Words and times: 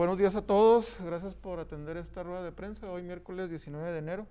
buenos 0.00 0.16
días 0.16 0.34
a 0.34 0.40
todos. 0.40 0.96
Gracias 1.04 1.34
por 1.34 1.60
atender 1.60 1.98
esta 1.98 2.22
rueda 2.22 2.42
de 2.42 2.52
prensa. 2.52 2.90
Hoy 2.90 3.02
miércoles 3.02 3.50
19 3.50 3.92
de 3.92 3.98
enero. 3.98 4.26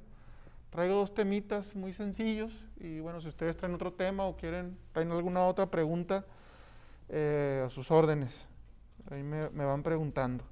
Traigo 0.72 0.96
dos 0.96 1.14
temitas 1.14 1.76
muy 1.76 1.94
sencillos 1.94 2.66
y 2.80 3.00
bueno, 3.02 3.22
si 3.22 3.28
ustedes 3.28 3.56
traen 3.56 3.76
otro 3.76 3.94
tema 3.94 4.26
o 4.26 4.36
quieren, 4.36 4.76
traen 4.94 5.12
alguna 5.12 5.46
otra 5.46 5.68
pregunta, 5.68 6.26
eh, 7.08 7.66
a 7.68 7.70
sus 7.70 7.92
órdenes. 7.92 8.48
Ahí 9.12 9.22
me, 9.22 9.46
van 9.46 9.84
preguntando. 9.84 10.44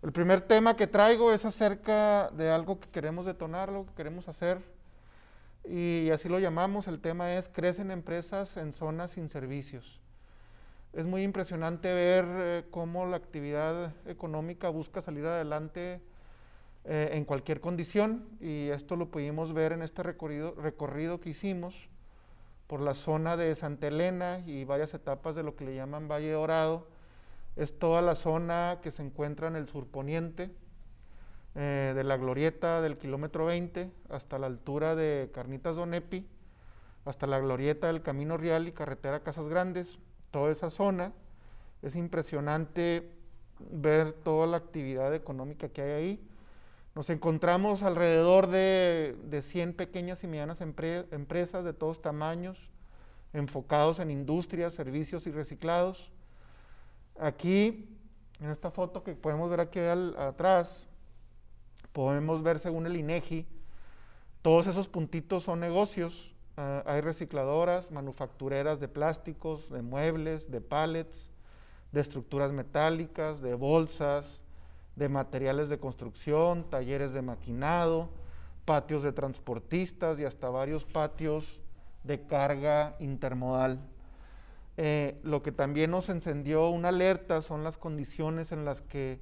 El 0.00 0.12
primer 0.12 0.40
tema 0.40 0.76
que 0.76 0.86
traigo 0.86 1.30
es 1.30 1.44
acerca 1.44 2.30
de 2.30 2.50
algo 2.50 2.80
que 2.80 2.88
queremos 2.88 3.26
detonar, 3.26 3.68
algo 3.68 3.84
que 3.84 3.92
queremos 3.92 4.28
hacer 4.28 4.62
y 5.62 6.08
así 6.08 6.30
lo 6.30 6.38
llamamos. 6.38 6.88
El 6.88 7.00
tema 7.00 7.34
es 7.34 7.50
crecen 7.50 7.90
empresas 7.90 8.56
en 8.56 8.72
zonas 8.72 9.10
sin 9.10 9.28
servicios. 9.28 10.01
Es 10.92 11.06
muy 11.06 11.22
impresionante 11.22 11.92
ver 11.94 12.26
eh, 12.28 12.64
cómo 12.70 13.06
la 13.06 13.16
actividad 13.16 13.94
económica 14.06 14.68
busca 14.68 15.00
salir 15.00 15.24
adelante 15.24 16.02
eh, 16.84 17.10
en 17.12 17.24
cualquier 17.24 17.62
condición 17.62 18.28
y 18.40 18.68
esto 18.68 18.96
lo 18.96 19.10
pudimos 19.10 19.54
ver 19.54 19.72
en 19.72 19.80
este 19.80 20.02
recorrido, 20.02 20.54
recorrido 20.54 21.18
que 21.18 21.30
hicimos 21.30 21.88
por 22.66 22.82
la 22.82 22.92
zona 22.92 23.38
de 23.38 23.54
Santa 23.54 23.86
Elena 23.86 24.42
y 24.44 24.64
varias 24.64 24.92
etapas 24.92 25.34
de 25.34 25.42
lo 25.42 25.56
que 25.56 25.64
le 25.64 25.74
llaman 25.74 26.08
Valle 26.08 26.32
Dorado. 26.32 26.86
Es 27.56 27.78
toda 27.78 28.02
la 28.02 28.14
zona 28.14 28.80
que 28.82 28.90
se 28.90 29.02
encuentra 29.02 29.48
en 29.48 29.56
el 29.56 29.68
surponiente, 29.68 30.50
eh, 31.54 31.92
de 31.94 32.04
la 32.04 32.18
glorieta 32.18 32.82
del 32.82 32.98
kilómetro 32.98 33.46
20 33.46 33.90
hasta 34.10 34.38
la 34.38 34.46
altura 34.46 34.94
de 34.94 35.30
Carnitas 35.32 35.76
Donepi, 35.76 36.26
hasta 37.06 37.26
la 37.26 37.38
glorieta 37.38 37.86
del 37.86 38.02
Camino 38.02 38.36
Real 38.36 38.68
y 38.68 38.72
carretera 38.72 39.22
Casas 39.22 39.48
Grandes, 39.48 39.98
toda 40.32 40.50
esa 40.50 40.70
zona. 40.70 41.12
Es 41.82 41.94
impresionante 41.94 43.12
ver 43.70 44.12
toda 44.12 44.48
la 44.48 44.56
actividad 44.56 45.14
económica 45.14 45.68
que 45.68 45.82
hay 45.82 45.90
ahí. 45.90 46.28
Nos 46.96 47.08
encontramos 47.10 47.84
alrededor 47.84 48.48
de, 48.48 49.16
de 49.24 49.40
100 49.40 49.74
pequeñas 49.74 50.24
y 50.24 50.26
medianas 50.26 50.60
empresas 50.60 51.64
de 51.64 51.72
todos 51.72 52.02
tamaños, 52.02 52.70
enfocados 53.32 54.00
en 54.00 54.10
industrias, 54.10 54.74
servicios 54.74 55.26
y 55.26 55.30
reciclados. 55.30 56.10
Aquí, 57.18 57.88
en 58.40 58.50
esta 58.50 58.70
foto 58.70 59.04
que 59.04 59.14
podemos 59.14 59.48
ver 59.48 59.60
aquí 59.60 59.78
atrás, 59.78 60.88
podemos 61.92 62.42
ver 62.42 62.58
según 62.58 62.86
el 62.86 62.96
INEGI, 62.96 63.46
todos 64.42 64.66
esos 64.66 64.88
puntitos 64.88 65.44
son 65.44 65.60
negocios. 65.60 66.31
Uh, 66.54 66.82
hay 66.84 67.00
recicladoras, 67.00 67.90
manufactureras 67.90 68.78
de 68.78 68.86
plásticos, 68.86 69.70
de 69.70 69.80
muebles, 69.80 70.50
de 70.50 70.60
pallets, 70.60 71.30
de 71.92 72.00
estructuras 72.02 72.52
metálicas, 72.52 73.40
de 73.40 73.54
bolsas, 73.54 74.42
de 74.94 75.08
materiales 75.08 75.70
de 75.70 75.78
construcción, 75.78 76.68
talleres 76.68 77.14
de 77.14 77.22
maquinado, 77.22 78.10
patios 78.66 79.02
de 79.02 79.12
transportistas 79.12 80.20
y 80.20 80.26
hasta 80.26 80.50
varios 80.50 80.84
patios 80.84 81.60
de 82.04 82.26
carga 82.26 82.96
intermodal. 83.00 83.80
Eh, 84.76 85.18
lo 85.22 85.42
que 85.42 85.52
también 85.52 85.90
nos 85.90 86.10
encendió 86.10 86.68
una 86.68 86.88
alerta 86.88 87.40
son 87.40 87.64
las 87.64 87.78
condiciones 87.78 88.52
en 88.52 88.66
las 88.66 88.82
que 88.82 89.20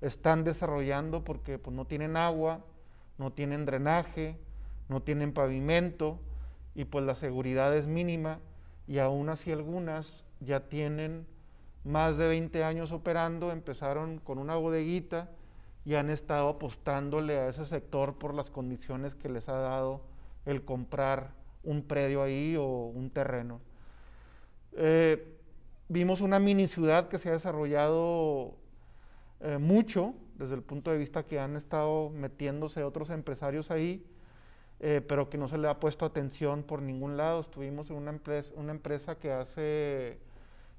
están 0.00 0.44
desarrollando 0.44 1.24
porque 1.24 1.58
pues, 1.58 1.76
no 1.76 1.84
tienen 1.84 2.16
agua, 2.16 2.64
no 3.18 3.32
tienen 3.32 3.66
drenaje, 3.66 4.38
no 4.88 5.02
tienen 5.02 5.34
pavimento 5.34 6.18
y 6.80 6.86
pues 6.86 7.04
la 7.04 7.14
seguridad 7.14 7.76
es 7.76 7.86
mínima 7.86 8.40
y 8.88 9.00
aún 9.00 9.28
así 9.28 9.52
algunas 9.52 10.24
ya 10.40 10.68
tienen 10.70 11.26
más 11.84 12.16
de 12.16 12.26
20 12.26 12.64
años 12.64 12.90
operando, 12.90 13.52
empezaron 13.52 14.18
con 14.18 14.38
una 14.38 14.56
bodeguita 14.56 15.28
y 15.84 15.96
han 15.96 16.08
estado 16.08 16.48
apostándole 16.48 17.38
a 17.38 17.48
ese 17.48 17.66
sector 17.66 18.16
por 18.16 18.32
las 18.32 18.50
condiciones 18.50 19.14
que 19.14 19.28
les 19.28 19.50
ha 19.50 19.58
dado 19.58 20.00
el 20.46 20.64
comprar 20.64 21.34
un 21.64 21.82
predio 21.82 22.22
ahí 22.22 22.56
o 22.56 22.86
un 22.86 23.10
terreno. 23.10 23.60
Eh, 24.72 25.36
vimos 25.88 26.22
una 26.22 26.38
mini 26.38 26.66
ciudad 26.66 27.08
que 27.08 27.18
se 27.18 27.28
ha 27.28 27.32
desarrollado 27.32 28.54
eh, 29.40 29.58
mucho 29.58 30.14
desde 30.36 30.54
el 30.54 30.62
punto 30.62 30.90
de 30.90 30.96
vista 30.96 31.26
que 31.26 31.40
han 31.40 31.56
estado 31.56 32.08
metiéndose 32.08 32.84
otros 32.84 33.10
empresarios 33.10 33.70
ahí, 33.70 34.02
eh, 34.80 35.02
pero 35.06 35.28
que 35.28 35.38
no 35.38 35.46
se 35.46 35.58
le 35.58 35.68
ha 35.68 35.78
puesto 35.78 36.04
atención 36.04 36.62
por 36.62 36.82
ningún 36.82 37.16
lado. 37.16 37.40
Estuvimos 37.40 37.90
en 37.90 37.96
una 37.96 38.10
empresa, 38.10 38.52
una 38.56 38.72
empresa 38.72 39.16
que 39.16 39.32
hace 39.32 40.18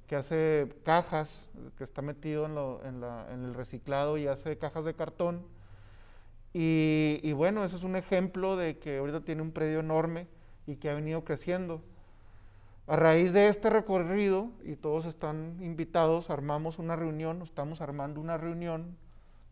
que 0.07 0.17
hace 0.17 0.67
cajas, 0.83 1.47
que 1.77 1.85
está 1.85 2.01
metido 2.01 2.45
en, 2.45 3.01
el 3.45 3.53
reciclado 3.53 4.17
y 4.17 4.27
hace 4.27 4.57
cajas 4.57 4.83
de 4.83 4.93
cartón. 4.93 5.41
Y, 6.53 7.21
y, 7.23 7.31
bueno, 7.31 7.63
eso 7.63 7.77
es 7.77 7.83
un 7.83 7.95
ejemplo 7.95 8.57
de 8.57 8.77
que 8.77 8.97
ahorita 8.97 9.21
tiene 9.21 9.41
un 9.41 9.51
predio 9.51 9.79
enorme 9.79 10.27
y 10.67 10.75
que 10.75 10.89
ha 10.89 10.95
venido 10.95 11.23
creciendo. 11.23 11.81
A 12.87 12.97
raíz 12.97 13.31
de 13.31 13.47
este 13.47 13.69
recorrido, 13.69 14.49
y 14.65 14.75
todos 14.75 15.05
están 15.05 15.55
invitados, 15.61 16.29
armamos 16.29 16.77
una 16.77 16.97
reunión, 16.97 17.41
estamos 17.41 17.79
armando 17.79 18.19
una 18.19 18.35
reunión 18.37 18.97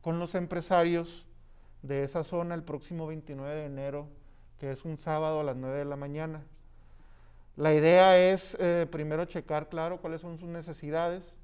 con 0.02 0.20
los 0.20 0.36
empresarios 0.36 1.26
de 1.84 2.04
esa 2.04 2.26
zona 2.26 2.54
el 2.54 2.64
próximo 2.64 3.08
29 3.08 3.56
de 3.56 3.66
enero, 3.66 4.10
que 4.59 4.72
es 4.72 4.86
un 4.86 4.97
sábado 4.97 5.40
a 5.40 5.44
las 5.44 5.56
9 5.56 5.80
de 5.80 5.86
la 5.86 5.96
mañana. 5.96 6.44
La 7.56 7.74
idea 7.74 8.18
es 8.18 8.56
eh, 8.59 8.88
primero 8.90 9.25
checar, 9.25 9.70
claro, 9.70 10.00
cuáles 10.00 10.22
son 10.22 10.38
sus 10.38 10.50
necesidades 10.50 11.38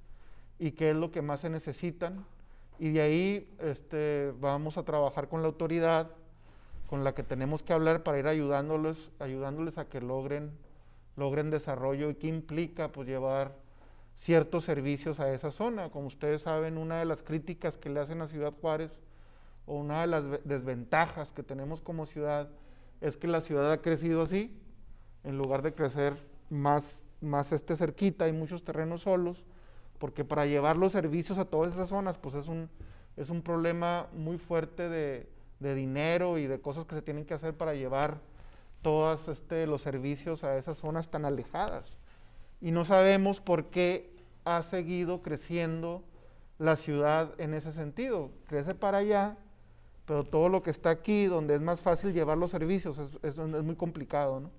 y 0.60 0.72
qué 0.72 0.92
es 0.92 0.96
lo 0.96 1.12
que 1.12 1.22
más 1.22 1.42
se 1.42 1.50
necesitan. 1.50 2.26
Y 2.80 2.92
de 2.92 3.02
ahí 3.02 3.56
este, 3.60 4.34
vamos 4.40 4.78
a 4.78 4.84
trabajar 4.84 5.28
con 5.30 5.42
la 5.42 5.48
autoridad 5.48 6.12
con 6.88 7.04
la 7.04 7.16
que 7.16 7.24
tenemos 7.24 7.64
que 7.64 7.74
hablar 7.74 8.04
para 8.04 8.20
ir 8.20 8.28
ayudándoles, 8.28 9.12
ayudándoles 9.20 9.78
a 9.78 9.90
que 9.90 10.02
logren 10.02 10.52
logren 11.16 11.50
desarrollo 11.50 12.10
y 12.10 12.16
qué 12.16 12.28
implica 12.28 12.92
pues 12.92 13.08
llevar 13.08 13.56
ciertos 14.16 14.64
servicios 14.64 15.20
a 15.20 15.32
esa 15.32 15.52
zona. 15.52 15.90
Como 15.90 16.08
ustedes 16.08 16.42
saben, 16.42 16.78
una 16.78 17.00
de 17.00 17.06
las 17.06 17.24
críticas 17.24 17.78
que 17.78 17.90
le 17.90 18.00
hacen 18.00 18.22
a 18.22 18.28
Ciudad 18.28 18.54
Juárez 18.62 19.02
o 19.66 19.76
una 19.76 20.02
de 20.02 20.08
las 20.08 20.24
desventajas 20.44 21.34
que 21.34 21.44
tenemos 21.44 21.82
como 21.82 22.06
ciudad 22.06 22.50
es 23.02 23.18
que 23.18 23.28
la 23.28 23.42
ciudad 23.42 23.72
ha 23.72 23.82
crecido 23.82 24.22
así, 24.22 24.58
en 25.24 25.38
lugar 25.38 25.62
de 25.62 25.74
crecer 25.74 26.16
más, 26.50 27.08
más 27.22 27.52
este 27.52 27.76
cerquita, 27.76 28.26
hay 28.26 28.34
muchos 28.34 28.64
terrenos 28.64 29.02
solos, 29.02 29.44
porque 29.98 30.24
para 30.24 30.46
llevar 30.46 30.78
los 30.78 30.92
servicios 30.92 31.38
a 31.38 31.46
todas 31.46 31.74
esas 31.74 31.90
zonas, 31.90 32.18
pues 32.18 32.36
es 32.36 32.48
un, 32.48 32.70
es 33.18 33.30
un 33.30 33.42
problema 33.42 34.08
muy 34.14 34.38
fuerte 34.38 34.90
de, 34.90 35.28
de 35.60 35.76
dinero 35.76 36.38
y 36.38 36.48
de 36.48 36.60
cosas 36.60 36.86
que 36.86 36.96
se 36.96 37.02
tienen 37.02 37.26
que 37.26 37.34
hacer 37.34 37.56
para 37.56 37.74
llevar 37.74 38.20
todos 38.82 39.28
este, 39.30 39.66
los 39.66 39.82
servicios 39.82 40.44
a 40.44 40.58
esas 40.58 40.78
zonas 40.78 41.10
tan 41.10 41.26
alejadas. 41.26 41.98
Y 42.62 42.72
no 42.72 42.86
sabemos 42.86 43.40
por 43.40 43.72
qué 43.72 44.14
ha 44.44 44.62
seguido 44.62 45.22
creciendo 45.22 46.04
la 46.60 46.76
ciudad 46.76 47.34
en 47.40 47.54
ese 47.54 47.72
sentido. 47.72 48.32
Crece 48.48 48.76
para 48.76 49.00
allá, 49.00 49.38
pero 50.06 50.24
todo 50.24 50.50
lo 50.50 50.62
que 50.62 50.70
está 50.70 50.92
aquí, 50.92 51.26
donde 51.26 51.56
es 51.56 51.62
más 51.62 51.82
fácil 51.82 52.14
llevar 52.14 52.38
los 52.38 52.52
servicios, 52.52 53.02
es, 53.24 53.38
muy 53.38 53.76
complicado. 53.76 54.50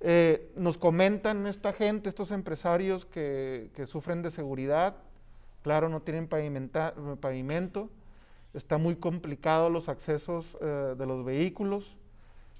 Eh, 0.00 0.50
nos 0.56 0.78
comentan 0.78 1.46
esta 1.46 1.72
gente, 1.72 2.08
estos 2.08 2.30
empresarios 2.30 3.04
que, 3.04 3.70
sufren 3.86 4.22
de 4.22 4.30
seguridad, 4.30 4.96
claro, 5.62 5.88
no 5.88 6.00
tienen 6.00 6.28
pavimento, 6.28 7.90
está 8.54 8.78
muy 8.78 8.96
complicado 8.96 9.70
los 9.70 9.88
accesos 9.88 10.56
eh, 10.60 10.94
de 10.96 11.06
los 11.06 11.24
vehículos, 11.24 11.96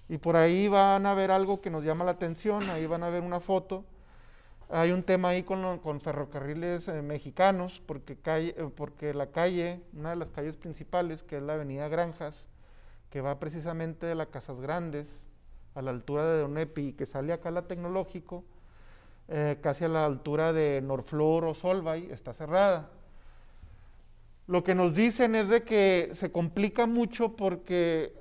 y 0.09 0.19
por 0.19 0.37
ahí 0.37 0.69
van 0.69 1.06
a 1.06 1.15
ver 1.15 1.31
algo 1.31 1.62
que 1.62 1.71
nos 1.71 1.84
llama 1.84 2.04
la 2.04 2.10
atención, 2.10 2.62
ahí 2.71 2.87
van 2.87 3.03
a 3.03 3.09
ver 3.09 3.22
una 3.22 3.41
foto. 3.41 3.84
Hay 4.75 4.91
un 4.91 5.03
tema 5.03 5.28
ahí 5.28 5.43
con, 5.43 6.00
ferrocarriles 6.00 6.88
eh, 6.88 7.03
mexicanos, 7.03 7.83
porque, 7.84 8.16
calle, 8.16 8.55
eh, 8.56 8.71
porque 8.75 9.12
la 9.12 9.27
calle, 9.27 9.83
una 9.93 10.10
de 10.10 10.16
las 10.16 10.30
calles 10.30 10.57
principales, 10.57 11.22
que 11.22 11.36
es 11.36 11.42
la 11.42 11.54
avenida 11.54 11.89
Granjas, 11.89 12.48
que 13.10 13.21
va 13.21 13.39
precisamente 13.39 14.07
de 14.07 14.15
la 14.15 14.24
Casas 14.24 14.63
Grandes 14.63 15.28
a 15.74 15.83
la 15.83 15.91
altura 15.91 16.24
de 16.24 16.41
Donepi, 16.41 16.95
que 16.95 17.04
sale 17.04 17.34
acá 17.34 17.51
la 17.51 17.69
Tecnológico, 17.69 18.45
eh, 19.28 19.59
casi 19.60 19.84
a 19.84 19.89
la 19.89 20.07
altura 20.07 20.54
de 20.54 20.80
Norflor 20.80 21.45
o 21.45 21.53
Solvay, 21.53 22.10
está 22.10 22.33
cerrada. 22.33 22.89
Lo 24.47 24.65
que 24.65 24.74
nos 24.74 24.95
dicen 24.95 25.34
es 25.34 25.51
de 25.51 25.65
que 25.65 26.13
se 26.15 26.33
complica 26.33 26.86
mucho 26.86 27.36
porque 27.36 28.15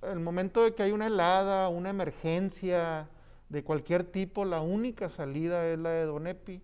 el 0.00 0.20
momento 0.20 0.64
de 0.64 0.72
que 0.72 0.84
hay 0.84 0.92
una 0.92 1.08
helada, 1.08 1.68
una 1.68 1.90
emergencia 1.90 3.10
de 3.48 3.64
cualquier 3.64 4.04
tipo, 4.04 4.44
la 4.44 4.60
única 4.60 5.08
salida 5.08 5.66
es 5.66 5.78
la 5.78 5.90
de 5.90 6.04
Donepi. 6.04 6.60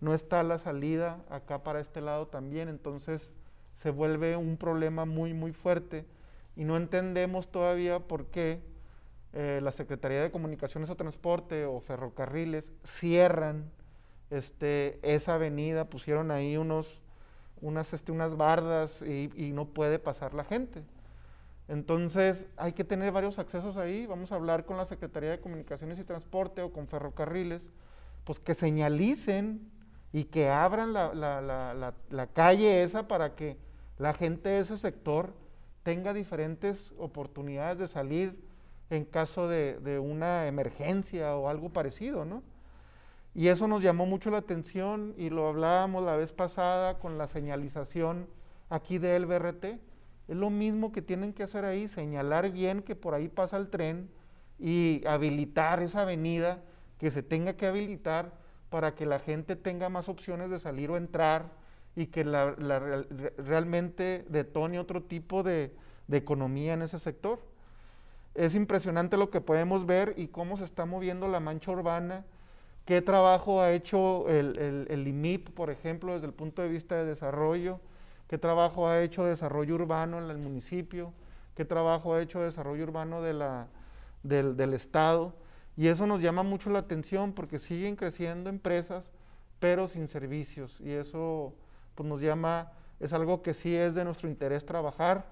No 0.00 0.14
está 0.14 0.42
la 0.42 0.58
salida 0.58 1.24
acá 1.28 1.62
para 1.62 1.80
este 1.80 2.00
lado 2.00 2.28
también, 2.28 2.68
entonces 2.68 3.32
se 3.74 3.90
vuelve 3.90 4.36
un 4.36 4.56
problema 4.56 5.04
muy, 5.04 5.34
muy 5.34 5.52
fuerte 5.52 6.04
y 6.56 6.64
no 6.64 6.76
entendemos 6.76 7.48
todavía 7.48 8.00
por 8.00 8.26
qué 8.26 8.60
eh, 9.32 9.60
la 9.62 9.72
Secretaría 9.72 10.22
de 10.22 10.30
Comunicaciones 10.30 10.90
o 10.90 10.96
Transporte 10.96 11.64
o 11.64 11.80
ferrocarriles 11.80 12.72
cierran 12.84 13.70
este, 14.30 14.98
esa 15.02 15.34
avenida, 15.34 15.88
pusieron 15.88 16.30
ahí 16.30 16.56
unos, 16.56 17.00
unas, 17.60 17.92
este, 17.92 18.12
unas 18.12 18.36
bardas 18.36 19.02
y, 19.02 19.30
y 19.34 19.52
no 19.52 19.66
puede 19.66 19.98
pasar 19.98 20.34
la 20.34 20.44
gente. 20.44 20.82
Entonces 21.68 22.48
hay 22.56 22.72
que 22.72 22.84
tener 22.84 23.12
varios 23.12 23.38
accesos 23.38 23.76
ahí. 23.76 24.06
Vamos 24.06 24.32
a 24.32 24.36
hablar 24.36 24.64
con 24.64 24.78
la 24.78 24.86
Secretaría 24.86 25.30
de 25.30 25.40
Comunicaciones 25.40 25.98
y 25.98 26.04
Transporte 26.04 26.62
o 26.62 26.72
con 26.72 26.88
ferrocarriles, 26.88 27.70
pues 28.24 28.38
que 28.40 28.54
señalicen 28.54 29.70
y 30.12 30.24
que 30.24 30.48
abran 30.48 30.94
la, 30.94 32.28
calle 32.32 32.82
esa 32.82 33.06
para 33.06 33.34
que 33.34 33.58
la 33.98 34.14
gente 34.14 34.48
de 34.48 34.60
ese 34.60 34.78
sector 34.78 35.34
tenga 35.82 36.14
diferentes 36.14 36.94
oportunidades 36.98 37.78
de 37.78 37.86
salir 37.86 38.48
en 38.88 39.04
caso 39.04 39.48
de, 39.48 39.78
de 39.80 39.98
una 39.98 40.46
emergencia 40.46 41.36
o 41.36 41.48
algo 41.48 41.68
parecido, 41.70 42.24
¿no? 42.24 42.42
Y 43.34 43.48
eso 43.48 43.68
nos 43.68 43.82
llamó 43.82 44.06
mucho 44.06 44.30
la 44.30 44.38
atención 44.38 45.14
y 45.18 45.28
lo 45.28 45.46
hablábamos 45.48 46.02
la 46.02 46.16
vez 46.16 46.32
pasada 46.32 46.98
con 46.98 47.18
la 47.18 47.26
señalización 47.26 48.26
aquí 48.70 48.96
del 48.96 49.26
BRT. 49.26 49.78
Es 50.28 50.36
lo 50.36 50.50
mismo 50.50 50.92
que 50.92 51.02
tienen 51.02 51.32
que 51.32 51.42
hacer 51.42 51.64
ahí, 51.64 51.88
señalar 51.88 52.50
bien 52.50 52.82
que 52.82 52.94
por 52.94 53.14
ahí 53.14 53.28
pasa 53.28 53.56
el 53.56 53.70
tren 53.70 54.10
y 54.58 55.02
habilitar 55.06 55.82
esa 55.82 56.02
avenida 56.02 56.62
que 56.98 57.10
se 57.10 57.22
tenga 57.22 57.54
que 57.54 57.66
habilitar 57.66 58.32
para 58.68 58.94
que 58.94 59.06
la 59.06 59.18
gente 59.18 59.56
tenga 59.56 59.88
más 59.88 60.08
opciones 60.10 60.50
de 60.50 60.60
salir 60.60 60.90
o 60.90 60.96
entrar 60.96 61.50
y 61.96 62.06
que 62.06 62.24
realmente 63.38 64.26
detone 64.28 64.78
otro 64.78 65.02
tipo 65.02 65.42
de, 65.42 65.74
de 66.06 66.16
economía 66.16 66.74
en 66.74 66.82
ese 66.82 66.98
sector. 66.98 67.40
Es 68.34 68.54
impresionante 68.54 69.16
lo 69.16 69.30
que 69.30 69.40
podemos 69.40 69.86
ver 69.86 70.14
y 70.16 70.28
cómo 70.28 70.56
se 70.56 70.64
está 70.64 70.84
moviendo 70.84 71.26
la 71.26 71.40
mancha 71.40 71.72
urbana, 71.72 72.24
qué 72.84 73.00
trabajo 73.02 73.60
ha 73.62 73.72
hecho 73.72 74.28
el, 74.28 74.58
el, 74.58 74.86
el 74.90 75.08
IMIP, 75.08 75.50
por 75.50 75.70
ejemplo, 75.70 76.14
desde 76.14 76.26
el 76.26 76.34
punto 76.34 76.62
de 76.62 76.68
vista 76.68 76.96
de 76.96 77.06
desarrollo, 77.06 77.80
qué 78.28 78.38
trabajo 78.38 78.88
ha 78.88 79.00
hecho 79.00 79.24
desarrollo 79.24 79.74
urbano 79.74 80.22
en 80.22 80.30
el 80.30 80.38
municipio, 80.38 81.12
qué 81.54 81.64
trabajo 81.64 82.14
ha 82.14 82.22
hecho 82.22 82.40
desarrollo 82.40 82.84
urbano 82.84 83.22
del, 83.22 83.42
del 84.22 84.74
Estado. 84.74 85.34
Y 85.76 85.88
eso 85.88 86.06
nos 86.06 86.20
llama 86.20 86.42
mucho 86.42 86.70
la 86.70 86.80
atención 86.80 87.32
porque 87.32 87.58
siguen 87.58 87.96
creciendo 87.96 88.50
empresas, 88.50 89.12
pero 89.58 89.88
sin 89.88 90.08
servicios. 90.08 90.80
Y 90.80 90.90
eso 90.90 91.54
pues, 91.94 92.08
nos 92.08 92.20
llama, 92.20 92.72
es 93.00 93.12
algo 93.12 93.42
que 93.42 93.54
sí 93.54 93.74
es 93.74 93.94
de 93.94 94.04
nuestro 94.04 94.28
interés 94.28 94.66
trabajar 94.66 95.26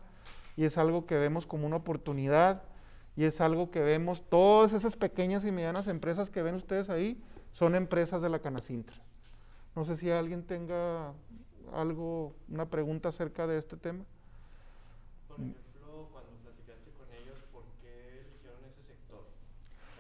y 0.57 0.65
es 0.65 0.79
algo 0.79 1.07
que 1.07 1.17
vemos 1.17 1.47
como 1.47 1.67
una 1.67 1.77
oportunidad 1.77 2.63
y 3.17 3.25
es 3.25 3.41
algo 3.41 3.71
que 3.71 3.81
vemos, 3.81 4.23
todas 4.29 4.73
esas 4.73 4.95
pequeñas 4.95 5.45
y 5.45 5.51
medianas 5.51 5.89
empresas 5.89 6.29
que 6.29 6.43
ven 6.43 6.55
ustedes 6.55 6.91
ahí 6.91 7.23
son 7.51 7.75
empresas 7.75 8.21
de 8.21 8.29
la 8.29 8.41
Canacintra. 8.41 8.97
No 9.75 9.85
sé 9.85 9.97
si 9.97 10.11
alguien 10.11 10.43
tenga 10.43 11.13
algo, 11.73 12.35
una 12.49 12.67
pregunta 12.67 13.09
acerca 13.11 13.47
de 13.47 13.59
este 13.59 13.77
tema. 13.77 14.05
Por 15.29 15.37
ejemplo, 15.41 16.09
cuando 16.13 16.31
platicaste 16.43 16.91
con 16.99 17.07
ellos, 17.15 17.39
¿por 17.53 17.63
qué 17.83 18.21
eligieron 18.27 18.61
ese 18.71 18.83
sector? 18.87 19.25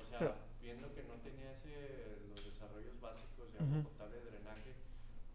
O 0.05 0.09
sea, 0.09 0.19
Pero- 0.19 0.35
viendo 0.63 0.93
que 0.95 1.03
no 1.05 1.15
tenía 1.25 1.53
ese, 1.53 2.17
los 2.35 2.45
desarrollos 2.45 2.95
básicos 3.01 3.53
de 3.53 3.59
agua 3.59 3.79
Ujú. 3.81 3.89
potable, 3.91 4.17
drenaje, 4.31 4.73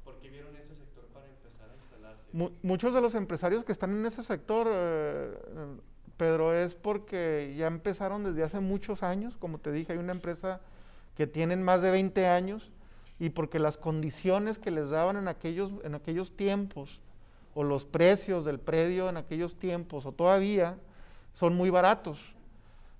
¿por 0.03 0.15
qué 0.19 0.29
vieron 0.29 0.55
ese 0.55 0.75
sector 0.75 1.05
para 1.13 1.27
empezar 1.27 1.69
a 1.69 1.75
instalarse? 1.75 2.23
Mu- 2.33 2.51
muchos 2.63 2.93
de 2.93 3.01
los 3.01 3.15
empresarios 3.15 3.63
que 3.63 3.71
están 3.71 3.91
en 3.91 4.05
ese 4.05 4.23
sector, 4.23 4.67
eh, 4.71 5.37
Pedro, 6.17 6.53
es 6.53 6.75
porque 6.75 7.55
ya 7.57 7.67
empezaron 7.67 8.23
desde 8.23 8.43
hace 8.43 8.59
muchos 8.59 9.01
años. 9.03 9.37
Como 9.37 9.57
te 9.57 9.71
dije, 9.71 9.93
hay 9.93 9.97
una 9.99 10.11
empresa 10.13 10.61
que 11.15 11.25
tienen 11.27 11.63
más 11.63 11.81
de 11.81 11.89
20 11.91 12.27
años 12.27 12.71
y 13.21 13.29
porque 13.29 13.59
las 13.59 13.77
condiciones 13.77 14.57
que 14.57 14.71
les 14.71 14.89
daban 14.89 15.15
en 15.15 15.27
aquellos, 15.27 15.71
en 15.83 15.93
aquellos 15.93 16.35
tiempos 16.35 17.01
o 17.53 17.63
los 17.63 17.85
precios 17.85 18.45
del 18.45 18.59
predio 18.59 19.09
en 19.09 19.17
aquellos 19.17 19.59
tiempos 19.59 20.07
o 20.07 20.11
todavía 20.11 20.75
son 21.31 21.53
muy 21.53 21.69
baratos. 21.69 22.33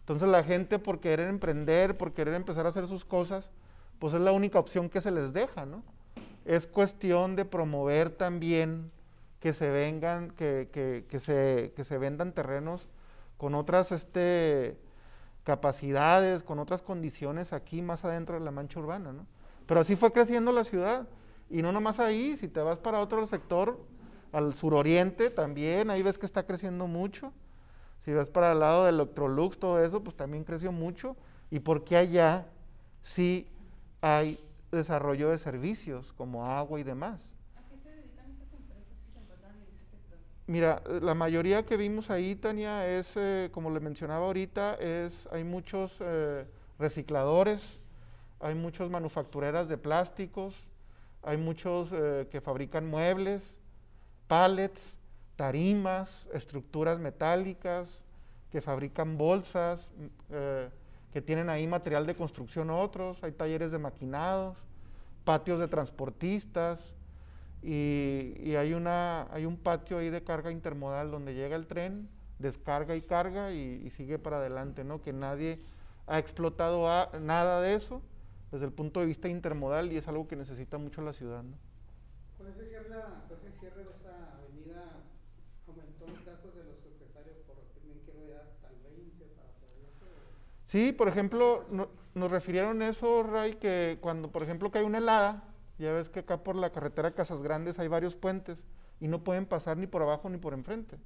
Entonces 0.01 0.29
la 0.29 0.43
gente 0.43 0.77
por 0.77 0.99
querer 0.99 1.27
emprender, 1.27 1.97
por 1.97 2.13
querer 2.13 2.35
empezar 2.35 2.67
a 2.67 2.69
hacer 2.69 2.85
sus 2.85 3.03
cosas, 3.03 3.49
pues 3.97 4.13
es 4.13 4.21
la 4.21 4.31
única 4.31 4.59
opción 4.59 4.89
que 4.89 5.01
se 5.01 5.09
les 5.09 5.33
deja, 5.33 5.65
¿no? 5.65 5.81
Es 6.45 6.67
cuestión 6.67 7.35
de 7.35 7.45
promover 7.45 8.11
también 8.11 8.91
que 9.39 9.53
se 9.53 9.71
vengan, 9.71 10.29
que, 10.29 10.69
que- 10.71 11.03
que 11.09 11.19
se, 11.19 11.73
que 11.75 11.83
se 11.83 11.97
vendan 11.97 12.31
terrenos 12.31 12.89
con 13.37 13.55
otras 13.55 13.91
este, 13.91 14.77
capacidades, 15.45 16.43
con 16.43 16.59
otras 16.59 16.83
condiciones 16.83 17.53
aquí 17.53 17.81
más 17.81 18.05
adentro 18.05 18.35
de 18.37 18.45
la 18.45 18.51
mancha 18.51 18.79
urbana, 18.79 19.11
¿no? 19.13 19.25
Pero 19.71 19.79
así 19.79 19.95
fue 19.95 20.11
creciendo 20.11 20.51
la 20.51 20.65
ciudad. 20.65 21.07
Y 21.49 21.61
no 21.61 21.71
nomás 21.71 22.01
ahí, 22.01 22.35
si 22.35 22.49
te 22.49 22.59
vas 22.59 22.77
para 22.77 22.99
otro 22.99 23.25
sector, 23.25 23.79
al 24.33 24.53
suroriente 24.53 25.29
también, 25.29 25.89
ahí 25.89 26.03
ves 26.03 26.17
que 26.17 26.25
está 26.25 26.45
creciendo 26.45 26.87
mucho. 26.87 27.31
Si 27.99 28.11
vas 28.11 28.29
para 28.29 28.51
el 28.51 28.59
lado 28.59 28.83
del 28.83 28.95
Electrolux, 28.95 29.57
todo 29.57 29.81
eso, 29.81 30.03
pues 30.03 30.17
también 30.17 30.43
creció 30.43 30.73
mucho. 30.73 31.15
¿Y 31.49 31.59
porque 31.59 31.95
allá 31.95 32.47
sí 33.01 33.47
hay 34.01 34.43
desarrollo 34.73 35.29
de 35.29 35.37
servicios 35.37 36.11
como 36.17 36.45
agua 36.45 36.77
y 36.77 36.83
demás? 36.83 37.33
¿A 37.55 37.61
qué 37.69 37.77
se 37.77 37.91
dedican 37.91 38.29
estas 38.29 38.51
empresas 38.51 38.83
que 39.05 39.13
se 39.13 39.19
encuentran 39.19 39.55
en 39.55 39.73
ese 39.73 39.85
sector? 39.89 40.19
Mira, 40.47 40.83
la 40.99 41.15
mayoría 41.15 41.65
que 41.65 41.77
vimos 41.77 42.09
ahí, 42.09 42.35
Tania, 42.35 42.89
es, 42.89 43.15
eh, 43.15 43.47
como 43.53 43.69
le 43.69 43.79
mencionaba 43.79 44.25
ahorita, 44.25 44.75
es, 44.81 45.29
hay 45.31 45.45
muchos 45.45 45.95
eh, 46.01 46.45
recicladores, 46.77 47.80
hay 48.41 48.55
muchos 48.55 48.89
manufactureras 48.89 49.69
de 49.69 49.77
plásticos, 49.77 50.71
hay 51.23 51.37
muchos 51.37 51.91
eh, 51.93 52.27
que 52.31 52.41
fabrican 52.41 52.89
muebles, 52.89 53.59
pallets, 54.27 54.97
tarimas, 55.35 56.27
estructuras 56.33 56.99
metálicas, 56.99 58.03
que 58.51 58.61
fabrican 58.61 59.17
bolsas, 59.17 59.91
m- 59.97 60.09
eh, 60.29 60.69
que 61.13 61.21
tienen 61.21 61.49
ahí 61.49 61.67
material 61.67 62.05
de 62.07 62.15
construcción 62.15 62.69
otros, 62.69 63.23
hay 63.23 63.31
talleres 63.33 63.71
de 63.71 63.79
maquinados, 63.79 64.57
patios 65.23 65.59
de 65.59 65.67
transportistas, 65.67 66.95
y, 67.63 68.55
hay, 68.55 68.73
una, 68.73 69.27
hay 69.31 69.45
un 69.45 69.55
patio 69.55 69.99
ahí 69.99 70.09
de 70.09 70.23
carga 70.23 70.51
intermodal 70.51 71.11
donde 71.11 71.35
llega 71.35 71.55
el 71.55 71.67
tren, 71.67 72.09
descarga 72.39 72.95
y 72.95 73.01
carga 73.01 73.51
y, 73.51 73.87
sigue 73.91 74.17
para 74.17 74.37
adelante, 74.37 74.83
¿no? 74.83 75.01
Que 75.01 75.13
nadie 75.13 75.59
ha 76.07 76.17
explotado 76.17 76.87
nada 77.19 77.61
de 77.61 77.75
eso 77.75 78.01
desde 78.51 78.65
el 78.65 78.73
punto 78.73 78.99
de 78.99 79.05
vista 79.05 79.27
intermodal 79.29 79.91
y 79.91 79.97
es 79.97 80.07
algo 80.07 80.27
que 80.27 80.35
necesita 80.35 80.77
mucho 80.77 81.01
la 81.01 81.13
ciudad, 81.13 81.43
¿no? 81.43 81.57
Con 82.37 82.47
ese 82.47 82.67
cierre, 82.67 82.87
con 83.29 83.37
ese 83.37 83.51
cierre 83.59 83.83
de 83.83 83.91
esa 83.91 84.33
avenida 84.37 84.83
aumentó 85.67 86.05
el 86.05 86.23
caso 86.25 86.51
de 86.51 86.63
los 86.65 86.77
empresarios 86.85 87.37
por 87.47 87.55
tienen 87.81 87.99
que 88.05 88.11
ir 88.11 88.33
hasta 88.35 88.67
el 88.69 88.95
20 88.95 89.25
para 89.35 89.47
poder. 89.59 89.89
Sí, 90.65 90.91
por 90.91 91.07
ejemplo, 91.07 91.65
no- 91.69 91.89
nos 92.13 92.29
refirieron 92.31 92.81
eso, 92.81 93.23
Ray, 93.23 93.55
que 93.55 93.97
cuando, 94.01 94.31
por 94.31 94.43
ejemplo, 94.43 94.69
que 94.71 94.79
hay 94.79 94.85
una 94.85 94.97
helada, 94.97 95.43
ya 95.77 95.93
ves 95.93 96.09
que 96.09 96.19
acá 96.19 96.43
por 96.43 96.55
la 96.55 96.71
carretera 96.71 97.13
Casas 97.13 97.41
Grandes 97.41 97.79
hay 97.79 97.87
varios 97.87 98.15
puentes 98.15 98.63
y 98.99 99.07
no 99.07 99.23
pueden 99.23 99.45
pasar 99.45 99.77
ni 99.77 99.87
por 99.87 100.01
abajo 100.01 100.29
ni 100.29 100.37
por 100.37 100.53
enfrente. 100.53 100.97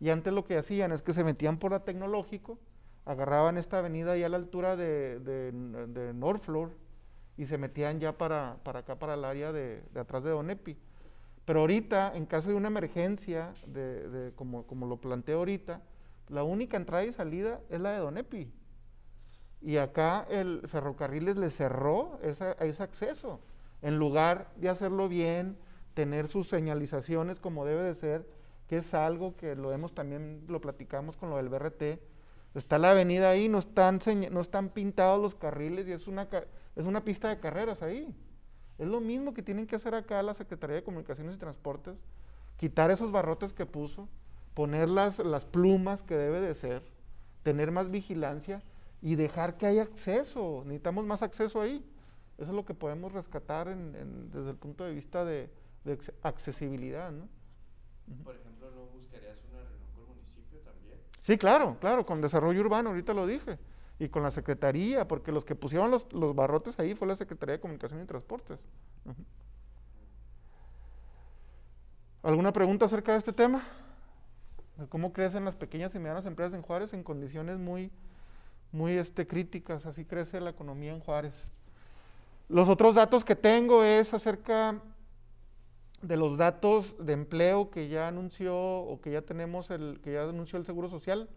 Y 0.00 0.10
antes 0.10 0.32
lo 0.32 0.44
que 0.44 0.56
hacían 0.56 0.92
es 0.92 1.02
que 1.02 1.12
se 1.12 1.24
metían 1.24 1.58
por 1.58 1.72
la 1.72 1.80
tecnológico, 1.84 2.58
agarraban 3.06 3.58
esta 3.58 3.78
avenida 3.78 4.12
ahí 4.12 4.22
a 4.22 4.28
la 4.28 4.36
altura 4.36 4.76
de, 4.76 5.18
de, 5.20 5.50
de 5.88 6.14
North 6.14 6.42
Floor 6.42 6.70
y 7.36 7.46
se 7.46 7.58
metían 7.58 8.00
ya 8.00 8.16
para, 8.16 8.58
para 8.62 8.80
acá, 8.80 8.98
para 8.98 9.14
el 9.14 9.24
área 9.24 9.52
de, 9.52 9.82
de 9.92 10.00
atrás 10.00 10.24
de 10.24 10.30
Donepi. 10.30 10.76
Pero 11.44 11.60
ahorita, 11.60 12.12
en 12.14 12.26
caso 12.26 12.48
de 12.48 12.54
una 12.54 12.68
emergencia, 12.68 13.52
de, 13.66 14.32
como, 14.36 14.66
como 14.66 14.86
lo 14.86 14.98
planteo 15.00 15.38
ahorita, 15.38 15.82
la 16.28 16.44
única 16.44 16.76
entrada 16.76 17.04
y 17.04 17.12
salida 17.12 17.60
es 17.70 17.80
la 17.80 17.92
de 17.92 17.98
Donepi. 17.98 18.52
Y 19.62 19.76
acá 19.76 20.26
el 20.30 20.62
ferrocarriles 20.66 21.36
le 21.36 21.50
cerró 21.50 22.18
esa- 22.22 22.52
ese 22.52 22.82
acceso. 22.82 23.40
En 23.82 23.98
lugar 23.98 24.50
de 24.56 24.68
hacerlo 24.68 25.08
bien, 25.08 25.56
tener 25.94 26.28
sus 26.28 26.48
señalizaciones 26.48 27.40
como 27.40 27.64
debe 27.64 27.82
de 27.82 27.94
ser, 27.94 28.26
que 28.68 28.78
es 28.78 28.94
algo 28.94 29.36
que 29.36 29.56
lo 29.56 29.72
hemos 29.72 29.92
también, 29.94 30.44
lo 30.48 30.60
platicamos 30.60 31.16
con 31.16 31.30
lo 31.30 31.36
del 31.36 31.48
BRT. 31.48 32.00
Está 32.54 32.78
la 32.78 32.92
avenida 32.92 33.30
ahí, 33.30 33.48
no 33.48 33.58
están, 33.58 33.98
no 34.30 34.40
están 34.40 34.70
pintados 34.70 35.20
los 35.20 35.34
carriles 35.34 35.88
y 35.88 35.92
es 35.92 36.06
una, 36.06 36.28
es 36.80 36.86
una 36.86 37.04
pista 37.04 37.28
de 37.28 37.38
carreras 37.38 37.82
ahí. 37.82 38.14
Es 38.78 38.86
lo 38.88 39.00
mismo 39.00 39.34
que 39.34 39.42
tienen 39.42 39.66
que 39.66 39.76
hacer 39.76 39.94
acá 39.94 40.22
la 40.22 40.34
Secretaría 40.34 40.76
de 40.76 40.82
Comunicaciones 40.82 41.34
y 41.34 41.38
Transportes, 41.38 42.02
quitar 42.56 42.90
esos 42.90 43.12
barrotes 43.12 43.52
que 43.52 43.66
puso, 43.66 44.08
poner 44.54 44.88
las, 44.88 45.18
las 45.18 45.44
plumas 45.44 46.02
que 46.02 46.16
debe 46.16 46.40
de 46.40 46.54
ser, 46.54 46.82
tener 47.42 47.70
más 47.70 47.90
vigilancia 47.90 48.62
y 49.02 49.14
dejar 49.16 49.56
que 49.56 49.66
haya 49.66 49.82
acceso. 49.82 50.62
Necesitamos 50.64 51.04
más 51.06 51.22
acceso 51.22 51.60
ahí. 51.60 51.84
Eso 52.38 52.50
es 52.52 52.56
lo 52.56 52.64
que 52.64 52.74
podemos 52.74 53.12
rescatar 53.12 53.68
en- 53.68 53.94
en- 53.96 54.30
desde 54.30 54.50
el 54.50 54.56
punto 54.56 54.84
de 54.84 54.94
vista 54.94 55.24
de, 55.26 55.50
de 55.84 55.98
acce- 55.98 56.14
accesibilidad. 56.22 57.12
¿no? 57.12 57.28
Por 58.24 58.34
ejemplo, 58.34 58.70
¿no 58.70 58.86
buscarías 58.98 59.36
una 59.50 59.60
reunión 59.62 59.90
con 59.94 60.04
el 60.04 60.08
municipio 60.16 60.58
también? 60.60 60.98
Sí, 61.20 61.36
claro, 61.36 61.76
claro, 61.80 62.06
con 62.06 62.20
desarrollo 62.22 62.60
urbano, 62.60 62.90
ahorita 62.90 63.12
lo 63.12 63.26
dije, 63.26 63.58
y 64.00 64.08
con 64.08 64.22
la 64.22 64.30
Secretaría, 64.30 65.06
porque 65.06 65.30
los 65.30 65.44
que 65.44 65.54
pusieron 65.54 65.90
los, 65.90 66.10
los 66.14 66.34
barrotes 66.34 66.78
ahí 66.80 66.94
fue 66.94 67.06
la 67.06 67.14
Secretaría 67.14 67.52
de 67.52 67.60
Comunicación 67.60 68.02
y 68.02 68.06
Transportes. 68.06 68.58
¿Alguna 72.22 72.50
pregunta 72.50 72.86
acerca 72.86 73.12
de 73.12 73.18
este 73.18 73.34
tema? 73.34 73.62
Cómo 74.88 75.12
crecen 75.12 75.44
las 75.44 75.54
pequeñas 75.54 75.94
y 75.94 75.98
medianas 75.98 76.24
empresas 76.24 76.54
en 76.54 76.62
Juárez 76.62 76.94
en 76.94 77.02
condiciones 77.02 77.58
muy, 77.58 77.90
muy 78.72 78.92
este, 78.92 79.26
críticas. 79.26 79.84
Así 79.84 80.06
crece 80.06 80.40
la 80.40 80.50
economía 80.50 80.94
en 80.94 81.00
Juárez. 81.00 81.44
Los 82.48 82.70
otros 82.70 82.94
datos 82.94 83.22
que 83.22 83.36
tengo 83.36 83.84
es 83.84 84.14
acerca 84.14 84.80
de 86.00 86.16
los 86.16 86.38
datos 86.38 86.96
de 87.04 87.12
empleo 87.12 87.70
que 87.70 87.90
ya 87.90 88.08
anunció 88.08 88.56
o 88.56 88.98
que 89.02 89.12
ya 89.12 89.20
tenemos, 89.20 89.68
el, 89.68 90.00
que 90.02 90.14
ya 90.14 90.22
anunció 90.22 90.58
el 90.58 90.64
Seguro 90.64 90.88
Social. 90.88 91.28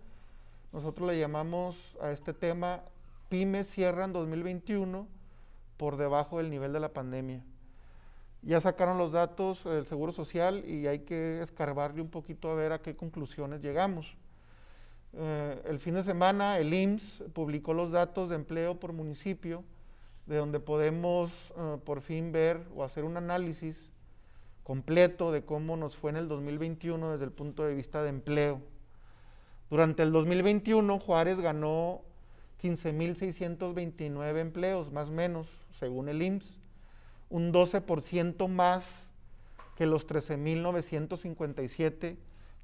Nosotros 0.74 1.08
le 1.08 1.20
llamamos 1.20 1.96
a 2.02 2.12
este 2.12 2.34
tema 2.34 2.82
pymes 3.30 3.70
cierran 3.70 4.12
2021 4.12 5.08
por 5.78 5.98
debajo 5.98 6.40
del 6.40 6.50
nivel 6.50 6.74
de 6.74 6.80
la 6.80 6.90
pandemia. 6.90 7.46
Ya 8.42 8.60
sacaron 8.60 8.98
los 8.98 9.12
datos 9.12 9.66
del 9.66 9.86
Seguro 9.86 10.12
Social 10.12 10.66
y 10.68 10.88
hay 10.88 11.00
que 11.00 11.44
escarbarle 11.44 12.02
un 12.02 12.10
poquito 12.10 12.50
a 12.50 12.56
ver 12.56 12.74
a 12.74 12.82
qué 12.82 12.96
conclusiones 12.96 13.62
llegamos. 13.62 14.18
Eh, 15.14 15.62
el 15.66 15.78
fin 15.78 15.94
de 15.94 16.02
semana 16.02 16.58
el 16.58 16.74
IMSS 16.74 17.26
publicó 17.34 17.76
los 17.76 17.92
datos 17.92 18.30
de 18.30 18.36
empleo 18.36 18.80
por 18.80 18.94
municipio, 18.94 19.64
de 20.26 20.38
donde 20.38 20.60
podemos 20.60 21.54
eh, 21.56 21.78
por 21.86 22.02
fin 22.02 22.32
ver 22.32 22.66
o 22.76 22.84
hacer 22.84 23.04
un 23.04 23.16
análisis 23.16 23.92
completo 24.64 25.32
de 25.32 25.46
cómo 25.46 25.78
nos 25.78 25.96
fue 25.98 26.10
en 26.10 26.18
el 26.18 26.28
2021 26.28 27.12
desde 27.12 27.26
el 27.26 27.32
punto 27.32 27.64
de 27.64 27.76
vista 27.76 28.02
de 28.02 28.10
empleo. 28.10 28.73
Durante 29.74 30.04
el 30.04 30.12
2021 30.12 31.00
Juárez 31.00 31.42
ganó 31.42 32.04
15.629 32.62 34.38
empleos, 34.38 34.92
más 34.92 35.10
o 35.10 35.12
menos, 35.12 35.50
según 35.72 36.10
el 36.10 36.22
IMSS 36.22 36.60
un 37.32 37.52
12% 37.52 38.48
más 38.50 39.16
que 39.76 39.88
los 39.88 40.08
13.957 40.08 42.18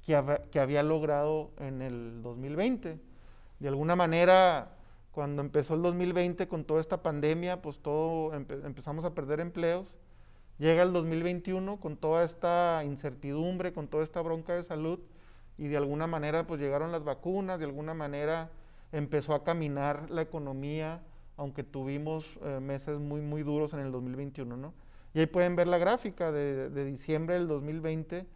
que, 0.06 0.40
que 0.52 0.60
había 0.60 0.84
logrado 0.84 1.50
en 1.58 1.82
el 1.82 2.22
2020. 2.22 3.00
De 3.58 3.68
alguna 3.68 3.96
manera, 3.96 4.76
cuando 5.10 5.42
empezó 5.42 5.74
el 5.74 5.82
2020 5.82 6.46
con 6.46 6.62
toda 6.62 6.80
esta 6.80 7.02
pandemia, 7.02 7.60
pues 7.60 7.80
todo 7.80 8.32
empezamos 8.34 9.04
a 9.04 9.16
perder 9.16 9.40
empleos. 9.40 9.88
Llega 10.58 10.84
el 10.84 10.92
2021 10.92 11.80
con 11.80 11.96
toda 11.96 12.22
esta 12.22 12.84
incertidumbre, 12.84 13.72
con 13.72 13.88
toda 13.88 14.04
esta 14.04 14.22
bronca 14.22 14.54
de 14.54 14.62
salud 14.62 15.00
y 15.60 15.68
de 15.68 15.76
alguna 15.76 16.06
manera 16.06 16.46
pues 16.46 16.58
llegaron 16.58 16.90
las 16.90 17.04
vacunas, 17.04 17.58
de 17.58 17.66
alguna 17.66 17.92
manera 17.92 18.50
empezó 18.92 19.34
a 19.34 19.44
caminar 19.44 20.10
la 20.10 20.22
economía 20.22 21.02
aunque 21.36 21.64
tuvimos 21.64 22.38
eh, 22.42 22.60
meses 22.60 22.98
muy, 22.98 23.20
muy 23.20 23.42
duros 23.42 23.74
en 23.74 23.80
el 23.80 23.92
2021, 23.92 24.56
¿no? 24.56 24.74
Y 25.14 25.20
ahí 25.20 25.26
pueden 25.26 25.56
ver 25.56 25.68
la 25.68 25.76
gráfica 25.76 26.32
de, 26.32 26.84
diciembre 26.84 27.34
del 27.34 27.46
2020 27.46 28.26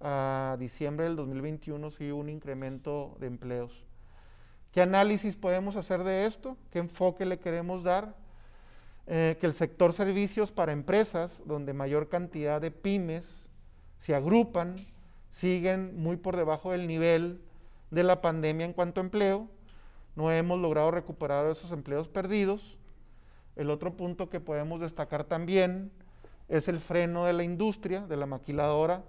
a 0.00 0.56
diciembre 0.58 1.06
del 1.06 1.16
2021, 1.16 1.90
sí 1.90 2.12
hubo 2.12 2.20
un 2.20 2.28
incremento 2.28 3.16
de 3.18 3.28
empleos. 3.28 3.84
¿Qué 4.72 4.82
análisis 4.82 5.36
podemos 5.36 5.76
hacer 5.76 6.04
de 6.04 6.26
esto? 6.26 6.56
¿Qué 6.70 6.78
enfoque 6.80 7.24
le 7.24 7.38
queremos 7.38 7.82
dar? 7.82 8.14
Eh, 9.06 9.38
que 9.40 9.46
el 9.46 9.54
sector 9.54 9.94
servicios 9.94 10.52
para 10.52 10.72
empresas, 10.72 11.40
donde 11.46 11.72
mayor 11.72 12.08
cantidad 12.08 12.60
de 12.60 12.70
pymes 12.70 13.48
se 13.98 14.14
agrupan, 14.14 14.76
siguen 15.38 15.96
muy 15.96 16.16
por 16.16 16.36
debajo 16.36 16.72
del 16.72 16.88
nivel 16.88 17.40
de 17.92 18.02
la 18.02 18.20
pandemia 18.20 18.66
en 18.66 18.72
cuanto 18.72 19.00
a 19.00 19.04
empleo, 19.04 19.46
no 20.16 20.32
hemos 20.32 20.58
logrado 20.58 20.90
recuperar 20.90 21.46
esos 21.46 21.70
empleos 21.70 22.08
perdidos. 22.08 22.76
El 23.54 23.70
otro 23.70 23.96
punto 23.96 24.28
que 24.28 24.40
podemos 24.40 24.80
destacar 24.80 25.22
también 25.22 25.92
es 26.48 26.66
el 26.66 26.80
freno 26.80 27.24
de 27.24 27.34
la 27.34 27.44
industria, 27.44 28.00
de 28.00 28.16
la 28.16 28.26
maquiladora, 28.26 29.04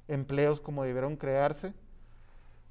empleos 0.09 0.61
como 0.61 0.85
debieron 0.85 1.17
crearse. 1.17 1.75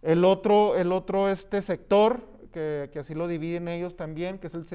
El 0.01 0.23
otro, 0.23 0.75
el 0.75 0.91
otro 0.91 1.29
este 1.29 1.61
sector 1.61 2.27
que, 2.51 2.91
así 2.99 3.13
lo 3.13 3.27
dividen 3.27 3.67
ellos 3.67 3.95
también, 3.95 4.39
que 4.39 4.47
es 4.47 4.53
el, 4.53 4.65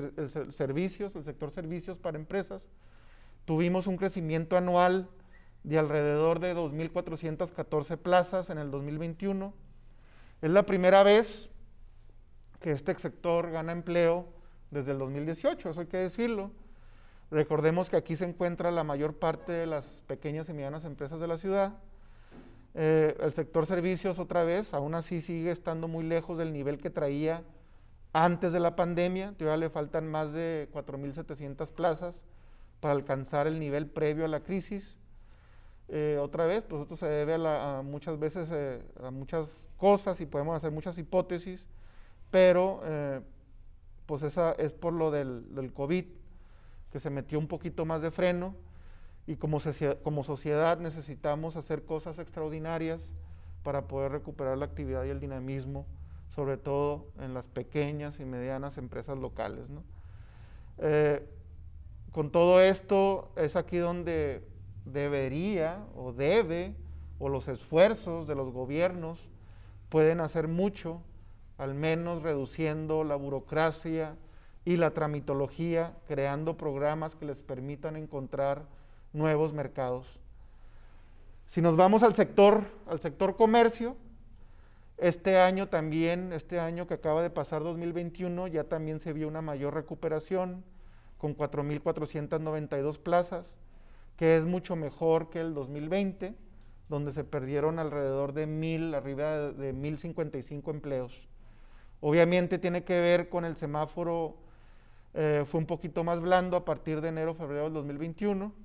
servicios, 0.53 1.17
el 1.17 1.25
sector 1.25 1.51
servicios 1.51 1.99
para 1.99 2.19
empresas. 2.19 2.69
Tuvimos 3.45 3.87
un 3.87 3.97
crecimiento 3.97 4.57
anual 4.57 5.09
de 5.65 5.79
alrededor 5.79 6.41
de 6.41 6.55
2.414 6.55 7.97
plazas 7.99 8.51
en 8.51 8.59
el 8.59 8.71
2021. 8.71 9.53
Es 10.43 10.51
la 10.51 10.65
primera 10.65 11.03
vez 11.03 11.51
que 12.61 12.73
este 12.73 12.99
sector 12.99 13.51
gana 13.51 13.73
empleo 13.73 14.29
desde 14.71 14.93
el 14.93 14.99
2018, 14.99 15.71
eso 15.71 15.81
hay 15.81 15.87
que 15.87 15.99
decirlo. 15.99 16.51
Recordemos 17.31 17.91
que 17.91 17.97
aquí 17.97 18.17
se 18.17 18.25
encuentra 18.25 18.71
la 18.71 18.85
mayor 18.85 19.19
parte 19.19 19.53
de 19.53 19.67
las 19.67 20.03
pequeñas 20.07 20.49
y 20.49 20.53
medianas 20.53 20.85
empresas 20.85 21.21
de 21.21 21.27
la 21.27 21.39
ciudad. 21.39 21.75
Eh, 22.75 23.17
el 23.21 23.33
sector 23.33 23.67
servicios 23.67 24.19
otra 24.19 24.43
vez, 24.43 24.75
aún 24.75 24.95
así 24.95 25.21
sigue 25.21 25.51
estando 25.51 25.87
muy 25.87 26.05
lejos 26.05 26.37
del 26.37 26.53
nivel 26.53 26.79
que 26.79 26.91
traía 26.91 27.45
antes 28.13 28.53
de 28.53 28.61
la 28.61 28.77
pandemia, 28.77 29.35
todavía 29.37 29.57
le 29.67 29.71
faltan 29.71 30.09
más 30.09 30.33
de 30.33 30.69
4.700 30.73 31.71
plazas 31.73 32.25
para 32.79 32.95
alcanzar 32.95 33.49
el 33.49 33.59
nivel 33.59 33.89
previo 33.89 34.25
a 34.25 34.29
la 34.29 34.41
crisis. 34.41 34.97
Eh, 35.89 36.19
otra 36.21 36.47
vez, 36.47 36.65
pues 36.65 36.83
esto 36.83 36.97
se 36.97 37.07
debe 37.07 37.35
a, 37.35 37.83
muchas 37.85 38.19
veces 38.19 38.51
eh, 38.53 38.81
a 39.03 39.11
muchas 39.11 39.67
cosas 39.77 40.21
y 40.21 40.27
podemos 40.27 40.57
hacer 40.57 40.71
muchas 40.71 40.97
hipótesis, 40.97 41.67
pero 42.31 42.81
eh, 42.85 43.21
pues 44.07 44.23
esa 44.23 44.53
es 44.53 44.73
por 44.73 44.93
lo 44.93 45.11
del, 45.11 45.53
del, 45.55 45.73
COVID, 45.73 46.05
que 46.93 47.01
se 47.01 47.11
metió 47.11 47.39
un 47.39 47.49
poquito 47.49 47.85
más 47.85 48.01
de 48.01 48.11
freno 48.11 48.55
y 49.27 49.37
como, 49.37 49.59
como 50.03 50.25
sociedad 50.25 50.79
necesitamos 50.79 51.57
hacer 51.57 51.85
cosas 51.85 52.19
extraordinarias 52.19 53.11
para 53.63 53.89
poder 53.89 54.13
recuperar 54.13 54.59
la 54.59 54.67
actividad 54.67 55.05
y 55.05 55.11
el 55.11 55.21
dinamismo 55.21 55.87
sobre 56.29 56.57
todo 56.57 57.07
en 57.21 57.33
las 57.33 57.49
pequeñas 57.49 58.19
y 58.19 58.25
medianas 58.25 58.77
empresas 58.77 59.17
locales. 59.17 59.67
Eh, 60.79 61.25
con 62.11 62.31
todo 62.31 62.61
esto 62.61 63.31
es 63.37 63.55
aquí 63.55 63.77
donde 63.77 64.45
debería 64.85 65.85
o 65.95 66.13
debe, 66.13 66.75
o 67.21 67.29
los 67.29 67.47
esfuerzos 67.47 68.27
de 68.27 68.35
los 68.35 68.53
gobiernos 68.53 69.31
pueden 69.89 70.21
hacer 70.21 70.49
mucho 70.49 71.03
al 71.57 71.75
menos 71.75 72.23
reduciendo 72.23 73.05
la 73.05 73.15
burocracia 73.15 74.17
y 74.65 74.77
la 74.77 74.91
tramitología, 74.91 75.97
creando 76.09 76.57
programas 76.57 77.15
que 77.15 77.27
les 77.27 77.43
permitan 77.43 77.95
encontrar 77.97 78.67
nuevos 79.15 79.55
mercados. 79.55 80.21
Si 81.49 81.63
nos 81.63 81.77
vamos 81.77 82.03
al 82.03 82.15
sector, 82.15 82.65
al 82.87 83.01
sector 83.01 83.37
comercio, 83.37 83.97
este 84.99 85.39
año 85.39 85.69
también, 85.69 86.33
este 86.33 86.61
año 86.61 86.87
que 86.87 86.95
acaba 86.95 87.23
de 87.23 87.31
pasar 87.31 87.63
2021, 87.63 88.49
ya 88.49 88.65
también 88.65 89.01
se 89.01 89.13
vio 89.13 89.29
una 89.29 89.41
mayor 89.41 89.75
recuperación 89.75 90.65
con 91.17 91.37
4.492 91.37 92.99
plazas, 92.99 93.57
que 94.17 94.37
es 94.37 94.45
mucho 94.45 94.77
mejor 94.77 95.31
que 95.31 95.41
el 95.41 95.55
2020, 95.55 96.35
donde 96.89 97.13
se 97.13 97.25
perdieron 97.25 97.79
alrededor 97.79 98.33
de 98.33 98.49
1.000, 98.49 98.95
arriba 98.95 99.53
de, 99.53 99.73
1.055 99.75 100.71
empleos. 100.71 101.29
Obviamente 102.01 102.59
tiene 102.59 102.85
que 102.85 103.01
ver 103.01 103.29
con 103.29 103.45
el 103.45 103.57
semáforo, 103.57 104.37
eh, 105.15 105.45
fue 105.47 105.61
un 105.61 105.67
poquito 105.67 106.03
más 106.03 106.21
blando 106.21 106.57
a 106.57 106.65
partir 106.65 107.01
de 107.01 107.09
enero, 107.09 107.35
febrero 107.35 107.65
del 107.65 107.75
2021 107.75 108.64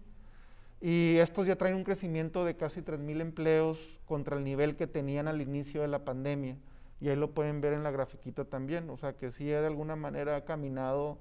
y 0.82 1.18
estos 1.18 1.46
ya 1.46 1.58
traen 1.58 1.76
un 1.76 1.84
crecimiento 1.84 2.46
de 2.46 2.56
casi 2.56 2.82
3.000 2.82 3.22
empleos 3.22 4.00
contra 4.06 4.38
el 4.38 4.44
nivel 4.46 4.78
que 4.78 4.88
tenían 4.88 5.28
al 5.28 5.42
inicio 5.42 5.82
de 5.82 5.90
la 5.90 6.06
pandemia. 6.06 6.58
Y 7.02 7.10
ahí 7.10 7.18
lo 7.18 7.32
pueden 7.32 7.60
ver 7.60 7.74
en 7.74 7.84
la 7.84 7.92
grafiquita 7.92 8.46
también. 8.46 8.90
O 8.90 8.98
sea 8.98 9.14
que 9.14 9.32
sí 9.32 9.46
de 9.46 9.66
alguna 9.66 9.98
manera 9.98 10.38
ha 10.38 10.46
caminado 10.46 11.18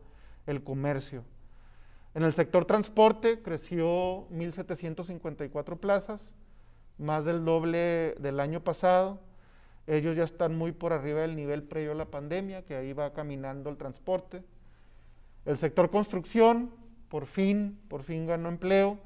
el 0.47 0.63
comercio. 0.63 1.25
En 2.15 2.23
el 2.23 2.35
sector 2.35 2.65
transporte 2.65 3.43
creció 3.43 4.29
1.754 4.31 5.79
plazas, 5.79 6.35
más 6.97 7.25
del 7.25 7.45
doble 7.45 8.15
del 8.21 8.41
año 8.41 8.63
pasado. 8.63 9.21
Ellos 9.89 10.17
ya 10.17 10.25
están 10.25 10.57
muy 10.57 10.71
por 10.73 10.93
arriba 10.93 11.21
del 11.23 11.35
nivel 11.35 11.65
previo 11.65 11.93
a 11.93 11.97
la 11.97 12.07
pandemia, 12.07 12.65
que 12.65 12.77
ahí 12.77 12.93
va 12.93 13.13
caminando 13.13 13.71
el 13.71 13.77
transporte. 13.77 14.43
El 15.45 15.59
sector 15.59 15.91
construcción, 15.91 16.71
por 17.09 17.27
fin, 17.27 17.79
por 17.89 18.03
fin 18.03 18.27
ganó 18.27 18.49
empleo 18.49 18.99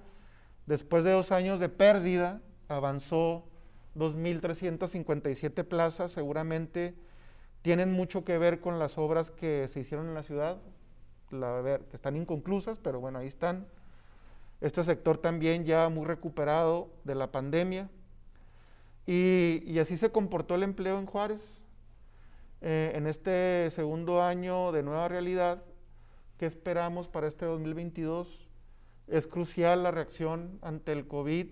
Después 0.66 1.04
de 1.04 1.12
dos 1.12 1.32
años 1.32 1.60
de 1.60 1.68
pérdida, 1.68 2.40
avanzó 2.68 3.44
2.357 3.96 5.64
plazas, 5.64 6.12
seguramente 6.12 6.94
tienen 7.62 7.92
mucho 7.92 8.24
que 8.24 8.38
ver 8.38 8.60
con 8.60 8.78
las 8.78 8.98
obras 8.98 9.30
que 9.30 9.68
se 9.68 9.80
hicieron 9.80 10.08
en 10.08 10.14
la 10.14 10.22
ciudad, 10.22 10.58
que 11.30 11.80
están 11.92 12.16
inconclusas, 12.16 12.78
pero 12.78 13.00
bueno, 13.00 13.18
ahí 13.18 13.26
están. 13.26 13.66
Este 14.60 14.84
sector 14.84 15.18
también 15.18 15.64
ya 15.64 15.88
muy 15.88 16.04
recuperado 16.04 16.90
de 17.04 17.14
la 17.14 17.32
pandemia. 17.32 17.88
Y, 19.06 19.78
así 19.78 19.96
se 19.96 20.12
comportó 20.12 20.54
el 20.54 20.62
empleo 20.62 20.98
en 20.98 21.06
Juárez. 21.06 21.62
Eh, 22.60 22.92
en 22.94 23.08
este 23.08 23.68
segundo 23.70 24.22
año 24.22 24.70
de 24.70 24.84
nueva 24.84 25.08
realidad, 25.08 25.64
¿qué 26.38 26.46
esperamos 26.46 27.08
para 27.08 27.26
este 27.26 27.44
2022? 27.44 28.41
Es 29.12 29.26
crucial 29.26 29.82
la 29.82 29.90
reacción 29.90 30.58
ante 30.62 30.90
el 30.90 31.06
COVID 31.06 31.46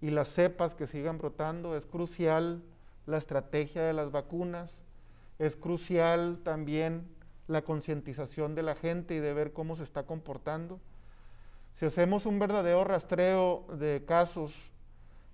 y 0.00 0.10
las 0.10 0.26
cepas 0.26 0.74
que 0.74 0.88
sigan 0.88 1.18
brotando, 1.18 1.76
es 1.76 1.86
crucial 1.86 2.64
la 3.06 3.16
estrategia 3.16 3.84
de 3.84 3.92
las 3.92 4.10
vacunas, 4.10 4.80
es 5.38 5.54
crucial 5.54 6.40
también 6.42 7.06
la 7.46 7.62
concientización 7.62 8.56
de 8.56 8.64
la 8.64 8.74
gente 8.74 9.14
y 9.14 9.20
de 9.20 9.32
ver 9.34 9.52
cómo 9.52 9.76
se 9.76 9.84
está 9.84 10.02
comportando. 10.02 10.80
Si 11.74 11.86
hacemos 11.86 12.26
un 12.26 12.40
verdadero 12.40 12.82
rastreo 12.82 13.68
de 13.78 14.02
casos 14.04 14.72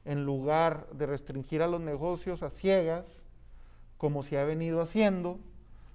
en 0.04 0.26
lugar 0.26 0.86
de 0.92 1.06
restringir 1.06 1.62
a 1.62 1.68
los 1.68 1.80
negocios 1.80 2.42
a 2.42 2.50
ciegas, 2.50 3.24
como 3.96 4.22
se 4.22 4.38
ha 4.38 4.44
venido 4.44 4.82
haciendo, 4.82 5.38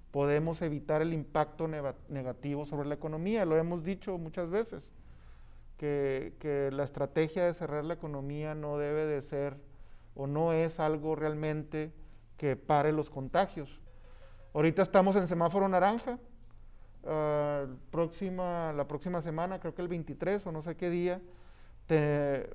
podemos 0.09 0.63
evitar 0.63 1.03
el 1.03 1.13
impacto 1.13 1.67
negativo 1.67 2.65
sobre 2.65 2.89
la 2.89 2.95
economía. 2.95 3.45
Lo 3.45 3.57
hemos 3.57 3.83
dicho 3.83 4.17
muchas 4.17 4.49
veces 4.49 4.91
que, 5.77 6.69
la 6.73 6.83
estrategia 6.83 7.45
de 7.45 7.53
cerrar 7.53 7.85
la 7.85 7.93
economía 7.93 8.55
no 8.55 8.77
debe 8.77 9.05
de 9.05 9.21
ser 9.21 9.57
o 10.15 10.27
no 10.27 10.53
es 10.53 10.79
algo 10.79 11.15
realmente 11.15 11.93
que 12.37 12.55
pare 12.55 12.91
los 12.91 13.09
contagios. 13.09 13.79
Ahorita 14.53 14.81
estamos 14.81 15.15
en 15.15 15.27
semáforo 15.27 15.69
naranja, 15.69 16.19
ah, 17.05 17.65
próxima, 17.91 18.73
la 18.73 18.87
próxima 18.87 19.21
semana, 19.21 19.59
creo 19.59 19.75
que 19.75 19.81
el 19.81 19.87
23 19.87 20.45
o 20.47 20.51
no 20.51 20.61
sé 20.61 20.75
qué 20.75 20.89
día, 20.89 21.21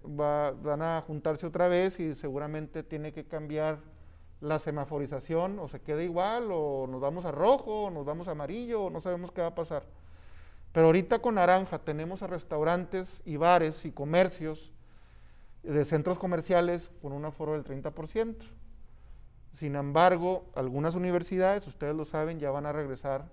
van 0.04 0.82
a 0.82 1.02
juntarse 1.06 1.46
otra 1.46 1.68
vez 1.68 1.98
y 2.00 2.14
seguramente 2.14 2.82
tiene 2.82 3.12
que 3.12 3.24
cambiar 3.24 3.78
la 4.40 4.58
semaforización, 4.58 5.58
o 5.60 5.68
se 5.68 5.80
queda 5.80 6.02
igual, 6.02 6.48
o 6.50 6.86
nos 6.88 7.00
vamos 7.00 7.24
a 7.24 7.30
rojo, 7.30 7.84
o 7.84 7.90
nos 7.90 8.04
vamos 8.04 8.26
a 8.28 8.32
amarillo, 8.32 8.82
o 8.82 8.90
no 8.90 9.00
sabemos 9.00 9.30
qué 9.30 9.40
va 9.40 9.48
a 9.48 9.54
pasar. 9.54 9.84
Pero 10.72 10.86
ahorita 10.86 11.20
con 11.20 11.34
naranja 11.34 11.78
tenemos 11.78 12.22
a 12.22 12.26
restaurantes 12.26 13.20
y 13.24 13.36
bares 13.36 13.84
y 13.84 13.92
comercios 13.92 14.72
de 15.62 15.84
centros 15.84 16.18
comerciales 16.18 16.90
con 17.02 17.12
un 17.12 17.24
aforo 17.24 17.52
del 17.52 17.64
30%. 17.64 18.36
Sin 19.52 19.76
embargo, 19.76 20.50
algunas 20.54 20.94
universidades, 20.94 21.66
ustedes 21.66 21.94
lo 21.94 22.06
saben, 22.06 22.40
ya 22.40 22.50
van 22.50 22.64
a 22.64 22.72
regresar 22.72 23.26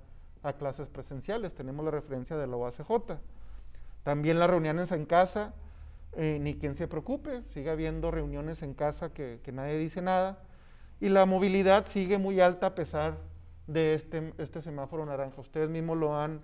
a 0.43 0.53
clases 0.53 0.89
presenciales. 0.89 1.53
Tenemos 1.53 1.85
la 1.85 1.91
referencia 1.91 2.35
de 2.35 2.45
la 2.45 2.57
OACJ. 2.57 3.19
También 4.03 4.37
las 4.37 4.49
reuniones 4.49 4.91
en 4.91 5.05
casa, 5.05 5.53
eh, 6.13 6.37
ni 6.41 6.55
quien 6.55 6.75
se 6.75 6.89
preocupe, 6.89 7.43
sigue 7.53 7.69
habiendo 7.69 8.11
reuniones 8.11 8.63
en 8.63 8.73
casa 8.73 9.13
que, 9.13 9.39
que, 9.43 9.53
nadie 9.53 9.77
dice 9.77 10.01
nada. 10.01 10.43
Y 10.99 11.07
la 11.07 11.25
movilidad 11.25 11.85
sigue 11.85 12.17
muy 12.17 12.41
alta 12.41 12.67
a 12.67 12.75
pesar 12.75 13.17
de 13.67 13.93
este, 13.93 14.33
este 14.37 14.61
semáforo 14.61 15.05
naranja. 15.05 15.39
Ustedes 15.39 15.69
mismos 15.69 15.97
lo 15.97 16.17
han 16.17 16.41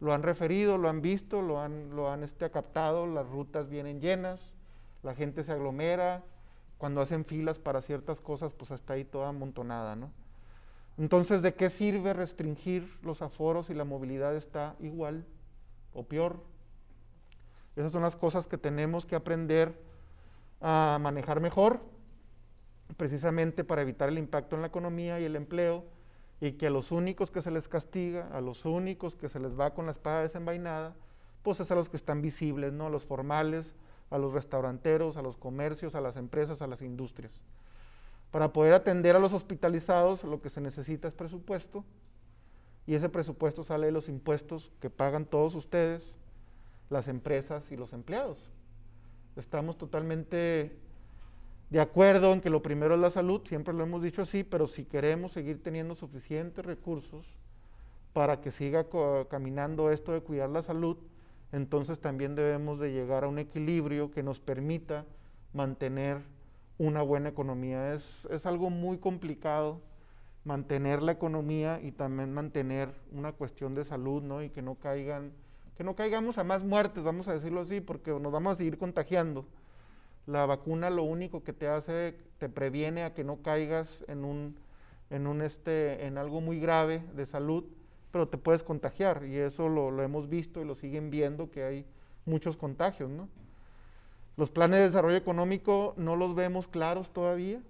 lo 0.00 0.12
han 0.12 0.22
referido, 0.22 0.78
lo 0.78 0.88
han 0.88 1.02
visto, 1.02 1.42
lo 1.42 1.60
han, 1.60 1.94
lo 1.94 2.10
han 2.10 2.22
este, 2.22 2.50
captado, 2.50 3.06
las 3.06 3.26
rutas 3.28 3.68
vienen 3.68 4.00
llenas, 4.00 4.54
la 5.02 5.14
gente 5.14 5.42
se 5.42 5.52
aglomera, 5.52 6.22
cuando 6.78 7.00
hacen 7.00 7.24
filas 7.24 7.58
para 7.58 7.82
ciertas 7.82 8.20
cosas, 8.20 8.54
pues 8.54 8.70
está 8.70 8.94
ahí 8.94 9.04
toda 9.04 9.28
amontonada, 9.28 9.96
¿no? 9.96 10.12
Entonces, 10.96 11.42
¿de 11.42 11.54
qué 11.54 11.70
sirve 11.70 12.12
restringir 12.12 12.98
los 13.02 13.22
aforos 13.22 13.66
si 13.66 13.74
la 13.74 13.84
movilidad 13.84 14.34
está 14.34 14.76
igual 14.80 15.24
o 15.92 16.04
peor? 16.04 16.42
Esas 17.76 17.92
son 17.92 18.02
las 18.02 18.16
cosas 18.16 18.48
que 18.48 18.58
tenemos 18.58 19.06
que 19.06 19.14
aprender 19.14 19.80
a 20.60 20.98
manejar 21.00 21.40
mejor, 21.40 21.80
precisamente 22.96 23.62
para 23.64 23.82
evitar 23.82 24.08
el 24.08 24.18
impacto 24.18 24.56
en 24.56 24.62
la 24.62 24.68
economía 24.68 25.20
y 25.20 25.24
el 25.24 25.36
empleo 25.36 25.84
y 26.40 26.52
que 26.52 26.68
a 26.68 26.70
los 26.70 26.92
únicos 26.92 27.30
que 27.30 27.42
se 27.42 27.50
les 27.50 27.68
castiga, 27.68 28.28
a 28.32 28.40
los 28.40 28.64
únicos 28.64 29.14
que 29.16 29.28
se 29.28 29.40
les 29.40 29.58
va 29.58 29.74
con 29.74 29.86
la 29.86 29.92
espada 29.92 30.22
desenvainada, 30.22 30.94
pues 31.42 31.60
es 31.60 31.70
a 31.70 31.74
los 31.74 31.88
que 31.88 31.96
están 31.96 32.22
visibles, 32.22 32.72
¿no? 32.72 32.86
A 32.86 32.90
los 32.90 33.04
formales, 33.04 33.74
a 34.10 34.18
los 34.18 34.32
restauranteros, 34.32 35.16
a 35.16 35.22
los 35.22 35.36
comercios, 35.36 35.94
a 35.94 36.00
las 36.00 36.16
empresas, 36.16 36.62
a 36.62 36.66
las 36.66 36.82
industrias. 36.82 37.32
Para 38.30 38.52
poder 38.52 38.74
atender 38.74 39.16
a 39.16 39.18
los 39.18 39.32
hospitalizados, 39.32 40.24
lo 40.24 40.40
que 40.40 40.50
se 40.50 40.60
necesita 40.60 41.08
es 41.08 41.14
presupuesto, 41.14 41.84
y 42.86 42.94
ese 42.94 43.08
presupuesto 43.08 43.64
sale 43.64 43.86
de 43.86 43.92
los 43.92 44.08
impuestos 44.08 44.72
que 44.80 44.90
pagan 44.90 45.26
todos 45.26 45.54
ustedes, 45.54 46.14
las 46.88 47.08
empresas 47.08 47.70
y 47.70 47.76
los 47.76 47.92
empleados. 47.92 48.38
Estamos 49.36 49.76
totalmente 49.76 50.76
de 51.70 51.80
acuerdo 51.80 52.32
en 52.32 52.40
que 52.40 52.50
lo 52.50 52.62
primero 52.62 52.94
es 52.94 53.00
la 53.00 53.10
salud, 53.10 53.42
siempre 53.46 53.74
lo 53.74 53.84
hemos 53.84 54.02
dicho 54.02 54.22
así, 54.22 54.42
pero 54.42 54.68
si 54.68 54.84
queremos 54.84 55.32
seguir 55.32 55.62
teniendo 55.62 55.94
suficientes 55.94 56.64
recursos 56.64 57.26
para 58.12 58.40
que 58.40 58.50
siga 58.50 58.86
caminando 59.28 59.90
esto 59.90 60.12
de 60.12 60.22
cuidar 60.22 60.48
la 60.48 60.62
salud, 60.62 60.96
entonces 61.52 62.00
también 62.00 62.34
debemos 62.34 62.78
de 62.78 62.92
llegar 62.92 63.24
a 63.24 63.28
un 63.28 63.38
equilibrio 63.38 64.10
que 64.10 64.22
nos 64.22 64.40
permita 64.40 65.04
mantener 65.52 66.22
una 66.78 67.02
buena 67.02 67.28
economía. 67.28 67.92
Es, 67.92 68.26
es 68.30 68.46
algo 68.46 68.70
muy 68.70 68.98
complicado 68.98 69.80
mantener 70.44 71.02
la 71.02 71.12
economía 71.12 71.80
y 71.82 71.92
también 71.92 72.32
mantener 72.32 72.90
una 73.12 73.32
cuestión 73.32 73.74
de 73.74 73.84
salud, 73.84 74.22
¿no? 74.22 74.42
Y 74.42 74.48
que 74.48 74.62
no 74.62 74.76
caigan, 74.76 75.32
que 75.76 75.84
no 75.84 75.94
caigamos 75.94 76.38
a 76.38 76.44
más 76.44 76.64
muertes, 76.64 77.04
vamos 77.04 77.28
a 77.28 77.34
decirlo 77.34 77.60
así, 77.60 77.80
porque 77.82 78.10
nos 78.12 78.32
vamos 78.32 78.54
a 78.54 78.56
seguir 78.56 78.78
contagiando. 78.78 79.46
La 80.28 80.44
vacuna 80.44 80.90
lo 80.90 81.04
único 81.04 81.42
que 81.42 81.54
te 81.54 81.68
hace, 81.68 82.14
te 82.36 82.50
previene 82.50 83.02
a 83.02 83.14
que 83.14 83.24
no 83.24 83.40
caigas 83.40 84.04
en 84.08 84.26
un, 84.26 84.58
en 85.08 85.26
un 85.26 85.40
este, 85.40 86.04
en 86.04 86.18
algo 86.18 86.42
muy 86.42 86.60
grave 86.60 87.02
de 87.14 87.24
salud, 87.24 87.64
pero 88.10 88.28
te 88.28 88.36
puedes 88.36 88.62
contagiar 88.62 89.24
y 89.24 89.38
eso 89.38 89.70
lo, 89.70 90.02
hemos 90.02 90.28
visto 90.28 90.60
y 90.60 90.66
lo 90.66 90.74
siguen 90.74 91.08
viendo 91.08 91.50
que 91.50 91.64
hay 91.64 91.86
muchos 92.26 92.58
contagios, 92.58 93.08
¿no? 93.08 93.26
Los 94.36 94.50
planes 94.50 94.80
de 94.80 94.84
desarrollo 94.84 95.16
económico 95.16 95.94
no 95.96 96.14
los 96.14 96.34
vemos 96.34 96.68
claros 96.68 97.10
todavía. 97.10 97.62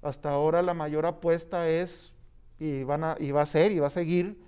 Hasta 0.00 0.30
ahora 0.30 0.62
la 0.62 0.72
mayor 0.72 1.04
apuesta 1.04 1.68
es, 1.68 2.14
y, 2.58 2.82
van 2.84 3.04
a, 3.04 3.16
y 3.20 3.30
va 3.30 3.42
a 3.42 3.46
ser, 3.46 3.72
y 3.72 3.78
va 3.78 3.88
a 3.88 3.90
seguir, 3.90 4.40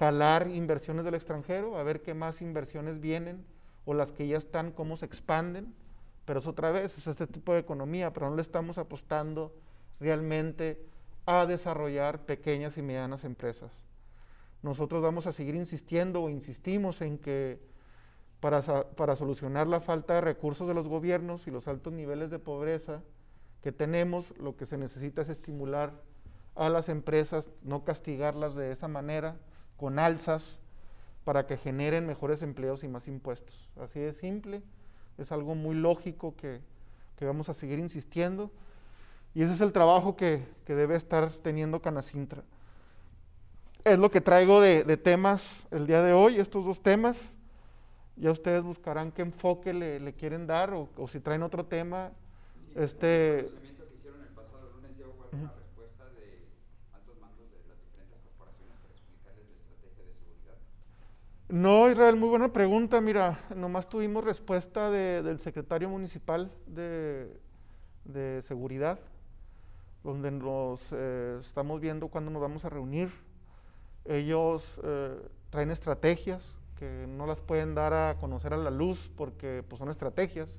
jalar 0.00 0.48
inversiones 0.48 1.04
del 1.04 1.14
extranjero, 1.14 1.78
a 1.78 1.84
ver 1.84 2.02
qué 2.02 2.14
más 2.14 2.42
inversiones 2.42 2.98
vienen 2.98 3.44
o 3.84 3.94
las 3.94 4.10
que 4.10 4.26
ya 4.26 4.38
están, 4.38 4.72
cómo 4.72 4.96
se 4.96 5.06
expanden 5.06 5.72
pero 6.24 6.40
es 6.40 6.46
otra 6.46 6.70
vez, 6.70 6.96
es 6.96 7.06
este 7.06 7.26
tipo 7.26 7.52
de 7.52 7.60
economía, 7.60 8.12
pero 8.12 8.28
no 8.28 8.36
le 8.36 8.42
estamos 8.42 8.78
apostando 8.78 9.54
realmente 10.00 10.84
a 11.26 11.46
desarrollar 11.46 12.24
pequeñas 12.24 12.76
y 12.78 12.82
medianas 12.82 13.24
empresas. 13.24 13.72
Nosotros 14.62 15.02
vamos 15.02 15.26
a 15.26 15.32
seguir 15.32 15.54
insistiendo 15.54 16.22
o 16.22 16.30
insistimos 16.30 17.00
en 17.00 17.18
que 17.18 17.60
para, 18.40 18.62
para 18.62 19.16
solucionar 19.16 19.66
la 19.66 19.80
falta 19.80 20.14
de 20.14 20.20
recursos 20.20 20.66
de 20.66 20.74
los 20.74 20.88
gobiernos 20.88 21.46
y 21.46 21.50
los 21.50 21.68
altos 21.68 21.92
niveles 21.92 22.30
de 22.30 22.38
pobreza 22.38 23.02
que 23.62 23.72
tenemos, 23.72 24.36
lo 24.38 24.56
que 24.56 24.66
se 24.66 24.76
necesita 24.76 25.22
es 25.22 25.28
estimular 25.28 25.92
a 26.54 26.68
las 26.68 26.88
empresas, 26.88 27.50
no 27.62 27.84
castigarlas 27.84 28.54
de 28.54 28.70
esa 28.72 28.88
manera, 28.88 29.36
con 29.76 29.98
alzas, 29.98 30.60
para 31.24 31.46
que 31.46 31.56
generen 31.56 32.06
mejores 32.06 32.42
empleos 32.42 32.84
y 32.84 32.88
más 32.88 33.08
impuestos. 33.08 33.70
Así 33.80 33.98
de 33.98 34.12
simple, 34.12 34.62
es 35.18 35.32
algo 35.32 35.54
muy 35.54 35.74
lógico 35.74 36.34
que, 36.36 36.60
que 37.16 37.24
vamos 37.24 37.48
a 37.48 37.54
seguir 37.54 37.78
insistiendo. 37.78 38.50
Y 39.34 39.42
ese 39.42 39.54
es 39.54 39.60
el 39.60 39.72
trabajo 39.72 40.16
que, 40.16 40.46
que 40.64 40.74
debe 40.74 40.94
estar 40.96 41.30
teniendo 41.30 41.80
Canacintra. 41.82 42.42
Es 43.84 43.98
lo 43.98 44.10
que 44.10 44.20
traigo 44.20 44.60
de, 44.60 44.82
de 44.84 44.96
temas 44.96 45.66
el 45.70 45.86
día 45.86 46.02
de 46.02 46.12
hoy, 46.12 46.38
estos 46.38 46.64
dos 46.64 46.80
temas. 46.82 47.36
Ya 48.16 48.30
ustedes 48.30 48.62
buscarán 48.62 49.10
qué 49.10 49.22
enfoque 49.22 49.74
le, 49.74 49.98
le 50.00 50.12
quieren 50.14 50.46
dar 50.46 50.72
o, 50.72 50.88
o 50.96 51.08
si 51.08 51.18
traen 51.20 51.42
otro 51.42 51.64
tema. 51.66 52.10
Sí, 52.54 52.72
Este- 52.80 53.38
El 53.40 53.44
pronunciamiento 53.46 53.88
que 53.88 53.94
hicieron 53.96 54.20
el 54.22 54.28
pasado 54.28 54.70
lunes 54.76 54.92
ya 54.96 55.04
hubo 55.06 55.24
alguna 55.24 55.52
respuesta 55.58 56.04
de 56.14 56.46
altos 56.94 57.18
mandos 57.20 57.50
de 57.50 57.58
las 57.68 57.76
diferentes 57.82 58.18
corporaciones 58.22 58.78
para 58.80 58.94
explicarles 58.94 59.44
la 59.50 59.58
estrategia 59.66 60.04
de 60.06 60.14
seguridad. 60.14 60.58
No, 61.54 61.88
Israel, 61.88 62.16
muy 62.16 62.28
buena 62.30 62.52
pregunta. 62.52 63.00
Mira, 63.00 63.38
nomás 63.54 63.88
tuvimos 63.88 64.24
respuesta 64.24 64.90
de- 64.90 65.22
del 65.22 65.38
secretario 65.38 65.88
municipal 65.88 66.50
de, 66.66 67.30
de 68.04 68.42
seguridad, 68.42 68.98
donde 70.02 70.32
nos 70.32 70.80
eh, 70.90 71.38
estamos 71.40 71.80
viendo 71.80 72.08
cuándo 72.08 72.32
nos 72.32 72.42
vamos 72.42 72.64
a 72.64 72.70
reunir. 72.70 73.08
Ellos 74.04 74.80
eh, 74.82 75.16
traen 75.50 75.70
estrategias 75.70 76.58
que 76.76 77.06
no 77.08 77.24
las 77.24 77.40
pueden 77.40 77.76
dar 77.76 77.94
a 77.94 78.16
conocer 78.18 78.52
a 78.52 78.56
la 78.56 78.72
luz 78.72 79.08
porque 79.16 79.62
pues, 79.68 79.78
son 79.78 79.90
estrategias, 79.90 80.58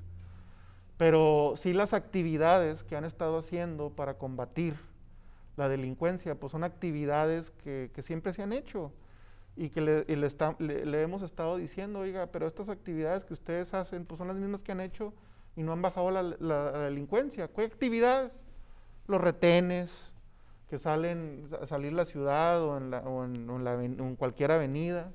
pero 0.96 1.52
sí 1.56 1.74
las 1.74 1.92
actividades 1.92 2.84
que 2.84 2.96
han 2.96 3.04
estado 3.04 3.36
haciendo 3.36 3.90
para 3.90 4.14
combatir 4.14 4.76
la 5.58 5.68
delincuencia, 5.68 6.36
pues 6.36 6.52
son 6.52 6.64
actividades 6.64 7.50
que, 7.50 7.90
que 7.92 8.00
siempre 8.00 8.32
se 8.32 8.42
han 8.42 8.54
hecho 8.54 8.92
y 9.56 9.70
que 9.70 9.80
le, 9.80 10.04
y 10.08 10.16
le 10.16 11.02
hemos 11.02 11.22
estado 11.22 11.56
diciendo, 11.56 12.00
oiga, 12.00 12.26
pero 12.26 12.46
estas 12.46 12.68
actividades 12.68 13.24
que 13.24 13.32
ustedes 13.34 13.74
hacen, 13.74 14.04
pues 14.04 14.18
son 14.18 14.28
las 14.28 14.36
mismas 14.36 14.62
que 14.62 14.72
han 14.72 14.80
hecho 14.80 15.14
y 15.56 15.62
no 15.62 15.72
han 15.72 15.82
bajado 15.82 16.10
la, 16.10 16.22
la- 16.22 16.72
delincuencia. 16.72 17.48
¿Qué 17.48 17.62
actividades? 17.62 18.36
Los 19.06 19.20
retenes, 19.20 20.12
que 20.68 20.78
salen 20.78 21.48
salir 21.66 21.92
la 21.92 22.04
ciudad 22.04 22.62
o 22.62 22.76
en, 22.78 22.90
la- 22.90 23.00
o 23.00 23.24
en- 23.24 23.48
o 23.50 23.56
en 24.08 24.16
cualquier 24.16 24.52
avenida, 24.52 25.12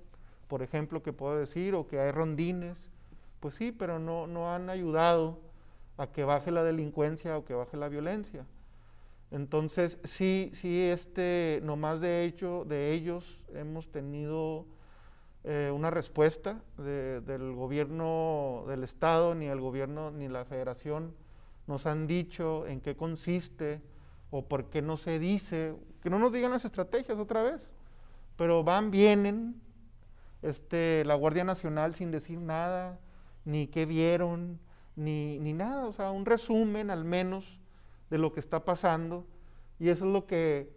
por 0.47 0.63
ejemplo, 0.63 1.03
que 1.03 1.13
puedo 1.13 1.37
decir, 1.37 1.75
o 1.75 1.87
que 1.87 1.99
hay 1.99 2.11
rondines. 2.11 2.89
Pues 3.39 3.55
sí, 3.55 3.71
pero 3.71 3.99
no, 3.99 4.27
no 4.27 4.53
han 4.53 4.69
ayudado 4.69 5.39
a 5.97 6.07
que 6.11 6.23
baje 6.25 6.51
la 6.51 6.63
delincuencia 6.63 7.37
o 7.37 7.45
que 7.45 7.53
baje 7.53 7.77
la 7.77 7.89
violencia. 7.89 8.45
Entonces, 9.31 9.97
sí, 10.03 10.51
sí, 10.53 10.81
este, 10.81 11.61
nomás 11.63 12.01
de 12.01 12.25
hecho, 12.25 12.65
de 12.65 12.91
ellos 12.93 13.41
hemos 13.53 13.89
tenido 13.91 14.65
eh, 15.45 15.71
una 15.73 15.89
respuesta 15.91 16.61
de- 16.77 17.21
del 17.21 17.53
gobierno 17.53 18.65
del 18.67 18.83
Estado, 18.83 19.35
ni 19.35 19.47
el 19.47 19.59
gobierno 19.61 20.11
ni 20.11 20.27
la 20.27 20.45
federación 20.45 21.15
nos 21.67 21.85
han 21.87 22.07
dicho 22.07 22.67
en 22.67 22.81
qué 22.81 22.95
consiste 22.95 23.81
o 24.31 24.43
por 24.47 24.65
qué 24.69 24.81
no 24.83 24.97
se 24.97 25.19
dice, 25.19 25.75
que 26.03 26.09
no 26.11 26.19
nos 26.19 26.33
digan 26.33 26.51
las 26.51 26.65
estrategias 26.65 27.17
otra 27.17 27.43
vez, 27.43 27.71
pero 28.37 28.63
van, 28.63 28.91
vienen, 28.91 29.61
este, 30.41 31.03
la 31.05 31.15
Guardia 31.15 31.43
Nacional 31.43 31.95
sin 31.95 32.11
decir 32.11 32.39
nada, 32.39 32.99
ni 33.45 33.67
qué 33.67 33.85
vieron, 33.85 34.59
ni, 34.95 35.39
ni 35.39 35.53
nada, 35.53 35.85
o 35.87 35.93
sea, 35.93 36.11
un 36.11 36.25
resumen 36.25 36.89
al 36.91 37.05
menos 37.05 37.59
de 38.11 38.19
lo 38.19 38.31
que 38.31 38.39
está 38.39 38.63
pasando 38.63 39.25
y 39.79 39.89
eso 39.89 40.05
es 40.05 40.13
lo 40.13 40.27
que 40.27 40.71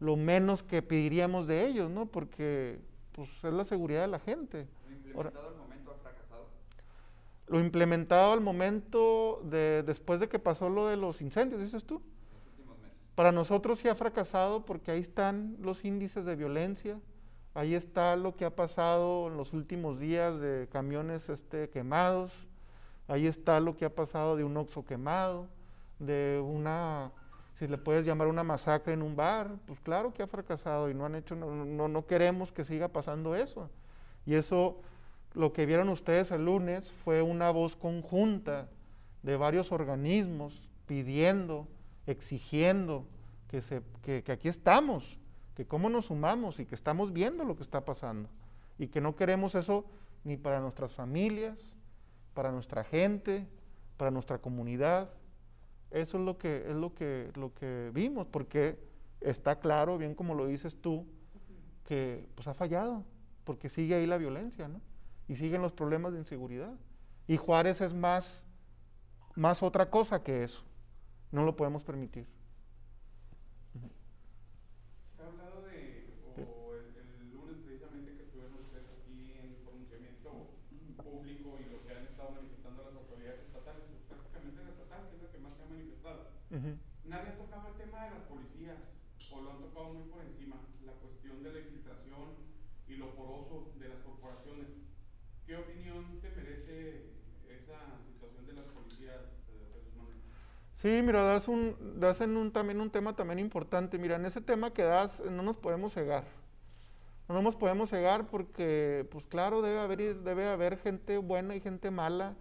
lo 0.00 0.16
menos 0.16 0.62
que 0.64 0.82
pediríamos 0.82 1.46
de 1.46 1.66
ellos, 1.66 1.90
¿no? 1.90 2.06
Porque 2.06 2.80
pues 3.12 3.44
es 3.44 3.52
la 3.52 3.64
seguridad 3.64 4.00
de 4.02 4.08
la 4.08 4.18
gente. 4.18 4.66
Lo 5.06 5.16
Ahora- 5.16 5.30
implementado 5.30 5.48
al 5.48 5.56
momento 5.56 5.90
ha 5.92 5.94
fracasado. 5.96 6.46
Lo 7.48 7.60
implementado 7.60 8.32
al 8.32 8.40
momento 8.40 9.40
de 9.44 9.82
después 9.84 10.18
de 10.20 10.28
que 10.28 10.38
pasó 10.38 10.68
lo 10.68 10.86
de 10.86 10.96
los 10.96 11.20
incendios, 11.20 11.60
dices 11.60 11.84
tú. 11.84 11.96
en 11.96 12.02
los 12.34 12.46
últimos 12.52 12.78
meses. 12.78 12.96
Para 13.14 13.32
nosotros 13.32 13.78
sí 13.80 13.88
ha 13.88 13.94
fracasado 13.94 14.64
porque 14.64 14.90
ahí 14.92 15.00
están 15.00 15.56
los 15.60 15.84
índices 15.84 16.24
de 16.24 16.36
violencia, 16.36 16.98
ahí 17.54 17.74
está 17.74 18.14
lo 18.16 18.36
que 18.36 18.44
ha 18.44 18.54
pasado 18.54 19.26
en 19.28 19.36
los 19.36 19.52
últimos 19.52 19.98
días 19.98 20.38
de 20.40 20.68
camiones 20.70 21.28
este, 21.28 21.68
quemados, 21.70 22.32
ahí 23.08 23.26
está 23.26 23.58
lo 23.60 23.76
que 23.76 23.84
ha 23.84 23.94
pasado 23.94 24.36
de 24.36 24.44
un 24.44 24.56
oxo 24.56 24.84
quemado, 24.84 25.48
de 25.98 26.42
una, 26.44 27.12
si 27.54 27.66
le 27.66 27.78
puedes 27.78 28.06
llamar 28.06 28.28
una 28.28 28.44
masacre 28.44 28.92
en 28.92 29.02
un 29.02 29.16
bar, 29.16 29.56
pues 29.66 29.80
claro 29.80 30.12
que 30.14 30.22
ha 30.22 30.26
fracasado 30.26 30.90
y 30.90 30.94
no 30.94 31.04
han 31.04 31.14
hecho, 31.14 31.34
no, 31.34 31.64
no, 31.64 31.88
no 31.88 32.06
queremos 32.06 32.52
que 32.52 32.64
siga 32.64 32.88
pasando 32.88 33.34
eso. 33.34 33.70
Y 34.26 34.34
eso, 34.34 34.80
lo 35.34 35.52
que 35.52 35.66
vieron 35.66 35.88
ustedes 35.88 36.30
el 36.30 36.44
lunes 36.44 36.92
fue 36.92 37.22
una 37.22 37.50
voz 37.50 37.76
conjunta 37.76 38.68
de 39.22 39.36
varios 39.36 39.72
organismos 39.72 40.68
pidiendo, 40.86 41.66
exigiendo 42.06 43.06
que, 43.48 43.60
se, 43.60 43.82
que, 44.02 44.22
que 44.22 44.32
aquí 44.32 44.48
estamos, 44.48 45.18
que 45.54 45.66
cómo 45.66 45.88
nos 45.88 46.06
sumamos 46.06 46.60
y 46.60 46.66
que 46.66 46.74
estamos 46.74 47.12
viendo 47.12 47.44
lo 47.44 47.56
que 47.56 47.62
está 47.62 47.84
pasando. 47.84 48.28
Y 48.78 48.88
que 48.88 49.00
no 49.00 49.16
queremos 49.16 49.54
eso 49.54 49.84
ni 50.24 50.36
para 50.36 50.60
nuestras 50.60 50.94
familias, 50.94 51.76
para 52.34 52.52
nuestra 52.52 52.84
gente, 52.84 53.48
para 53.96 54.10
nuestra 54.10 54.38
comunidad. 54.38 55.10
Eso 55.90 56.18
es 56.18 56.24
lo 56.24 56.36
que, 56.36 56.64
es 56.68 56.76
lo 56.76 56.94
que, 56.94 57.30
lo 57.34 57.54
que 57.54 57.90
vimos, 57.94 58.26
porque 58.26 58.78
está 59.20 59.58
claro, 59.58 59.98
bien 59.98 60.14
como 60.14 60.34
lo 60.34 60.46
dices 60.46 60.76
tú, 60.80 61.06
que 61.84 62.28
pues 62.34 62.46
ha 62.46 62.54
fallado, 62.54 63.04
porque 63.44 63.68
sigue 63.68 63.94
ahí 63.94 64.06
la 64.06 64.18
violencia, 64.18 64.68
¿no? 64.68 64.80
Y 65.26 65.36
siguen 65.36 65.62
los 65.62 65.72
problemas 65.72 66.12
de 66.12 66.18
inseguridad. 66.18 66.74
Y 67.26 67.36
Juárez 67.36 67.80
es 67.80 67.94
más, 67.94 68.46
más 69.34 69.62
otra 69.62 69.88
cosa 69.90 70.22
que 70.22 70.44
eso. 70.44 70.62
No 71.30 71.44
lo 71.44 71.56
podemos 71.56 71.82
permitir. 71.82 72.26
Se 75.16 75.22
ha 75.22 75.26
hablado 75.26 75.62
de, 75.62 76.08
o 76.36 76.74
el, 76.74 76.96
el 76.96 77.32
lunes 77.32 77.56
precisamente 77.64 78.16
que 78.16 78.22
estuvieron 78.24 78.54
ustedes 78.64 78.88
aquí 78.88 79.32
en 79.36 79.56
pronunciamiento 79.64 80.56
público 81.02 81.58
y 81.60 81.70
lo 81.72 81.84
que 81.84 81.92
han 81.96 82.04
estado 82.04 82.30
manifestando 82.32 82.84
las 82.84 82.94
autoridades 82.96 83.40
estatales, 83.44 83.84
pues 83.88 84.00
prácticamente 84.08 84.64
la 84.64 84.70
estatal, 84.70 85.08
que 85.08 85.16
es 85.16 85.22
la 85.22 85.30
que 85.32 85.38
más 85.38 85.56
se 85.56 85.62
ha 85.62 85.66
manifestado. 85.66 86.20
Ujú. 86.50 86.70
Nadie 87.04 87.28
ha 87.32 87.36
tocado 87.36 87.68
el 87.68 87.76
tema 87.76 88.04
de 88.04 88.10
las 88.16 88.24
policías, 88.24 88.80
o 89.32 89.40
lo 89.42 89.50
han 89.52 89.60
tocado 89.60 89.92
muy 89.92 90.08
por 90.08 90.24
encima, 90.24 90.56
la 90.84 90.92
cuestión 90.96 91.42
de 91.42 91.52
la 91.52 91.60
infiltración 91.60 92.40
y 92.88 92.96
lo 92.96 93.14
poroso 93.14 93.76
de 93.78 93.88
las 93.88 94.00
corporaciones. 94.00 94.68
¿Qué 95.44 95.56
opinión 95.56 96.20
te 96.20 96.30
merece 96.30 97.12
esa 97.48 98.00
situación 98.04 98.46
de 98.46 98.52
las 98.52 98.66
policías, 98.66 99.20
eh, 99.48 99.72
Jesús 99.72 99.96
Manuel? 99.96 100.20
Sí, 100.78 101.02
mira, 101.02 101.24
das, 101.24 101.48
un, 101.48 101.74
das 101.98 102.20
en 102.20 102.36
un, 102.36 102.52
también 102.52 102.80
un 102.80 102.88
tema 102.88 103.16
también 103.16 103.40
importante. 103.40 103.98
Mira, 103.98 104.14
en 104.14 104.24
ese 104.24 104.40
tema 104.40 104.72
que 104.72 104.84
das 104.84 105.18
eh, 105.18 105.24
no 105.28 105.42
nos 105.42 105.56
podemos 105.56 105.92
cegar. 105.92 106.22
No 107.28 107.42
nos 107.42 107.56
podemos 107.56 107.90
cegar 107.90 108.28
porque, 108.28 109.04
pues 109.10 109.26
claro, 109.26 109.60
debe 109.60 109.80
haber, 109.80 110.20
debe 110.20 110.46
haber 110.46 110.78
gente 110.78 111.18
buena 111.18 111.56
y 111.56 111.60
gente 111.60 111.90
mala 111.90 112.36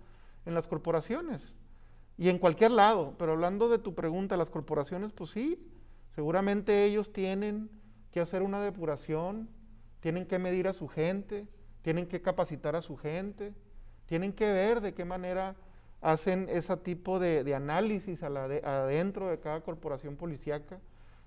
en 0.45 0.54
las 0.54 0.67
corporaciones. 0.67 1.56
Y 2.15 2.30
en 2.30 2.38
cualquier 2.38 2.69
lado. 2.69 3.15
Pero 3.17 3.32
hablando 3.32 3.69
de 3.69 3.80
tu 3.80 3.95
pregunta, 3.95 4.38
las 4.38 4.52
corporaciones, 4.52 5.13
pues 5.13 5.32
sí, 5.32 5.60
seguramente 6.13 6.86
ellos 6.86 7.12
tienen 7.12 7.71
que 8.12 8.19
hacer 8.19 8.43
una 8.43 8.62
depuración, 8.62 9.50
tienen 10.00 10.28
que 10.28 10.38
medir 10.38 10.67
a 10.67 10.73
su 10.73 10.88
gente, 10.88 11.47
tienen 11.82 12.06
que 12.06 12.21
capacitar 12.21 12.76
a 12.76 12.84
su 12.84 12.97
gente, 12.97 13.56
tienen 14.06 14.32
que 14.32 14.54
ver 14.54 14.80
de 14.80 14.93
qué 14.93 15.06
manera 15.06 15.56
hacen 16.02 16.48
ese 16.50 16.76
tipo 16.78 17.20
de, 17.20 17.44
de 17.44 17.56
análisis 17.56 18.24
a 18.24 18.30
la 18.30 18.48
de- 18.48 18.62
adentro 18.64 19.30
de 19.30 19.40
cada 19.40 19.62
corporación 19.62 20.16
policíaca, 20.16 20.80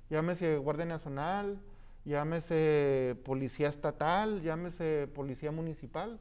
llámese 0.08 0.56
Guardia 0.58 0.84
Nacional, 0.86 1.60
llámese 2.04 3.16
Policía 3.24 3.68
Estatal, 3.68 4.42
llámese 4.42 5.08
Policía 5.14 5.50
Municipal. 5.52 6.18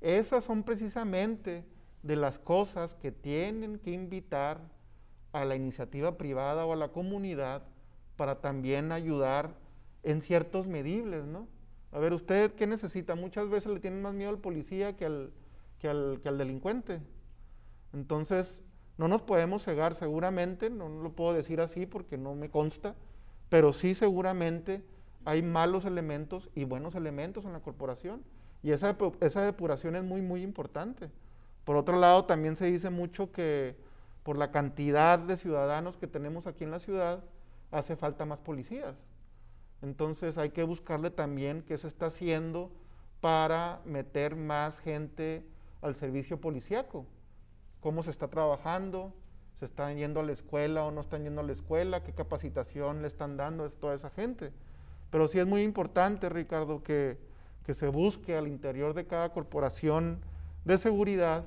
Esas 0.00 0.44
son 0.44 0.62
precisamente 0.62 1.64
de 2.02 2.16
las 2.16 2.38
cosas 2.38 2.94
que 2.94 3.12
tienen 3.12 3.78
que 3.78 3.90
invitar 3.92 4.60
a 5.32 5.44
la 5.44 5.56
iniciativa 5.56 6.16
privada 6.18 6.66
o 6.66 6.72
a 6.72 6.76
la 6.76 6.88
comunidad 6.88 7.62
para 8.16 8.40
también 8.40 8.92
ayudar 8.92 9.54
en 10.02 10.20
ciertos 10.20 10.66
medibles, 10.66 11.24
¿no? 11.24 11.48
A 11.92 11.98
ver, 11.98 12.12
¿usted 12.12 12.52
qué 12.54 12.66
necesita? 12.66 13.14
Muchas 13.14 13.48
veces 13.48 13.72
le 13.72 13.80
tienen 13.80 14.02
más 14.02 14.14
miedo 14.14 14.30
al 14.30 14.38
policía 14.38 14.96
que 14.96 15.06
al, 15.06 15.32
que 15.78 15.88
al, 15.88 16.20
que 16.22 16.28
al 16.28 16.38
delincuente. 16.38 17.00
Entonces, 17.94 18.62
no 18.98 19.08
nos 19.08 19.22
podemos 19.22 19.64
cegar 19.64 19.94
seguramente, 19.94 20.68
no 20.68 20.88
lo 20.88 21.12
puedo 21.12 21.32
decir 21.32 21.60
así 21.60 21.86
porque 21.86 22.18
no 22.18 22.34
me 22.34 22.50
consta, 22.50 22.94
pero 23.48 23.72
sí 23.72 23.94
seguramente 23.94 24.84
hay 25.24 25.42
malos 25.42 25.84
elementos 25.86 26.50
y 26.54 26.64
buenos 26.64 26.94
elementos 26.94 27.44
en 27.44 27.52
la 27.52 27.60
corporación. 27.60 28.22
Y 28.62 28.72
esa, 28.72 28.96
depu- 28.96 29.16
esa 29.20 29.42
depuración 29.42 29.96
es 29.96 30.04
muy, 30.04 30.20
muy 30.22 30.42
importante. 30.42 31.10
Por 31.64 31.76
otro 31.76 31.98
lado, 31.98 32.24
también 32.26 32.56
se 32.56 32.66
dice 32.66 32.90
mucho 32.90 33.32
que 33.32 33.76
por 34.22 34.36
la 34.38 34.50
cantidad 34.50 35.18
de 35.18 35.36
ciudadanos 35.36 35.96
que 35.96 36.06
tenemos 36.06 36.46
aquí 36.46 36.64
en 36.64 36.70
la 36.70 36.78
ciudad, 36.78 37.24
hace 37.70 37.96
falta 37.96 38.24
más 38.26 38.40
policías. 38.40 38.96
Entonces 39.82 40.38
hay 40.38 40.50
que 40.50 40.62
buscarle 40.62 41.10
también 41.10 41.62
qué 41.62 41.76
se 41.76 41.88
está 41.88 42.06
haciendo 42.06 42.70
para 43.20 43.80
meter 43.84 44.36
más 44.36 44.80
gente 44.80 45.46
al 45.82 45.94
servicio 45.94 46.40
policíaco. 46.40 47.06
Cómo 47.84 48.02
se 48.02 48.12
está 48.12 48.28
trabajando, 48.28 49.12
se 49.58 49.66
están 49.66 49.98
yendo 49.98 50.20
a 50.20 50.22
la 50.22 50.32
escuela 50.32 50.86
o 50.86 50.90
no 50.90 51.02
están 51.02 51.22
yendo 51.22 51.42
a 51.42 51.44
la 51.44 51.52
escuela, 51.52 52.02
qué 52.02 52.14
capacitación 52.14 53.02
le 53.02 53.08
están 53.08 53.36
dando 53.36 53.62
a 53.62 53.68
toda 53.68 53.94
esa 53.94 54.08
gente. 54.08 54.52
Pero 55.10 55.28
sí 55.28 55.38
es 55.38 55.46
muy 55.46 55.60
importante, 55.60 56.30
Ricardo, 56.30 56.82
que, 56.82 57.18
que 57.62 57.74
se 57.74 57.88
busque 57.88 58.38
al 58.38 58.48
interior 58.48 58.94
de 58.94 59.06
cada 59.06 59.34
corporación 59.34 60.22
de 60.64 60.78
seguridad 60.78 61.44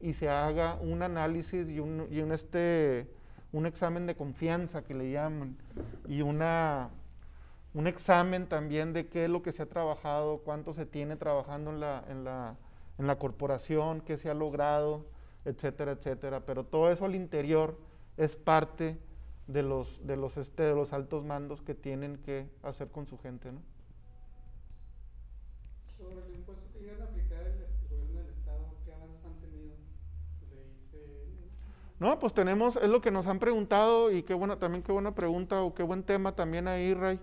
y 0.00 0.14
se 0.14 0.30
haga 0.30 0.78
un 0.80 1.02
análisis 1.02 1.68
y 1.68 1.78
un, 1.78 2.08
este, 2.32 3.06
un 3.52 3.66
examen 3.66 4.06
de 4.06 4.14
confianza 4.14 4.82
que 4.82 4.94
le 4.94 5.10
llaman 5.10 5.58
y 6.08 6.22
una, 6.22 6.88
un 7.74 7.86
examen 7.86 8.46
también 8.46 8.94
de 8.94 9.08
qué 9.08 9.24
es 9.24 9.30
lo 9.30 9.42
que 9.42 9.52
se 9.52 9.60
ha 9.60 9.68
trabajado, 9.68 10.38
cuánto 10.38 10.72
se 10.72 10.86
tiene 10.86 11.16
trabajando 11.16 11.70
en 11.70 11.80
la, 11.80 12.02
en 12.08 12.24
la, 12.24 12.56
en 12.96 13.06
la 13.06 13.18
corporación, 13.18 14.00
qué 14.00 14.16
se 14.16 14.30
ha 14.30 14.34
logrado, 14.34 15.04
etcétera, 15.46 15.92
etcétera. 15.92 16.44
Pero 16.44 16.64
todo 16.64 16.90
eso 16.90 17.04
al 17.04 17.14
interior 17.14 17.78
es 18.16 18.36
parte 18.36 18.98
de 19.46 19.62
los, 19.62 20.04
de 20.06 20.16
los, 20.16 20.36
este, 20.36 20.64
de 20.64 20.74
los 20.74 20.92
altos 20.92 21.24
mandos 21.24 21.62
que 21.62 21.74
tienen 21.74 22.18
que 22.18 22.48
hacer 22.62 22.88
con 22.88 23.06
su 23.06 23.16
gente, 23.18 23.52
¿no? 23.52 23.60
Sobre 25.96 26.26
el 26.26 26.34
impuesto 26.34 26.64
que 26.72 26.84
iban 26.84 27.00
a 27.00 27.04
aplicar 27.04 27.40
el, 27.42 27.52
el 27.54 27.88
gobierno 27.88 28.20
del 28.20 28.30
estado, 28.34 28.74
¿qué 28.84 28.92
avances 28.92 29.24
han 29.24 29.34
tenido? 29.40 29.74
No, 31.98 32.18
pues 32.18 32.34
tenemos, 32.34 32.76
es 32.76 32.88
lo 32.90 33.00
que 33.00 33.10
nos 33.10 33.26
han 33.26 33.38
preguntado 33.38 34.10
y 34.10 34.22
qué 34.22 34.34
buena, 34.34 34.58
también 34.58 34.82
qué 34.82 34.92
buena 34.92 35.14
pregunta 35.14 35.62
o 35.62 35.74
qué 35.74 35.82
buen 35.82 36.02
tema 36.02 36.32
también 36.36 36.68
ahí, 36.68 36.92
Ray. 36.92 37.18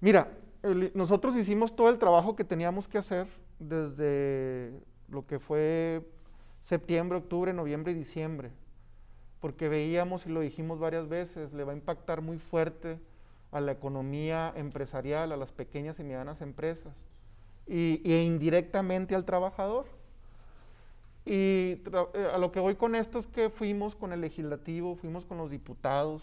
Mira, 0.00 0.30
el- 0.62 0.90
nosotros 0.94 1.36
hicimos 1.36 1.76
todo 1.76 1.90
el 1.90 1.98
trabajo 1.98 2.34
que 2.34 2.44
teníamos 2.44 2.88
que 2.88 2.96
hacer 2.96 3.26
desde 3.58 4.72
lo 5.08 5.26
que 5.26 5.38
fue 5.38 6.02
septiembre, 6.62 7.18
octubre, 7.18 7.52
noviembre 7.52 7.92
y 7.92 7.94
diciembre, 7.94 8.50
porque 9.40 9.68
veíamos 9.68 10.26
y 10.26 10.30
lo 10.30 10.40
dijimos 10.40 10.78
varias 10.78 11.08
veces, 11.08 11.52
le 11.52 11.64
va 11.64 11.72
a 11.72 11.76
impactar 11.76 12.20
muy 12.20 12.38
fuerte 12.38 12.98
a 13.52 13.60
la 13.60 13.72
economía 13.72 14.52
empresarial, 14.56 15.32
a 15.32 15.36
las 15.36 15.52
pequeñas 15.52 15.98
y 15.98 16.04
medianas 16.04 16.40
empresas 16.40 16.94
y, 17.66 18.00
e 18.04 18.22
indirectamente 18.22 19.14
al 19.14 19.24
trabajador. 19.24 19.86
Y 21.24 21.82
eh, 22.14 22.30
a 22.32 22.38
lo 22.38 22.50
que 22.52 22.60
voy 22.60 22.76
con 22.76 22.94
esto 22.94 23.18
es 23.18 23.26
que 23.26 23.50
fuimos 23.50 23.94
con 23.94 24.12
el 24.12 24.20
legislativo, 24.20 24.96
fuimos 24.96 25.24
con 25.24 25.38
los 25.38 25.50
diputados, 25.50 26.22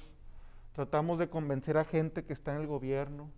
tratamos 0.73 1.19
de 1.19 1.30
convencer 1.30 1.78
a 1.78 1.86
gente 1.86 2.23
que 2.23 2.34
está 2.34 2.54
en 2.54 2.62
el 2.62 2.67
gobierno 2.67 3.30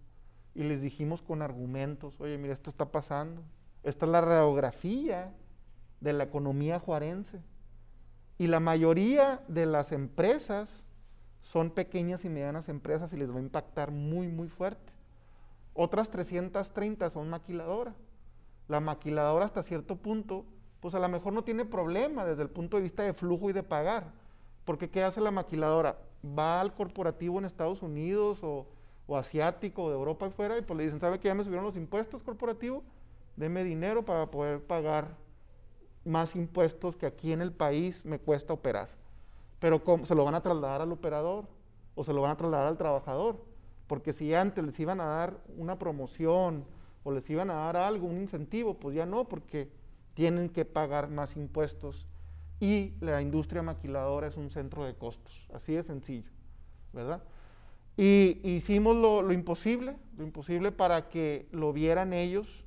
y 0.56 0.64
les 0.64 0.82
dijimos 0.82 1.22
con 1.22 1.42
argumentos, 1.42 2.20
oye, 2.20 2.38
mira, 2.38 2.54
esto 2.54 2.70
está 2.70 2.92
pasando, 2.92 3.42
esta 3.84 4.06
es 4.06 4.12
la 4.12 4.22
radiografía 4.22 5.34
de 6.02 6.14
la 6.14 6.24
economía 6.24 6.80
juarense. 6.80 7.42
Y 8.38 8.48
la 8.48 8.60
mayoría 8.60 9.42
de 9.48 9.66
las 9.66 9.92
empresas 9.92 10.86
son 11.42 11.72
pequeñas 11.72 12.26
y 12.26 12.30
medianas 12.30 12.70
empresas 12.70 13.12
y 13.14 13.18
les 13.18 13.32
va 13.32 13.38
a 13.38 13.42
impactar 13.42 13.92
muy, 13.92 14.28
muy 14.28 14.48
fuerte. 14.48 14.94
Otras 15.74 16.10
330 16.10 17.10
son 17.10 17.30
maquiladoras. 17.30 17.96
La 18.68 18.80
maquiladora 18.80 19.46
hasta 19.46 19.64
cierto 19.64 19.96
punto, 19.96 20.46
pues 20.80 20.94
a 20.96 21.00
lo 21.00 21.10
mejor 21.10 21.34
no 21.34 21.44
tiene 21.44 21.66
problema 21.66 22.26
desde 22.26 22.44
el 22.44 22.50
punto 22.50 22.78
de 22.78 22.84
vista 22.84 23.04
de 23.04 23.14
flujo 23.14 23.50
y 23.50 23.54
de 23.54 23.64
pagar. 23.64 24.12
Porque 24.64 24.90
¿qué 24.90 25.04
hace 25.04 25.22
la 25.22 25.32
maquiladora? 25.32 25.98
Va 26.24 26.62
al 26.62 26.74
corporativo 26.74 27.40
en 27.40 27.46
Estados 27.46 27.82
Unidos 27.82 28.44
o, 28.44 28.68
o 29.08 29.18
asiático 29.18 29.86
o 29.86 29.90
de 29.90 29.96
Europa 29.96 30.28
y 30.28 30.32
fuera 30.32 30.58
y 30.58 30.62
pues 30.62 30.78
le 30.78 30.84
dicen, 30.84 31.00
¿sabe 31.00 31.20
que 31.20 31.28
ya 31.28 31.36
me 31.36 31.44
subieron 31.44 31.66
los 31.66 31.78
impuestos 31.78 32.24
corporativos? 32.24 32.84
Deme 33.36 33.64
dinero 33.64 34.06
para 34.06 34.30
poder 34.30 34.62
pagar 34.62 35.16
más 36.06 36.36
impuestos 36.36 36.96
que 36.96 37.06
aquí 37.06 37.32
en 37.32 37.42
el 37.42 37.52
país 37.52 38.06
me 38.06 38.20
cuesta 38.20 38.54
operar. 38.54 38.90
Pero 39.60 39.84
¿cómo? 39.84 40.06
se 40.06 40.16
lo 40.16 40.26
van 40.26 40.36
a 40.36 40.42
trasladar 40.42 40.82
al 40.82 40.92
operador 40.92 41.46
o 41.96 42.04
se 42.04 42.14
lo 42.14 42.22
van 42.22 42.32
a 42.32 42.38
trasladar 42.38 42.68
al 42.68 42.78
trabajador. 42.78 43.44
Porque 43.88 44.14
si 44.14 44.34
antes 44.34 44.64
les 44.64 44.80
iban 44.80 45.02
a 45.02 45.06
dar 45.06 45.38
una 45.58 45.78
promoción 45.78 46.64
o 47.04 47.12
les 47.12 47.30
iban 47.30 47.50
a 47.50 47.56
dar 47.56 47.78
algo, 47.78 48.08
un 48.08 48.20
incentivo, 48.20 48.76
pues 48.76 48.96
ya 48.96 49.06
no, 49.06 49.28
porque 49.28 49.72
tienen 50.14 50.50
que 50.50 50.66
pagar 50.66 51.10
más 51.10 51.36
impuestos 51.36 52.08
y 52.60 52.94
la 53.00 53.22
industria 53.22 53.64
maquiladora 53.64 54.28
es 54.28 54.38
un 54.38 54.50
centro 54.50 54.84
de 54.84 54.94
costos, 54.94 55.48
así 55.54 55.74
de 55.74 55.84
sencillo, 55.84 56.30
¿verdad? 56.92 57.24
Y 57.96 58.40
hicimos 58.44 58.96
lo, 58.96 59.22
lo 59.22 59.34
imposible, 59.34 59.96
lo 60.18 60.24
imposible 60.24 60.72
para 60.72 61.10
que 61.10 61.48
lo 61.52 61.74
vieran 61.74 62.14
ellos 62.14 62.66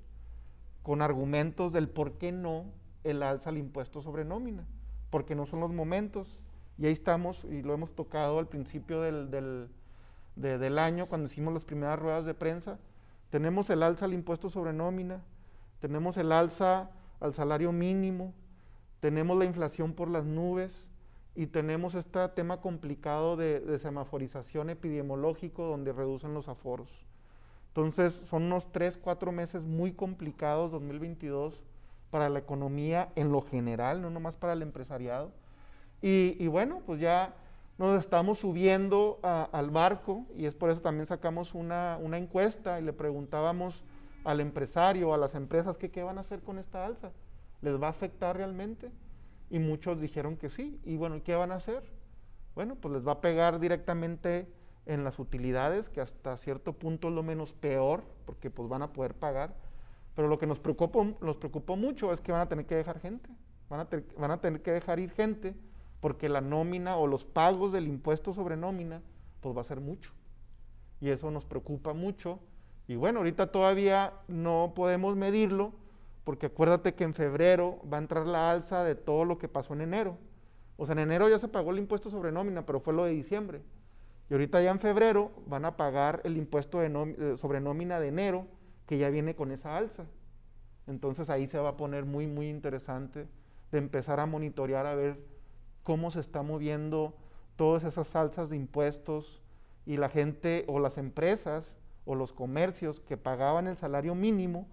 con 0.82 1.02
argumentos 1.02 1.72
del 1.72 1.88
por 1.88 2.12
qué 2.12 2.32
no 2.32 2.64
el 3.04 3.22
alza 3.22 3.50
al 3.50 3.58
impuesto 3.58 4.02
sobre 4.02 4.24
nómina, 4.24 4.66
porque 5.10 5.34
no 5.34 5.46
son 5.46 5.60
los 5.60 5.72
momentos. 5.72 6.38
Y 6.78 6.86
ahí 6.86 6.92
estamos, 6.92 7.44
y 7.44 7.62
lo 7.62 7.74
hemos 7.74 7.94
tocado 7.94 8.38
al 8.38 8.48
principio 8.48 9.00
del, 9.02 9.30
del, 9.30 9.68
de- 10.36 10.58
del 10.58 10.78
año, 10.78 11.06
cuando 11.08 11.26
hicimos 11.26 11.52
las 11.52 11.64
primeras 11.64 11.98
ruedas 11.98 12.24
de 12.24 12.34
prensa. 12.34 12.78
Tenemos 13.30 13.70
el 13.70 13.82
alza 13.82 14.04
al 14.04 14.14
impuesto 14.14 14.50
sobre 14.50 14.72
nómina, 14.72 15.22
tenemos 15.80 16.16
el 16.16 16.32
alza 16.32 16.90
al 17.20 17.34
salario 17.34 17.72
mínimo, 17.72 18.34
tenemos 19.00 19.38
la 19.38 19.44
inflación 19.44 19.94
por 19.94 20.08
las 20.10 20.24
nubes 20.24 20.88
y 21.34 21.46
tenemos 21.46 21.94
este 21.94 22.28
tema 22.30 22.60
complicado 22.60 23.36
de, 23.36 23.60
de 23.60 23.78
semaforización 23.78 24.70
epidemiológico 24.70 25.64
donde 25.64 25.92
reducen 25.92 26.34
los 26.34 26.48
aforos. 26.48 26.90
Entonces 27.68 28.12
son 28.12 28.44
unos 28.44 28.70
3, 28.70 28.98
4 28.98 29.32
meses 29.32 29.62
muy 29.62 29.92
complicados 29.92 30.70
2022 30.72 31.64
para 32.12 32.28
la 32.28 32.38
economía 32.40 33.08
en 33.16 33.32
lo 33.32 33.40
general, 33.40 34.02
no 34.02 34.10
nomás 34.10 34.36
para 34.36 34.52
el 34.52 34.60
empresariado. 34.60 35.32
Y, 36.02 36.36
y 36.38 36.46
bueno, 36.46 36.82
pues 36.84 37.00
ya 37.00 37.34
nos 37.78 37.98
estamos 37.98 38.38
subiendo 38.38 39.18
a- 39.22 39.48
al 39.50 39.70
barco 39.70 40.26
y 40.36 40.44
es 40.44 40.54
por 40.54 40.68
eso 40.70 40.82
también 40.82 41.06
sacamos 41.06 41.54
una, 41.54 41.98
una 42.02 42.18
encuesta 42.18 42.78
y 42.78 42.84
le 42.84 42.92
preguntábamos 42.92 43.82
al 44.24 44.40
empresario, 44.40 45.14
a 45.14 45.16
las 45.16 45.34
empresas, 45.34 45.78
que 45.78 45.90
qué 45.90 46.02
van 46.02 46.18
a 46.18 46.20
hacer 46.20 46.42
con 46.42 46.58
esta 46.58 46.84
alza. 46.84 47.12
¿Les 47.62 47.80
va 47.80 47.86
a 47.86 47.90
afectar 47.90 48.36
realmente? 48.36 48.92
Y 49.48 49.58
muchos 49.58 49.98
dijeron 49.98 50.36
que 50.36 50.50
sí. 50.50 50.78
Y 50.84 50.96
bueno, 50.98 51.16
¿y 51.16 51.22
qué 51.22 51.34
van 51.34 51.50
a 51.50 51.56
hacer? 51.56 51.82
Bueno, 52.54 52.74
pues 52.76 52.92
les 52.92 53.06
va 53.08 53.12
a 53.12 53.20
pegar 53.22 53.58
directamente 53.58 54.52
en 54.84 55.02
las 55.02 55.18
utilidades, 55.18 55.88
que 55.88 56.02
hasta 56.02 56.36
cierto 56.36 56.74
punto 56.74 57.08
es 57.08 57.14
lo 57.14 57.22
menos 57.22 57.54
peor, 57.54 58.02
porque 58.26 58.50
pues 58.50 58.68
van 58.68 58.82
a 58.82 58.92
poder 58.92 59.14
pagar. 59.14 59.54
Pero 60.14 60.28
lo 60.28 60.38
que 60.38 60.46
nos 60.46 60.58
preocupó, 60.58 61.06
nos 61.20 61.36
preocupó 61.36 61.76
mucho 61.76 62.12
es 62.12 62.20
que 62.20 62.32
van 62.32 62.42
a 62.42 62.48
tener 62.48 62.66
que 62.66 62.74
dejar 62.74 63.00
gente. 63.00 63.30
Van 63.68 63.80
a, 63.80 63.88
van 64.18 64.30
a 64.30 64.40
tener 64.40 64.60
que 64.60 64.72
dejar 64.72 64.98
ir 64.98 65.10
gente 65.10 65.54
porque 66.00 66.28
la 66.28 66.40
nómina 66.40 66.96
o 66.96 67.06
los 67.06 67.24
pagos 67.24 67.72
del 67.72 67.86
impuesto 67.86 68.34
sobre 68.34 68.56
nómina, 68.56 69.00
pues 69.40 69.56
va 69.56 69.60
a 69.60 69.64
ser 69.64 69.80
mucho. 69.80 70.12
Y 71.00 71.10
eso 71.10 71.30
nos 71.30 71.44
preocupa 71.44 71.94
mucho. 71.94 72.40
Y 72.88 72.96
bueno, 72.96 73.20
ahorita 73.20 73.52
todavía 73.52 74.12
no 74.26 74.72
podemos 74.74 75.14
medirlo, 75.14 75.72
porque 76.24 76.46
acuérdate 76.46 76.94
que 76.94 77.04
en 77.04 77.14
febrero 77.14 77.78
va 77.90 77.98
a 77.98 78.00
entrar 78.00 78.26
la 78.26 78.50
alza 78.50 78.82
de 78.82 78.96
todo 78.96 79.24
lo 79.24 79.38
que 79.38 79.48
pasó 79.48 79.74
en 79.74 79.82
enero. 79.82 80.18
O 80.76 80.86
sea, 80.86 80.94
en 80.94 80.98
enero 80.98 81.28
ya 81.28 81.38
se 81.38 81.46
pagó 81.46 81.70
el 81.70 81.78
impuesto 81.78 82.10
sobre 82.10 82.32
nómina, 82.32 82.66
pero 82.66 82.80
fue 82.80 82.92
lo 82.92 83.04
de 83.04 83.12
diciembre. 83.12 83.62
Y 84.28 84.34
ahorita 84.34 84.60
ya 84.60 84.72
en 84.72 84.80
febrero 84.80 85.30
van 85.46 85.64
a 85.64 85.76
pagar 85.76 86.20
el 86.24 86.36
impuesto 86.36 86.82
eh, 86.82 87.36
sobre 87.36 87.60
nómina 87.60 88.00
de 88.00 88.08
enero, 88.08 88.46
que 88.92 88.98
ya 88.98 89.08
viene 89.08 89.34
con 89.34 89.52
esa 89.52 89.78
alza. 89.78 90.04
Entonces 90.86 91.30
ahí 91.30 91.46
se 91.46 91.58
va 91.58 91.70
a 91.70 91.76
poner 91.78 92.04
muy, 92.04 92.26
muy 92.26 92.50
interesante 92.50 93.26
de 93.70 93.78
empezar 93.78 94.20
a 94.20 94.26
monitorear 94.26 94.84
a 94.84 94.94
ver 94.94 95.18
cómo 95.82 96.10
se 96.10 96.20
está 96.20 96.42
moviendo 96.42 97.16
todas 97.56 97.84
esas 97.84 98.14
alzas 98.14 98.50
de 98.50 98.56
impuestos 98.56 99.40
y 99.86 99.96
la 99.96 100.10
gente 100.10 100.66
o 100.68 100.78
las 100.78 100.98
empresas 100.98 101.74
o 102.04 102.14
los 102.14 102.34
comercios 102.34 103.00
que 103.00 103.16
pagaban 103.16 103.66
el 103.66 103.78
salario 103.78 104.14
mínimo, 104.14 104.66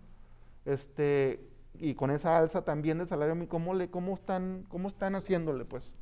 este, 0.66 1.40
y 1.76 1.94
con 1.94 2.12
esa 2.12 2.38
alza 2.38 2.66
también 2.66 2.98
del 2.98 3.08
salario 3.08 3.36
mínimo, 3.36 3.50
¿cómo, 3.50 3.74
le, 3.74 3.90
cómo, 3.90 4.16
están, 4.16 4.66
cómo 4.68 4.90
están 4.90 5.16
haciéndole? 5.16 5.64
Pues? 5.64 5.96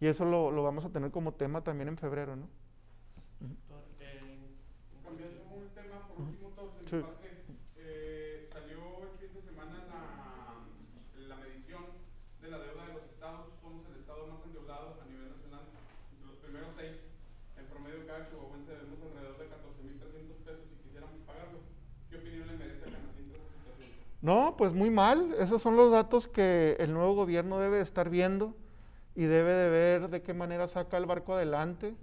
Y 0.00 0.06
eso 0.06 0.24
lo, 0.24 0.50
lo 0.50 0.62
vamos 0.62 0.86
a 0.86 0.88
tener 0.88 1.10
como 1.10 1.34
tema 1.34 1.62
también 1.62 1.88
en 1.88 1.98
febrero, 1.98 2.36
¿no? 2.36 2.48
Doctor, 3.38 3.84
eh, 4.00 4.18
Cambiando 5.04 5.42
un 5.52 5.68
tema 5.74 6.08
por 6.08 6.20
Ujú. 6.20 6.30
último, 6.30 6.48
todos 6.56 6.72
en 6.80 6.88
Sí. 6.88 6.96
mi 6.96 7.02
parte, 7.02 7.28
eh, 7.76 8.48
salió 8.52 8.78
el 9.02 9.18
fin 9.18 9.32
de 9.34 9.42
semana 9.42 9.82
la, 9.88 11.26
la 11.26 11.36
medición 11.36 11.82
de 12.40 12.48
la 12.50 12.58
deuda 12.58 12.86
de 12.86 12.92
los 12.94 13.04
estados. 13.10 13.46
Somos 13.60 13.82
el 13.90 14.00
estado 14.00 14.26
más 14.28 14.44
endeudado 14.44 15.00
a 15.00 15.04
nivel 15.08 15.32
nacional. 15.34 15.64
Entre 16.12 16.26
los 16.30 16.36
primeros 16.38 16.70
seis, 16.76 16.94
en 17.58 17.66
promedio 17.66 18.06
cada 18.06 18.28
chihuahuense 18.28 18.70
debemos 18.70 19.00
alrededor 19.02 19.36
de 19.40 19.46
14 19.48 19.80
14.300 19.80 20.44
pesos 20.44 20.64
si 20.70 20.76
quisiéramos 20.84 21.18
pagarlo. 21.26 21.58
¿Qué 22.08 22.16
opinión 22.20 22.46
le 22.46 22.54
merece 22.60 22.84
a 22.84 22.92
Canacín 22.92 23.32
esa 23.34 23.48
situación? 23.50 23.90
No, 24.22 24.54
pues 24.56 24.72
muy 24.72 24.90
mal. 24.90 25.34
Esos 25.38 25.62
son 25.62 25.76
los 25.76 25.90
datos 25.90 26.28
que 26.28 26.76
el 26.78 26.92
nuevo 26.92 27.14
gobierno 27.14 27.58
debe 27.58 27.76
de 27.78 27.82
estar 27.82 28.10
viendo 28.10 28.54
y 29.14 29.24
debe 29.24 29.52
de 29.52 29.70
ver 29.70 30.08
de 30.10 30.22
qué 30.22 30.34
manera 30.34 30.66
saca 30.68 30.96
el 30.98 31.06
barco 31.06 31.34
adelante. 31.34 31.94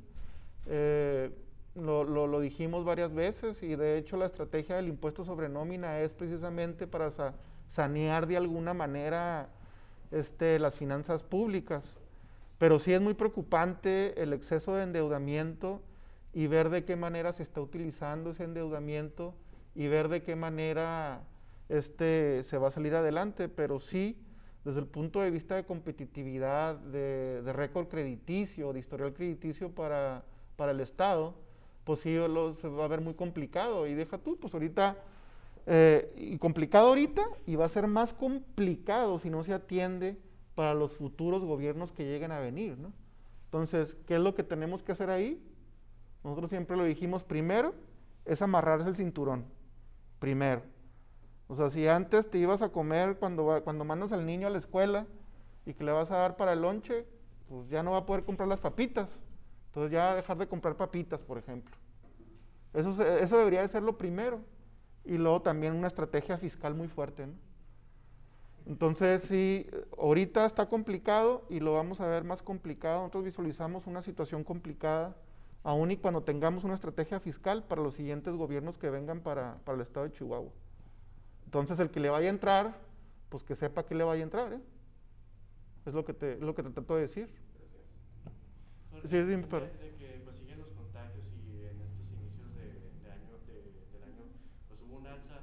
Eh, 0.67 1.31
lo, 1.75 2.39
dijimos 2.39 2.85
varias 2.85 3.13
veces 3.13 3.61
y 3.63 3.75
de 3.75 3.97
hecho 3.97 4.17
la 4.17 4.25
estrategia 4.25 4.75
del 4.75 4.87
impuesto 4.87 5.23
sobre 5.23 5.47
nómina 5.49 5.99
es 6.01 6.13
precisamente 6.13 6.87
para 6.87 7.11
sa- 7.11 7.35
sanear 7.67 8.25
de 8.27 8.37
alguna 8.37 8.73
manera 8.73 9.49
este, 10.11 10.59
las 10.59 10.75
finanzas 10.75 11.23
públicas. 11.23 11.97
Pero 12.57 12.79
sí 12.79 12.93
es 12.93 13.01
muy 13.01 13.13
preocupante 13.13 14.21
el 14.21 14.33
exceso 14.33 14.75
de 14.75 14.83
endeudamiento 14.83 15.81
y 16.33 16.47
ver 16.47 16.69
de 16.69 16.83
qué 16.85 16.95
manera 16.95 17.33
se 17.33 17.43
está 17.43 17.61
utilizando 17.61 18.31
ese 18.31 18.43
endeudamiento 18.45 19.35
y 19.75 19.87
ver 19.87 20.07
de 20.09 20.23
qué 20.23 20.35
manera 20.35 21.21
este, 21.69 22.43
se 22.43 22.57
va 22.57 22.69
a 22.69 22.71
salir 22.71 22.95
adelante. 22.95 23.49
Pero 23.49 23.79
sí, 23.79 24.17
desde 24.63 24.79
el 24.79 24.87
punto 24.87 25.21
de 25.21 25.31
vista 25.31 25.55
de 25.55 25.65
competitividad, 25.65 26.75
de, 26.75 27.41
de 27.41 27.53
récord 27.53 27.87
crediticio, 27.87 28.73
de 28.73 28.79
historial 28.79 29.13
crediticio 29.13 29.71
para, 29.73 30.25
para 30.55 30.71
el 30.71 30.79
Estado, 30.79 31.35
pues 31.83 32.01
sí 32.01 32.15
lo- 32.15 32.53
se 32.53 32.67
va 32.67 32.85
a 32.85 32.87
ver 32.89 33.01
muy 33.01 33.13
complicado. 33.13 33.87
Y 33.87 33.93
deja 33.95 34.17
tú, 34.17 34.37
pues 34.39 34.53
ahorita, 34.53 34.97
eh, 35.65 36.13
y 36.17 36.37
complicado 36.37 36.87
ahorita, 36.89 37.23
y 37.45 37.55
va 37.55 37.65
a 37.65 37.69
ser 37.69 37.87
más 37.87 38.13
complicado 38.13 39.19
si 39.19 39.29
no 39.29 39.43
se 39.43 39.53
atiende 39.53 40.17
para 40.55 40.73
los 40.73 40.93
futuros 40.93 41.43
gobiernos 41.43 41.91
que 41.91 42.05
lleguen 42.05 42.31
a 42.31 42.39
venir, 42.39 42.77
¿no? 42.77 42.91
Entonces, 43.45 43.95
¿qué 44.05 44.15
es 44.15 44.21
lo 44.21 44.35
que 44.35 44.43
tenemos 44.43 44.83
que 44.83 44.91
hacer 44.91 45.09
ahí? 45.09 45.41
Nosotros 46.23 46.49
siempre 46.49 46.75
lo 46.77 46.83
dijimos, 46.83 47.23
primero 47.23 47.73
es 48.25 48.41
amarrarse 48.41 48.89
el 48.89 48.95
cinturón, 48.95 49.45
primero. 50.19 50.61
O 51.47 51.55
sea, 51.55 51.69
si 51.69 51.87
antes 51.87 52.29
te 52.29 52.37
ibas 52.37 52.61
a 52.61 52.69
comer 52.69 53.17
cuando, 53.17 53.61
cuando 53.63 53.85
mandas 53.85 54.11
al 54.11 54.25
niño 54.25 54.47
a 54.47 54.49
la 54.49 54.57
escuela 54.57 55.07
y 55.65 55.73
que 55.73 55.83
le 55.83 55.91
vas 55.91 56.11
a 56.11 56.17
dar 56.17 56.35
para 56.35 56.53
el 56.53 56.61
lonche, 56.61 57.05
pues 57.47 57.69
ya 57.69 57.83
no 57.83 57.91
va 57.91 57.99
a 57.99 58.05
poder 58.05 58.25
comprar 58.25 58.49
las 58.49 58.59
papitas. 58.59 59.21
Entonces 59.67 59.91
ya 59.91 60.15
dejar 60.15 60.37
de 60.37 60.47
comprar 60.47 60.75
papitas, 60.75 61.23
por 61.23 61.37
ejemplo. 61.37 61.75
Eso, 62.73 62.91
eso 63.01 63.37
debería 63.37 63.61
de 63.61 63.67
ser 63.67 63.83
lo 63.83 63.97
primero. 63.97 64.41
Y 65.05 65.17
luego 65.17 65.41
también 65.41 65.73
una 65.73 65.87
estrategia 65.87 66.37
fiscal 66.37 66.75
muy 66.75 66.89
fuerte, 66.89 67.27
¿no? 67.27 67.33
Entonces, 68.65 69.21
sí, 69.21 69.65
ahorita 69.97 70.45
está 70.45 70.67
complicado 70.67 71.45
y 71.49 71.61
lo 71.61 71.71
vamos 71.71 72.01
a 72.01 72.07
ver 72.07 72.25
más 72.25 72.41
complicado. 72.41 72.99
Nosotros 72.99 73.23
visualizamos 73.23 73.87
una 73.87 74.01
situación 74.01 74.43
complicada, 74.43 75.15
aun 75.63 75.91
y 75.91 75.97
cuando 75.97 76.23
tengamos 76.23 76.65
una 76.65 76.73
estrategia 76.73 77.21
fiscal 77.21 77.63
para 77.63 77.81
los 77.81 77.95
siguientes 77.95 78.33
gobiernos 78.35 78.77
que 78.77 78.89
vengan 78.89 79.21
para, 79.21 79.59
para 79.63 79.77
el 79.77 79.83
estado 79.83 80.07
de 80.07 80.11
Chihuahua. 80.11 80.51
Entonces, 81.47 81.79
el 81.79 81.89
que 81.89 82.01
le 82.01 82.09
vaya 82.09 82.27
a 82.27 82.31
entrar, 82.35 82.75
pues 83.29 83.43
que 83.45 83.55
sepa 83.55 83.85
que 83.85 83.95
le 83.95 84.03
vaya 84.03 84.19
a 84.19 84.23
entrar, 84.27 84.51
¿eh? 84.51 84.59
Es 85.85 85.93
lo 85.93 86.03
que 86.03 86.11
te, 86.13 86.33
es 86.33 86.41
lo 86.41 86.53
que 86.53 86.61
te 86.61 86.71
trato 86.71 86.95
de 86.95 87.01
decir. 87.07 87.29
Jorge, 88.91 89.07
Sí, 89.07 89.17
dime, 89.23 89.47
pero- 89.49 89.65
De 89.65 89.95
que 89.95 90.21
pues 90.25 90.35
siguen 90.35 90.59
los 90.59 90.67
contagios 90.75 91.23
y 91.39 91.63
en 91.71 91.79
estos 91.87 92.03
inicios 92.11 92.51
de, 92.51 92.67
de 92.99 93.07
año, 93.15 93.31
de- 93.47 93.63
del 93.95 94.03
año, 94.03 94.27
pues 94.67 94.79
hubo 94.83 94.97
un 94.99 95.07
alza. 95.07 95.39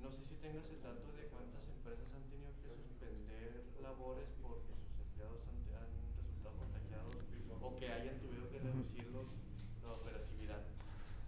No 0.00 0.10
sé 0.14 0.22
si 0.22 0.34
tengas 0.38 0.62
el 0.70 0.78
dato 0.86 1.10
de 1.18 1.26
cuántas 1.34 1.66
empresas 1.66 2.06
han 2.14 2.22
tenido 2.30 2.54
que 2.62 2.70
suspender 2.86 3.74
labores 3.82 4.30
porque 4.38 4.70
sus 4.78 5.02
empleados 5.02 5.42
han, 5.50 5.58
han 5.82 5.90
resultado 6.14 6.54
contagiados 6.62 7.10
o 7.58 7.74
que 7.74 7.90
hayan 7.90 8.22
tenido 8.22 8.46
que 8.54 8.58
reducir 8.62 9.10
los- 9.10 9.34
la 9.82 9.98
operatividad. 9.98 10.62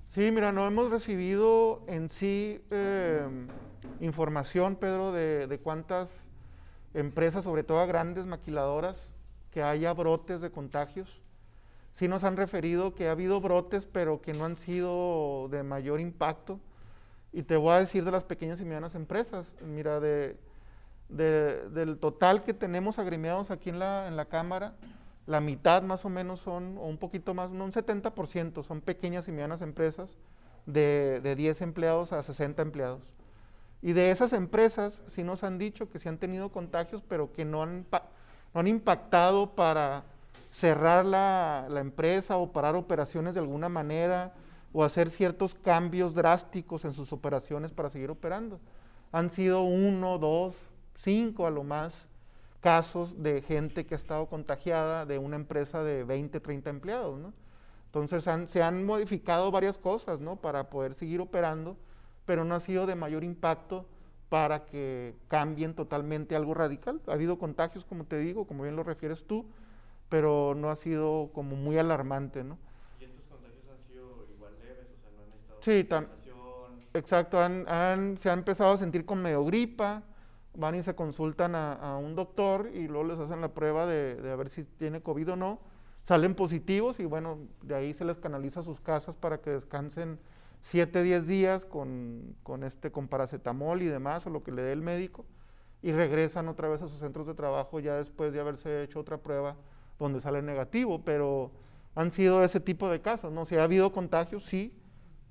Sí, 0.06 0.30
mira, 0.30 0.52
no 0.54 0.62
hemos 0.64 0.90
recibido 0.94 1.82
en 1.88 2.08
sí 2.08 2.62
eh, 2.70 3.26
información, 4.02 4.76
Pedro, 4.76 5.12
de, 5.12 5.60
cuántas 5.62 6.28
empresas, 6.92 7.44
sobre 7.44 7.62
todo 7.62 7.80
a 7.80 7.86
grandes 7.86 8.26
maquiladoras, 8.26 9.10
que 9.50 9.62
haya 9.62 9.92
brotes 9.94 10.40
de 10.40 10.50
contagios. 10.50 11.20
Sí 11.92 12.08
nos 12.08 12.24
han 12.24 12.36
referido 12.36 12.94
que 12.94 13.08
ha 13.08 13.12
habido 13.12 13.40
brotes, 13.40 13.86
pero 13.86 14.20
que 14.20 14.32
no 14.32 14.44
han 14.44 14.56
sido 14.56 15.48
de 15.50 15.62
mayor 15.62 16.00
impacto. 16.00 16.58
Y 17.32 17.42
te 17.44 17.56
voy 17.56 17.72
a 17.72 17.78
decir 17.78 18.04
de 18.04 18.10
las 18.10 18.24
pequeñas 18.24 18.60
y 18.60 18.64
medianas 18.64 18.94
empresas. 18.94 19.54
Mira, 19.62 20.00
de- 20.00 20.36
del 21.08 21.98
total 21.98 22.42
que 22.42 22.54
tenemos 22.54 22.98
agremiados 22.98 23.50
aquí 23.50 23.68
en 23.68 23.78
la, 23.78 24.08
en 24.08 24.16
la 24.16 24.24
Cámara, 24.24 24.74
la 25.26 25.40
mitad 25.40 25.82
más 25.82 26.04
o 26.04 26.08
menos 26.08 26.40
son, 26.40 26.78
o 26.78 26.86
un 26.86 26.96
poquito 26.98 27.34
más, 27.34 27.52
no, 27.52 27.64
un 27.64 27.72
70% 27.72 28.64
son 28.64 28.80
pequeñas 28.80 29.28
y 29.28 29.32
medianas 29.32 29.60
empresas 29.62 30.16
de, 30.66 31.20
de 31.22 31.36
10 31.36 31.60
empleados 31.60 32.12
a 32.12 32.22
60 32.22 32.62
empleados. 32.62 33.02
Y 33.82 33.92
de 33.92 34.10
esas 34.10 34.32
empresas 34.32 35.02
sí 35.08 35.24
nos 35.24 35.42
han 35.44 35.58
dicho 35.58 35.88
que 35.90 35.98
sí 35.98 36.08
han 36.08 36.18
tenido 36.18 36.50
contagios, 36.50 37.02
pero 37.06 37.32
que 37.32 37.44
no 37.44 37.62
han, 37.62 37.86
no 38.54 38.60
han 38.60 38.66
impactado 38.68 39.54
para 39.54 40.04
cerrar 40.50 41.04
la, 41.04 41.66
la 41.68 41.80
empresa 41.80 42.36
o 42.36 42.52
parar 42.52 42.76
operaciones 42.76 43.34
de 43.34 43.40
alguna 43.40 43.68
manera 43.68 44.34
o 44.72 44.84
hacer 44.84 45.10
ciertos 45.10 45.54
cambios 45.54 46.14
drásticos 46.14 46.84
en 46.84 46.92
sus 46.94 47.12
operaciones 47.12 47.72
para 47.72 47.90
seguir 47.90 48.10
operando. 48.10 48.60
Han 49.10 49.30
sido 49.30 49.62
uno, 49.64 50.18
dos, 50.18 50.54
cinco 50.94 51.46
a 51.46 51.50
lo 51.50 51.64
más 51.64 52.08
casos 52.60 53.22
de 53.22 53.42
gente 53.42 53.84
que 53.84 53.94
ha 53.94 53.96
estado 53.96 54.26
contagiada 54.26 55.04
de 55.04 55.18
una 55.18 55.36
empresa 55.36 55.82
de 55.82 56.04
20, 56.04 56.38
30 56.40 56.70
empleados. 56.70 57.18
Entonces 57.86 58.26
han- 58.28 58.48
se 58.48 58.62
han 58.62 58.84
modificado 58.86 59.50
varias 59.50 59.78
cosas. 59.78 60.18
Para 60.40 60.70
poder 60.70 60.94
seguir 60.94 61.20
operando, 61.20 61.76
pero 62.24 62.44
no 62.44 62.54
ha 62.54 62.60
sido 62.60 62.86
de 62.86 62.94
mayor 62.94 63.24
impacto 63.24 63.86
para 64.28 64.64
que 64.64 65.14
cambien 65.28 65.74
totalmente 65.74 66.36
algo 66.36 66.54
radical. 66.54 67.00
Ha 67.06 67.12
habido 67.12 67.38
contagios, 67.38 67.84
como 67.84 68.04
te 68.04 68.18
digo, 68.18 68.46
como 68.46 68.62
bien 68.62 68.76
lo 68.76 68.82
refieres 68.82 69.26
tú, 69.26 69.46
pero 70.08 70.54
no 70.56 70.70
ha 70.70 70.76
sido 70.76 71.30
como 71.34 71.56
muy 71.56 71.78
alarmante, 71.78 72.44
¿no? 72.44 72.58
Y 73.00 73.04
estos 73.04 73.24
contagios 73.26 73.64
han 73.70 73.82
sido 73.86 74.26
igual 74.34 74.52
leves, 74.60 74.86
o 74.96 75.00
sea, 75.00 75.10
no 75.16 75.22
han 75.22 75.32
estado 75.32 75.58
Sí, 75.60 75.84
tam- 75.88 76.04
hospitalización. 76.04 76.32
Exacto, 76.94 77.40
han- 77.40 77.66
han- 77.68 78.18
se 78.18 78.30
han 78.30 78.40
empezado 78.40 78.72
a 78.72 78.76
sentir 78.76 79.04
con 79.06 79.22
medio 79.22 79.44
gripa, 79.44 80.02
van 80.54 80.74
y 80.74 80.82
se 80.82 80.94
consultan 80.94 81.54
a, 81.54 81.72
a 81.74 81.96
un 81.96 82.14
doctor 82.14 82.70
y 82.74 82.86
luego 82.88 83.04
les 83.04 83.18
hacen 83.18 83.40
la 83.40 83.54
prueba 83.54 83.86
de, 83.86 84.16
de 84.16 84.30
a 84.30 84.36
ver 84.36 84.50
si 84.50 84.64
tiene 84.64 85.00
COVID 85.02 85.32
o 85.32 85.36
no. 85.36 85.60
Salen 86.02 86.34
positivos 86.34 87.00
y 87.00 87.06
bueno, 87.06 87.38
de 87.62 87.74
ahí 87.74 87.94
se 87.94 88.04
les 88.04 88.18
canaliza 88.18 88.60
a 88.60 88.62
sus 88.62 88.80
casas 88.80 89.16
para 89.16 89.40
que 89.40 89.50
descansen 89.50 90.18
7, 90.62 91.02
10 91.02 91.26
días 91.26 91.64
con, 91.64 92.36
con, 92.42 92.62
este, 92.62 92.90
con 92.90 93.08
paracetamol 93.08 93.82
y 93.82 93.86
demás 93.86 94.26
o 94.26 94.30
lo 94.30 94.42
que 94.42 94.52
le 94.52 94.62
dé 94.62 94.72
el 94.72 94.80
médico 94.80 95.26
y 95.82 95.92
regresan 95.92 96.48
otra 96.48 96.68
vez 96.68 96.80
a 96.82 96.88
sus 96.88 96.98
centros 96.98 97.26
de 97.26 97.34
trabajo 97.34 97.80
ya 97.80 97.96
después 97.96 98.32
de 98.32 98.40
haberse 98.40 98.84
hecho 98.84 99.00
otra 99.00 99.18
prueba 99.18 99.56
donde 99.98 100.20
sale 100.20 100.40
negativo, 100.40 101.04
pero 101.04 101.50
han 101.94 102.10
sido 102.10 102.42
ese 102.44 102.60
tipo 102.60 102.88
de 102.88 103.00
casos, 103.00 103.32
¿no? 103.32 103.44
Si 103.44 103.56
ha 103.56 103.64
habido 103.64 103.92
contagios, 103.92 104.44
sí, 104.44 104.72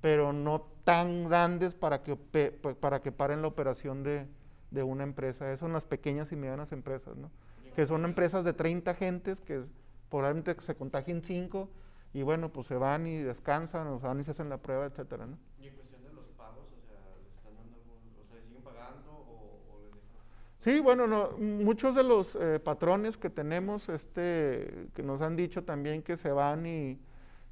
pero 0.00 0.32
no 0.32 0.68
tan 0.84 1.28
grandes 1.28 1.74
para 1.74 2.02
que, 2.02 2.16
para 2.16 3.00
que 3.00 3.10
paren 3.10 3.40
la 3.40 3.48
operación 3.48 4.02
de, 4.02 4.26
de 4.70 4.82
una 4.82 5.04
empresa. 5.04 5.50
Eso 5.50 5.60
son 5.66 5.72
las 5.72 5.86
pequeñas 5.86 6.30
y 6.32 6.36
medianas 6.36 6.72
empresas, 6.72 7.16
¿no? 7.16 7.30
Que 7.74 7.86
son 7.86 8.04
empresas 8.04 8.44
de 8.44 8.52
30 8.52 8.94
gentes 8.94 9.40
que 9.40 9.64
probablemente 10.10 10.54
se 10.60 10.74
contagien 10.74 11.22
5 11.22 11.70
y 12.14 12.22
bueno, 12.22 12.52
pues 12.52 12.66
se 12.66 12.76
van 12.76 13.06
y 13.06 13.18
descansan 13.18 13.86
o 13.88 13.98
se 14.00 14.06
van 14.06 14.20
y 14.20 14.24
se 14.24 14.32
hacen 14.32 14.48
la 14.48 14.58
prueba, 14.58 14.86
etcétera, 14.86 15.26
¿no? 15.26 15.38
Y 15.60 15.68
en 15.68 15.74
cuestión 15.74 16.02
de 16.02 16.12
los 16.12 16.26
pagos, 16.36 16.66
o 16.66 16.86
sea, 16.86 16.98
¿les 17.22 17.34
están 17.34 17.54
dando 17.56 17.76
algún, 17.76 17.98
o 18.22 18.26
sea, 18.26 18.36
¿les 18.36 18.44
siguen 18.46 18.62
pagando 18.62 19.10
o, 19.12 19.74
o 19.74 19.78
les 19.80 19.92
dejan? 19.94 20.20
Sí, 20.58 20.80
bueno, 20.80 21.06
no, 21.06 21.30
muchos 21.38 21.94
de 21.94 22.02
los 22.02 22.36
eh, 22.36 22.60
patrones 22.60 23.16
que 23.16 23.30
tenemos, 23.30 23.88
este, 23.88 24.88
que 24.94 25.02
nos 25.02 25.22
han 25.22 25.36
dicho 25.36 25.64
también 25.64 26.02
que 26.02 26.16
se 26.16 26.30
van 26.32 26.66
y, 26.66 27.00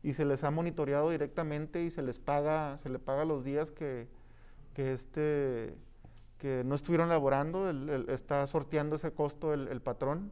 y 0.02 0.12
se 0.14 0.24
les 0.24 0.44
ha 0.44 0.50
monitoreado 0.50 1.10
directamente 1.10 1.82
y 1.82 1.90
se 1.90 2.02
les 2.02 2.18
paga, 2.18 2.78
se 2.78 2.88
le 2.90 2.98
paga 2.98 3.24
los 3.24 3.44
días 3.44 3.70
que, 3.70 4.08
que, 4.74 4.92
este, 4.92 5.74
que 6.38 6.62
no 6.64 6.74
estuvieron 6.74 7.08
laborando, 7.08 7.68
el- 7.68 7.88
el- 7.88 8.10
está 8.10 8.46
sorteando 8.46 8.96
ese 8.96 9.12
costo 9.12 9.52
el, 9.54 9.68
el 9.68 9.80
patrón. 9.82 10.30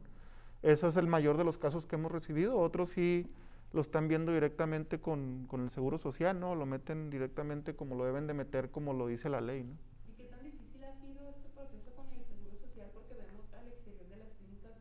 Eso 0.61 0.87
es 0.87 0.97
el 0.97 1.07
mayor 1.07 1.37
de 1.37 1.43
los 1.43 1.57
casos 1.57 1.85
que 1.85 1.95
hemos 1.95 2.11
recibido. 2.11 2.57
Otros 2.59 2.89
sí 2.89 3.27
lo 3.71 3.81
están 3.81 4.07
viendo 4.07 4.33
directamente 4.33 4.99
con, 4.99 5.45
con 5.47 5.61
el 5.61 5.69
Seguro 5.69 5.97
Social, 5.97 6.39
¿no? 6.39 6.55
Lo 6.55 6.65
meten 6.65 7.09
directamente 7.09 7.75
como 7.75 7.95
lo 7.95 8.05
deben 8.05 8.27
de 8.27 8.33
meter, 8.33 8.71
como 8.71 8.93
lo 8.93 9.07
dice 9.07 9.29
la 9.29 9.41
ley, 9.41 9.63
¿no? 9.63 9.75
¿Y 10.07 10.13
qué 10.13 10.25
tan 10.25 10.43
difícil 10.43 10.83
ha 10.83 10.93
sido 10.93 11.29
este 11.29 11.49
proceso 11.49 11.91
con 11.95 12.07
el 12.17 12.25
Seguro 12.25 12.57
Social? 12.57 12.89
Porque 12.93 13.13
vemos 13.13 13.45
al 13.53 13.67
exterior 13.67 14.09
de 14.09 14.17
las 14.17 14.29
clínicas 14.39 14.73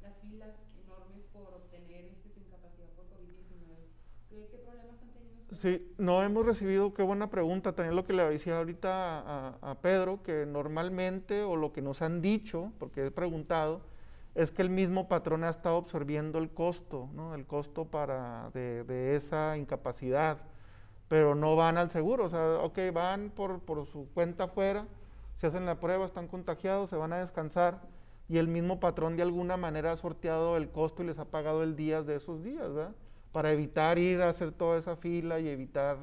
las 0.00 0.16
filas 0.18 0.54
enormes 0.84 1.24
por 1.32 1.54
obtener 1.54 2.04
este, 2.06 2.30
su 2.30 2.40
incapacidad 2.40 2.86
por 2.94 3.06
COVID-19. 3.06 3.90
¿Qué, 4.30 4.46
¿Qué 4.48 4.58
problemas 4.58 5.02
han 5.02 5.10
tenido 5.10 5.40
ustedes? 5.42 5.60
Sí, 5.60 5.94
no 5.98 6.22
hemos 6.22 6.46
recibido, 6.46 6.94
qué 6.94 7.02
buena 7.02 7.28
pregunta, 7.30 7.74
también 7.74 7.96
lo 7.96 8.04
que 8.04 8.12
le 8.12 8.22
decía 8.22 8.58
ahorita 8.58 9.20
a, 9.20 9.58
a 9.60 9.80
Pedro, 9.80 10.22
que 10.22 10.46
normalmente, 10.46 11.42
o 11.42 11.56
lo 11.56 11.72
que 11.72 11.82
nos 11.82 12.00
han 12.00 12.22
dicho, 12.22 12.72
porque 12.78 13.06
he 13.06 13.10
preguntado, 13.10 13.82
es 14.36 14.50
que 14.50 14.60
el 14.60 14.68
mismo 14.68 15.08
patrón 15.08 15.44
ha 15.44 15.48
estado 15.48 15.78
absorbiendo 15.78 16.38
el 16.38 16.50
costo, 16.50 17.08
¿no? 17.14 17.34
El 17.34 17.46
costo 17.46 17.86
para, 17.86 18.50
de, 18.50 19.16
esa 19.16 19.56
incapacidad, 19.56 20.38
pero 21.08 21.34
no 21.34 21.56
van 21.56 21.78
al 21.78 21.90
seguro. 21.90 22.26
O 22.26 22.28
sea, 22.28 22.58
ok, 22.58 22.78
van 22.92 23.30
por, 23.30 23.60
por 23.60 23.86
su 23.86 24.08
cuenta 24.12 24.44
afuera, 24.44 24.86
se 25.36 25.46
hacen 25.46 25.64
la 25.64 25.80
prueba, 25.80 26.04
están 26.04 26.28
contagiados, 26.28 26.90
se 26.90 26.96
van 26.96 27.14
a 27.14 27.18
descansar 27.18 27.80
y 28.28 28.36
el 28.36 28.46
mismo 28.46 28.78
patrón 28.78 29.16
de 29.16 29.22
alguna 29.22 29.56
manera 29.56 29.92
ha 29.92 29.96
sorteado 29.96 30.58
el 30.58 30.70
costo 30.70 31.02
y 31.02 31.06
les 31.06 31.18
ha 31.18 31.30
pagado 31.30 31.62
el 31.62 31.74
día 31.74 32.02
de 32.02 32.16
esos 32.16 32.44
días, 32.44 32.74
¿verdad? 32.74 32.94
Para 33.32 33.52
evitar 33.52 33.98
ir 33.98 34.20
a 34.20 34.28
hacer 34.28 34.52
toda 34.52 34.76
esa 34.76 34.96
fila 34.96 35.40
y 35.40 35.48
evitar 35.48 35.96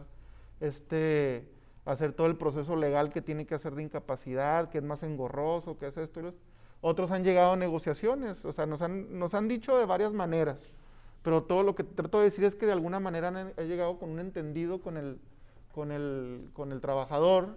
este 0.60 1.48
hacer 1.86 2.14
todo 2.14 2.28
el 2.28 2.38
proceso 2.38 2.76
legal 2.78 3.12
que 3.12 3.22
tiene 3.22 3.46
que 3.46 3.54
hacer 3.54 3.76
de 3.76 3.84
incapacidad, 3.84 4.70
que 4.70 4.80
es 4.80 4.84
más 4.84 5.04
engorroso, 5.04 5.78
que 5.78 5.88
es 5.88 5.98
esto 5.98 6.22
y 6.22 6.24
lo 6.24 6.34
Otros 6.86 7.12
han 7.12 7.24
llegado 7.24 7.54
a 7.54 7.56
negociaciones, 7.56 8.44
o 8.44 8.52
sea, 8.52 8.66
nos 8.66 8.82
han, 8.82 9.18
nos 9.18 9.34
han 9.34 9.48
dicho 9.48 9.78
de 9.78 9.86
varias 9.86 10.12
maneras, 10.12 10.70
pero 11.22 11.44
todo 11.44 11.64
lo 11.64 11.76
que 11.76 11.86
trato 11.86 12.18
de 12.20 12.26
decir 12.26 12.44
es 12.44 12.56
que 12.56 12.66
de 12.66 12.74
alguna 12.74 13.00
manera 13.00 13.30
han, 13.30 13.54
llegado 13.56 13.98
con 13.98 14.10
un 14.10 14.20
entendido 14.20 14.82
con 14.82 14.98
el, 14.98 15.18
con 15.74 15.94
el, 15.94 16.50
con 16.52 16.74
el 16.74 16.82
trabajador, 16.82 17.56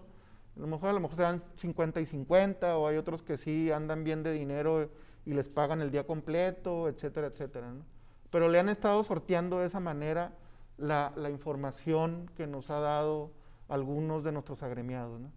a 0.57 0.61
lo 0.61 0.68
mejor, 0.68 0.91
a 0.91 0.93
lo 0.93 1.01
mejor 1.01 1.16
se 1.16 1.22
dan 1.22 1.43
50 1.57 2.01
y 2.01 2.07
50, 2.07 2.79
o 2.79 2.87
hay 2.87 2.99
otros 2.99 3.24
que 3.24 3.37
sí 3.37 3.72
andan 3.72 4.05
bien 4.05 4.22
de 4.22 4.31
dinero 4.31 4.91
y 5.24 5.35
les 5.35 5.49
pagan 5.49 5.83
el 5.83 5.91
día 5.91 6.07
completo, 6.07 6.89
etcétera, 6.89 7.27
etcétera. 7.27 7.72
¿no? 7.72 7.83
Pero 8.31 8.49
le 8.49 8.61
han 8.61 8.68
estado 8.68 9.03
sorteando 9.03 9.59
de 9.59 9.66
esa 9.66 9.81
manera 9.81 10.35
la, 10.79 11.12
la 11.16 11.31
información 11.31 12.31
que 12.37 12.47
nos 12.47 12.70
ha 12.70 12.79
dado 12.79 13.33
algunos 13.66 14.22
de 14.22 14.31
nuestros 14.31 14.62
agremiados. 14.62 15.20
¿no? 15.20 15.33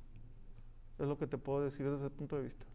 Es 1.00 1.08
lo 1.08 1.18
que 1.18 1.26
te 1.26 1.40
puedo 1.40 1.64
decir 1.64 1.90
desde 1.90 2.06
ese 2.06 2.16
punto 2.16 2.36
de 2.36 2.44
vista. 2.44 2.66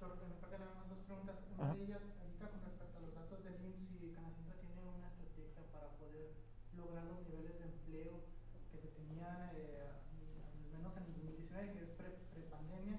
Doctor, 0.00 0.28
me 0.28 0.58
nada 0.58 0.84
dos 0.88 1.49
preguntas. 1.60 1.76
Una 1.76 1.76
de 1.76 1.84
ellas, 1.84 2.02
ahorita 2.16 2.48
con 2.48 2.60
respecto 2.64 2.96
a 2.96 3.02
los 3.04 3.14
datos 3.14 3.44
del 3.44 3.56
IMSS 3.60 4.00
y 4.00 4.12
Canacintra 4.16 4.56
tiene 4.64 4.80
una 4.80 5.08
estrategia 5.12 5.62
para 5.72 5.88
poder 6.00 6.32
lograr 6.72 7.04
los 7.04 7.20
niveles 7.28 7.60
de 7.60 7.66
empleo 7.68 8.24
que 8.72 8.78
se 8.80 8.88
tenían, 8.96 9.52
eh, 9.52 9.92
al 9.92 10.56
menos 10.72 10.96
en 10.96 11.04
el 11.04 11.12
2019, 11.20 11.72
que 11.76 11.80
es 11.84 11.92
pre-pandemia. 12.32 12.96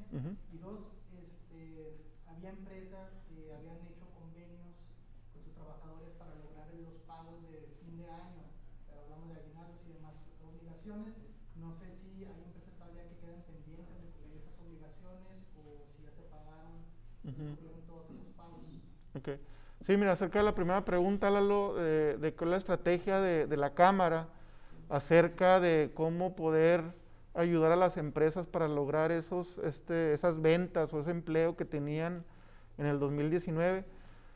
y 0.53 0.57
dos, 0.61 0.93
este, 1.09 2.05
había 2.29 2.49
empresas 2.53 3.09
que 3.25 3.49
habían 3.49 3.81
hecho 3.89 4.05
convenios 4.13 4.77
con 5.33 5.41
sus 5.41 5.53
trabajadores 5.57 6.13
para 6.21 6.37
lograr 6.37 6.69
los 6.77 7.01
pagos 7.09 7.41
de 7.49 7.65
fin 7.81 7.97
de 7.97 8.05
año. 8.05 8.45
Hablamos 8.93 9.33
de 9.33 9.41
aguinaldos 9.41 9.81
y 9.89 9.93
demás 9.97 10.13
obligaciones 10.37 11.31
no 11.61 11.77
sé 11.77 11.93
si 12.01 12.25
hay 12.25 12.41
empresas 12.41 12.73
todavía 12.73 13.05
que 13.05 13.21
quedan 13.21 13.45
pendientes 13.45 13.93
de 14.01 14.09
cubrir 14.17 14.41
esas 14.41 14.57
obligaciones 14.57 15.45
o 15.53 15.85
si 15.93 16.01
ya 16.01 16.09
se 16.09 16.25
pagaron, 16.25 16.89
uh 17.21 17.81
todos 17.85 18.09
esos 18.09 18.33
pagos. 18.33 18.65
Okay. 19.13 19.37
Sí, 19.81 19.97
mira, 19.97 20.11
acerca 20.11 20.37
de 20.37 20.45
la 20.45 20.53
primera 20.53 20.85
pregunta, 20.85 21.31
Lalo, 21.31 21.73
de, 21.73 22.15
de 22.17 22.33
cuál 22.33 22.49
es 22.49 22.51
la 22.51 22.57
estrategia 22.57 23.19
de, 23.19 23.57
la 23.57 23.73
Cámara 23.73 24.27
acerca 24.89 25.59
de 25.59 25.89
cómo 25.95 26.35
poder 26.35 26.83
ayudar 27.33 27.71
a 27.71 27.75
las 27.75 27.97
empresas 27.97 28.45
para 28.45 28.67
lograr 28.67 29.11
esos, 29.11 29.57
este, 29.63 30.13
esas 30.13 30.39
ventas 30.39 30.93
o 30.93 30.99
ese 30.99 31.09
empleo 31.09 31.55
que 31.57 31.65
tenían 31.65 32.23
en 32.77 32.85
el 32.85 32.99
2019. 32.99 33.83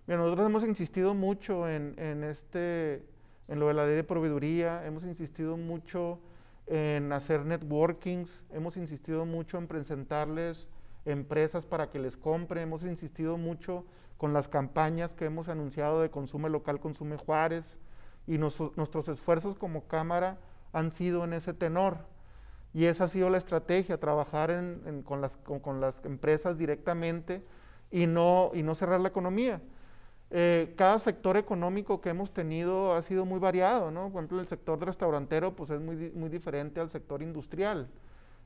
Mira, 0.08 0.18
nosotros 0.18 0.50
hemos 0.50 0.64
insistido 0.64 1.14
mucho 1.14 1.70
en, 1.70 1.94
en, 2.00 2.24
este, 2.24 3.06
en 3.48 3.60
lo 3.60 3.68
de 3.68 3.76
la 3.76 3.86
ley 3.86 3.96
de 3.96 4.04
proveeduría, 4.04 4.84
hemos 4.88 5.04
insistido 5.04 5.58
mucho 5.58 6.20
en 6.66 7.12
hacer 7.14 7.46
networkings, 7.46 8.46
hemos 8.52 8.78
insistido 8.78 9.28
mucho 9.28 9.60
en 9.60 9.68
presentarles 9.68 10.70
empresas 11.06 11.68
para 11.68 11.92
que 11.92 12.00
les 12.00 12.18
compren, 12.18 12.64
hemos 12.64 12.82
insistido 12.82 13.38
mucho 13.38 13.86
con 14.18 14.34
las 14.34 14.48
campañas 14.48 15.14
que 15.14 15.26
hemos 15.26 15.50
anunciado 15.50 16.02
de 16.02 16.10
Consume 16.10 16.50
Local, 16.50 16.80
Consume 16.80 17.18
Juárez, 17.18 17.80
y 18.28 18.38
nuestros 18.38 19.08
esfuerzos 19.08 19.56
como 19.56 19.88
Cámara 19.88 20.38
han 20.74 20.92
sido 20.92 21.24
en 21.24 21.34
ese 21.34 21.54
tenor. 21.54 21.98
Y 22.74 22.86
esa 22.86 23.06
ha 23.06 23.08
sido 23.08 23.30
la 23.30 23.38
estrategia, 23.38 24.00
trabajar 24.00 24.52
con, 25.06 25.22
las, 25.22 25.38
con, 25.38 25.80
las, 25.80 26.04
empresas 26.04 26.58
directamente 26.58 27.46
y 27.92 28.08
no, 28.08 28.52
y 28.54 28.64
no 28.64 28.76
cerrar 28.76 29.00
la 29.00 29.08
economía. 29.08 29.62
Eh, 30.32 30.74
cada 30.76 31.00
sector 31.00 31.38
económico 31.38 32.02
que 32.02 32.10
hemos 32.10 32.34
tenido 32.34 32.94
ha 32.94 33.02
sido 33.02 33.26
muy 33.26 33.40
variado, 33.40 33.92
¿no? 33.92 34.10
Por 34.12 34.22
ejemplo, 34.22 34.40
el 34.42 34.48
sector 34.48 34.84
restaurantero 34.84 35.56
pues 35.56 35.70
es 35.70 35.80
muy, 35.80 36.12
muy 36.12 36.30
diferente 36.30 36.80
al 36.80 36.90
sector 36.90 37.22
industrial 37.22 37.88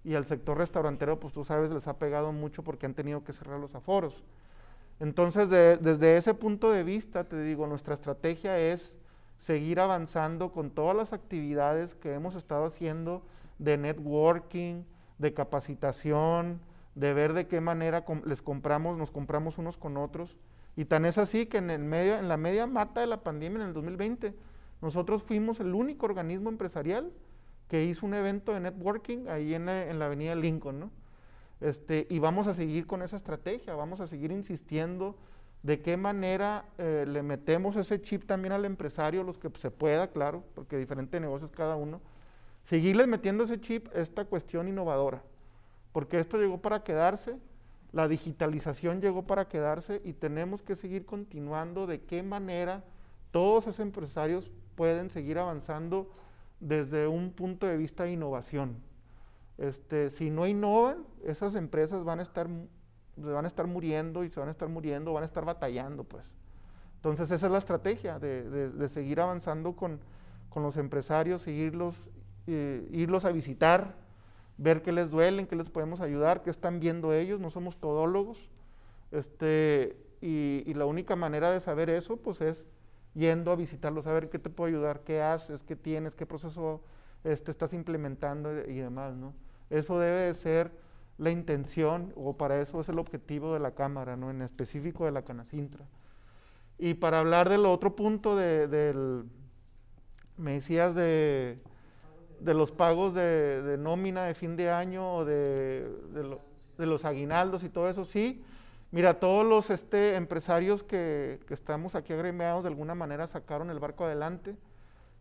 y 0.04 0.14
al 0.14 0.26
sector 0.26 0.58
restaurantero 0.58 1.20
pues 1.20 1.34
tú 1.34 1.44
sabes 1.44 1.72
les 1.72 1.88
ha 1.88 1.98
pegado 1.98 2.32
mucho 2.32 2.64
porque 2.64 2.86
han 2.86 2.94
tenido 2.94 3.24
que 3.24 3.34
cerrar 3.34 3.60
los 3.60 3.74
aforos. 3.76 4.24
Entonces, 5.00 5.50
desde 5.50 6.18
ese 6.18 6.34
punto 6.34 6.72
de 6.72 6.84
vista, 6.84 7.24
te 7.24 7.42
digo, 7.42 7.68
nuestra 7.68 7.94
estrategia 7.94 8.60
es 8.60 9.00
seguir 9.38 9.80
avanzando 9.80 10.52
con 10.52 10.70
todas 10.70 10.96
las 10.96 11.14
actividades 11.14 11.96
que 11.96 12.14
hemos 12.14 12.36
estado 12.36 12.66
haciendo 12.66 13.24
de 13.58 13.78
networking, 13.78 14.84
de 15.18 15.34
capacitación, 15.34 16.60
de 16.96 17.14
ver 17.14 17.34
de 17.34 17.48
qué 17.48 17.62
manera 17.62 18.04
les 18.26 18.42
compramos, 18.42 18.98
nos 18.98 19.12
compramos 19.12 19.58
unos 19.58 19.78
con 19.78 19.96
otros 19.96 20.36
y 20.76 20.86
tan 20.86 21.06
es 21.06 21.18
así 21.18 21.46
que 21.46 21.58
en, 21.58 21.70
el 21.70 21.84
medio, 21.84 22.18
en 22.18 22.28
la 22.28 22.38
media 22.38 22.68
mata 22.68 23.02
de 23.02 23.08
la 23.08 23.22
pandemia 23.22 23.62
en 23.62 23.68
el 23.68 23.74
2020, 23.74 24.34
nosotros 24.82 25.24
fuimos 25.24 25.60
el 25.60 25.76
único 25.76 26.06
organismo 26.06 26.50
empresarial 26.50 27.12
que 27.68 27.84
hizo 27.84 28.06
un 28.06 28.14
evento 28.14 28.54
de 28.54 28.62
networking 28.62 29.28
ahí 29.28 29.54
en 29.54 29.66
la, 29.66 29.90
en 29.90 30.00
la 30.00 30.06
avenida 30.06 30.36
Lincoln, 30.36 30.80
¿no? 30.80 30.92
Este, 31.62 32.08
y 32.10 32.20
vamos 32.20 32.48
a 32.48 32.54
seguir 32.54 32.88
con 32.88 33.02
esa 33.02 33.16
estrategia, 33.16 33.76
vamos 33.76 34.00
a 34.00 34.08
seguir 34.08 34.32
insistiendo 34.32 35.18
de 35.64 35.82
qué 35.82 35.98
manera 35.98 36.66
eh, 36.78 37.06
le 37.08 37.22
metemos 37.22 37.76
ese 37.76 38.02
chip 38.02 38.26
también 38.26 38.54
al 38.54 38.64
empresario, 38.64 39.24
los 39.24 39.38
que 39.38 39.50
se 39.58 39.72
pueda, 39.72 40.10
claro, 40.10 40.44
porque 40.56 40.78
diferentes 40.78 41.20
negocios 41.20 41.52
cada 41.52 41.76
uno, 41.76 42.00
seguirles 42.64 43.08
metiendo 43.08 43.44
ese 43.44 43.60
chip, 43.60 43.88
esta 43.94 44.24
cuestión 44.24 44.70
innovadora, 44.70 45.22
porque 45.92 46.18
esto 46.18 46.38
llegó 46.38 46.62
para 46.62 46.84
quedarse 46.84 47.38
la 47.92 48.08
digitalización 48.08 49.02
llegó 49.02 49.24
para 49.24 49.48
quedarse 49.48 50.02
y 50.04 50.14
tenemos 50.14 50.62
que 50.62 50.76
seguir 50.76 51.06
continuando 51.06 51.88
de 51.88 52.02
qué 52.02 52.22
manera 52.22 52.84
todos 53.32 53.64
esos 53.64 53.80
empresarios 53.80 54.52
pueden 54.76 55.10
seguir 55.10 55.40
avanzando 55.40 56.12
desde 56.60 57.08
un 57.08 57.32
punto 57.32 57.66
de 57.66 57.78
vista 57.78 58.04
de 58.04 58.12
innovación. 58.12 58.78
Este, 59.60 60.10
si 60.10 60.30
no 60.30 60.48
innovan, 60.48 61.06
esas 61.24 61.56
empresas 61.56 62.04
van 62.04 62.20
a 62.20 62.24
estar 62.24 62.48
van 63.20 63.46
a 63.46 63.48
estar 63.48 63.68
muriendo 63.68 64.24
y 64.24 64.30
se 64.30 64.40
van 64.40 64.50
a 64.50 64.52
estar 64.52 64.70
muriendo, 64.70 65.14
van 65.14 65.24
a 65.24 65.26
estar 65.26 65.46
batallando, 65.46 66.04
pues. 66.04 66.34
Entonces 66.96 67.32
esa 67.32 67.46
es 67.46 67.52
la 67.52 67.58
estrategia 67.58 68.20
de, 68.20 68.90
seguir 68.90 69.22
avanzando 69.22 69.76
con, 69.76 70.00
los 70.56 70.78
empresarios, 70.78 71.42
seguirlos, 71.42 72.10
eh, 72.48 72.88
irlos 72.92 73.24
a 73.24 73.32
visitar, 73.32 73.96
ver 74.58 74.82
qué 74.82 74.92
les 74.92 75.10
duele, 75.10 75.42
en 75.42 75.48
qué 75.48 75.56
les 75.56 75.70
podemos 75.70 76.02
ayudar, 76.02 76.44
qué 76.44 76.50
están 76.50 76.80
viendo 76.80 77.14
ellos, 77.14 77.40
no 77.40 77.50
somos 77.50 77.78
todólogos. 77.78 78.50
Este, 79.12 79.98
y, 80.22 80.74
la 80.74 80.86
única 80.86 81.16
manera 81.16 81.52
de 81.52 81.60
saber 81.62 81.90
eso, 81.90 82.18
pues 82.18 82.42
es 82.42 82.68
yendo 83.14 83.52
a 83.52 83.56
visitarlos, 83.56 84.06
a 84.08 84.12
ver 84.12 84.30
qué 84.30 84.40
te 84.40 84.50
puedo 84.50 84.68
ayudar, 84.68 85.02
qué 85.02 85.22
haces, 85.22 85.64
qué 85.64 85.76
tienes, 85.76 86.16
qué 86.16 86.26
proceso 86.26 86.82
este, 87.24 87.52
estás 87.52 87.74
implementando 87.74 88.52
y 88.68 88.76
demás, 88.76 89.16
¿no? 89.16 89.34
Eso 89.70 90.00
debe 90.00 90.22
de 90.22 90.34
ser 90.34 90.72
la 91.18 91.32
intención, 91.32 92.14
o 92.16 92.38
para 92.38 92.62
eso 92.62 92.80
es 92.80 92.90
el 92.90 93.00
objetivo 93.00 93.54
de 93.54 93.60
la 93.60 93.72
Cámara, 93.72 94.16
¿no? 94.16 94.32
En 94.32 94.42
específico 94.42 95.06
de 95.06 95.12
la 95.12 95.24
Canacintra. 95.24 95.86
Y 96.78 96.94
para 96.94 97.20
hablar 97.20 97.50
del 97.50 97.66
otro 97.66 97.96
punto 97.96 98.36
de, 98.36 98.68
del, 98.68 99.26
me 100.38 100.54
decías 100.54 100.96
de 100.96 101.60
de 102.40 102.54
los 102.54 102.72
pagos 102.72 103.14
de, 103.14 103.78
nómina 103.80 104.26
de 104.26 104.34
fin 104.34 104.56
de 104.56 104.70
año 104.70 105.16
o 105.16 105.26
de, 105.26 105.88
los 106.78 107.06
aguinaldos 107.06 107.64
y 107.64 107.70
todo 107.70 107.90
eso, 107.90 108.06
sí. 108.06 108.44
Mira, 108.92 109.20
todos 109.20 109.46
los 109.46 109.70
este, 109.70 110.16
empresarios 110.16 110.84
que, 110.84 111.40
estamos 111.50 111.96
aquí 111.96 112.14
agremiados 112.14 112.64
de 112.64 112.70
alguna 112.70 112.96
manera 112.96 113.28
sacaron 113.28 113.70
el 113.70 113.80
barco 113.80 114.06
adelante. 114.06 114.56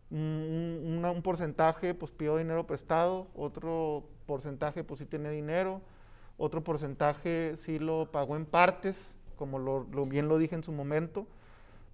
Un, 0.09 1.03
un, 1.05 1.21
porcentaje 1.21 1.93
pues 1.93 2.11
pidió 2.11 2.37
dinero 2.37 2.65
prestado, 2.65 3.27
otro 3.35 4.05
porcentaje 4.29 4.83
pues 4.83 4.99
sí 4.99 5.07
tiene 5.07 5.31
dinero, 5.31 5.81
otro 6.37 6.63
porcentaje 6.63 7.57
sí 7.57 7.79
lo 7.79 8.11
pagó 8.11 8.35
en 8.37 8.45
partes, 8.45 9.15
como 9.35 9.57
lo, 9.57 9.85
bien 10.05 10.27
lo 10.27 10.37
dije 10.37 10.53
en 10.53 10.63
su 10.63 10.71
momento, 10.71 11.25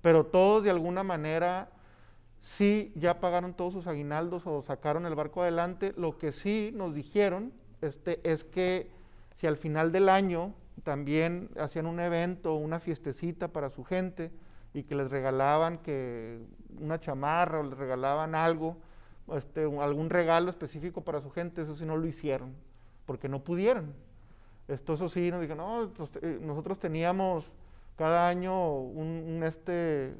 pero 0.02 0.26
todos 0.26 0.62
de 0.66 0.70
alguna 0.70 1.02
manera 1.04 1.70
sí 2.42 2.92
ya 2.96 3.22
pagaron 3.22 3.54
todos 3.54 3.72
sus 3.72 3.88
aguinaldos 3.88 4.46
o 4.46 4.62
sacaron 4.62 5.06
el 5.06 5.16
barco 5.16 5.44
adelante. 5.44 5.94
Lo 5.96 6.18
que 6.18 6.34
sí 6.34 6.72
nos 6.76 6.94
dijeron 6.94 7.54
este, 7.82 8.20
es 8.30 8.44
que 8.44 8.92
si 9.34 9.48
al 9.48 9.56
final 9.56 9.94
del 9.94 10.10
año 10.10 10.54
también 10.84 11.50
hacían 11.58 11.86
un 11.86 12.02
evento, 12.02 12.56
una 12.56 12.82
fiestecita 12.82 13.48
para 13.48 13.70
su 13.70 13.86
gente 13.86 14.30
y 14.74 14.84
que 14.84 14.96
les 14.96 15.10
regalaban 15.10 15.78
que 15.78 16.40
una 16.82 17.00
chamarra 17.00 17.62
o 17.62 17.64
les 17.64 17.78
regalaban 17.78 18.36
algo, 18.36 18.76
este, 19.34 19.64
algún 19.80 20.10
regalo 20.10 20.50
específico 20.50 21.02
para 21.02 21.22
su 21.22 21.32
gente, 21.32 21.62
eso 21.62 21.76
sí 21.76 21.86
no 21.86 21.98
lo 21.98 22.08
hicieron, 22.08 22.54
porque 23.06 23.30
no 23.30 23.44
pudieron. 23.44 23.94
Esto 24.68 24.94
eso 24.94 25.10
sí 25.10 25.32
nos 25.32 25.42
dijeron, 25.42 25.66
no, 25.66 25.90
pues, 25.90 26.10
eh, 26.22 26.40
nosotros 26.42 26.80
teníamos 26.80 27.54
cada 27.96 28.28
año 28.28 28.80
un 28.80 29.42
este, 29.46 30.16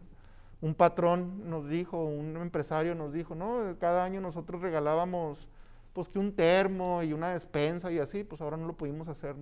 un 0.62 0.74
patrón 0.74 1.48
nos 1.50 1.68
dijo, 1.68 2.04
un 2.04 2.38
empresario 2.38 2.96
nos 2.96 3.14
dijo, 3.14 3.36
no, 3.36 3.76
cada 3.80 4.04
año 4.04 4.22
nosotros 4.22 4.62
regalábamos 4.62 5.48
pues 5.94 6.10
que 6.10 6.20
un 6.20 6.34
termo 6.34 7.04
y 7.04 7.14
una 7.14 7.34
despensa 7.34 7.92
y 7.92 8.00
así, 8.00 8.24
pues 8.24 8.42
ahora 8.42 8.58
no 8.58 8.66
lo 8.66 8.74
pudimos 8.74 9.08
hacer. 9.08 9.36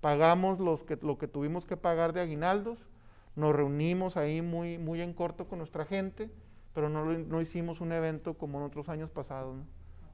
Pagamos 0.00 0.60
los 0.60 0.84
que, 0.84 0.96
lo 1.02 1.18
que 1.18 1.28
tuvimos 1.28 1.66
que 1.66 1.76
pagar 1.76 2.12
de 2.12 2.20
aguinaldos, 2.20 2.78
nos 3.34 3.54
reunimos 3.54 4.16
ahí 4.16 4.40
muy, 4.40 4.78
muy 4.78 5.00
en 5.00 5.12
corto 5.12 5.46
con 5.46 5.58
nuestra 5.58 5.84
gente, 5.84 6.30
pero 6.74 6.88
no, 6.88 7.04
no 7.04 7.40
hicimos 7.40 7.80
un 7.80 7.92
evento 7.92 8.34
como 8.34 8.58
en 8.58 8.64
otros 8.64 8.88
años 8.88 9.10
pasados, 9.10 9.56
¿no? 9.56 9.64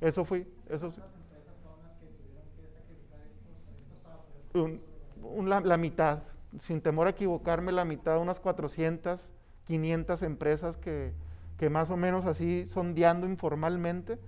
Eso 0.00 0.24
fue, 0.24 0.46
eso 0.68 0.90
sí. 0.92 1.00
¿Cuántas 1.00 1.20
empresas 1.20 1.54
son 1.62 1.82
las 1.82 1.92
que 1.98 2.06
tuvieron 2.06 2.44
que 2.56 2.68
sacrificar 2.68 3.20
estos 3.26 3.68
eventos 3.68 3.98
para 4.04 4.16
poder 4.18 4.80
un- 5.22 5.38
un- 5.40 5.48
la, 5.48 5.60
la 5.60 5.76
mitad, 5.76 6.22
sin 6.60 6.80
temor 6.80 7.06
a 7.06 7.10
equivocarme, 7.10 7.72
la 7.72 7.84
mitad, 7.84 8.18
unas 8.18 8.40
400, 8.40 9.32
500 9.64 10.22
empresas 10.22 10.76
que, 10.76 11.12
que 11.56 11.68
más 11.70 11.90
o 11.90 11.96
menos 11.96 12.24
así 12.26 12.66
sondeando 12.66 13.26
informalmente, 13.28 14.18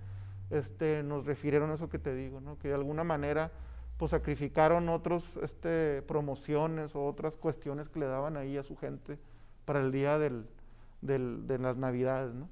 este, 0.50 1.02
nos 1.04 1.24
refirieron 1.26 1.70
a 1.70 1.74
eso 1.74 1.88
que 1.88 1.98
te 1.98 2.14
digo, 2.14 2.40
¿no? 2.40 2.58
que 2.58 2.68
de 2.68 2.74
alguna 2.74 3.04
manera 3.04 3.52
pues 3.96 4.10
sacrificaron 4.12 4.88
otros 4.88 5.36
este, 5.42 6.02
promociones 6.02 6.96
o 6.96 7.04
otras 7.06 7.36
cuestiones 7.36 7.88
que 7.88 8.00
le 8.00 8.06
daban 8.06 8.36
ahí 8.36 8.56
a 8.56 8.62
su 8.62 8.74
gente 8.76 9.18
para 9.66 9.80
el 9.80 9.92
día 9.92 10.18
del, 10.18 10.46
del- 11.00 11.46
de 11.46 11.58
las 11.58 11.76
navidades. 11.76 12.34
¿no? 12.34 12.48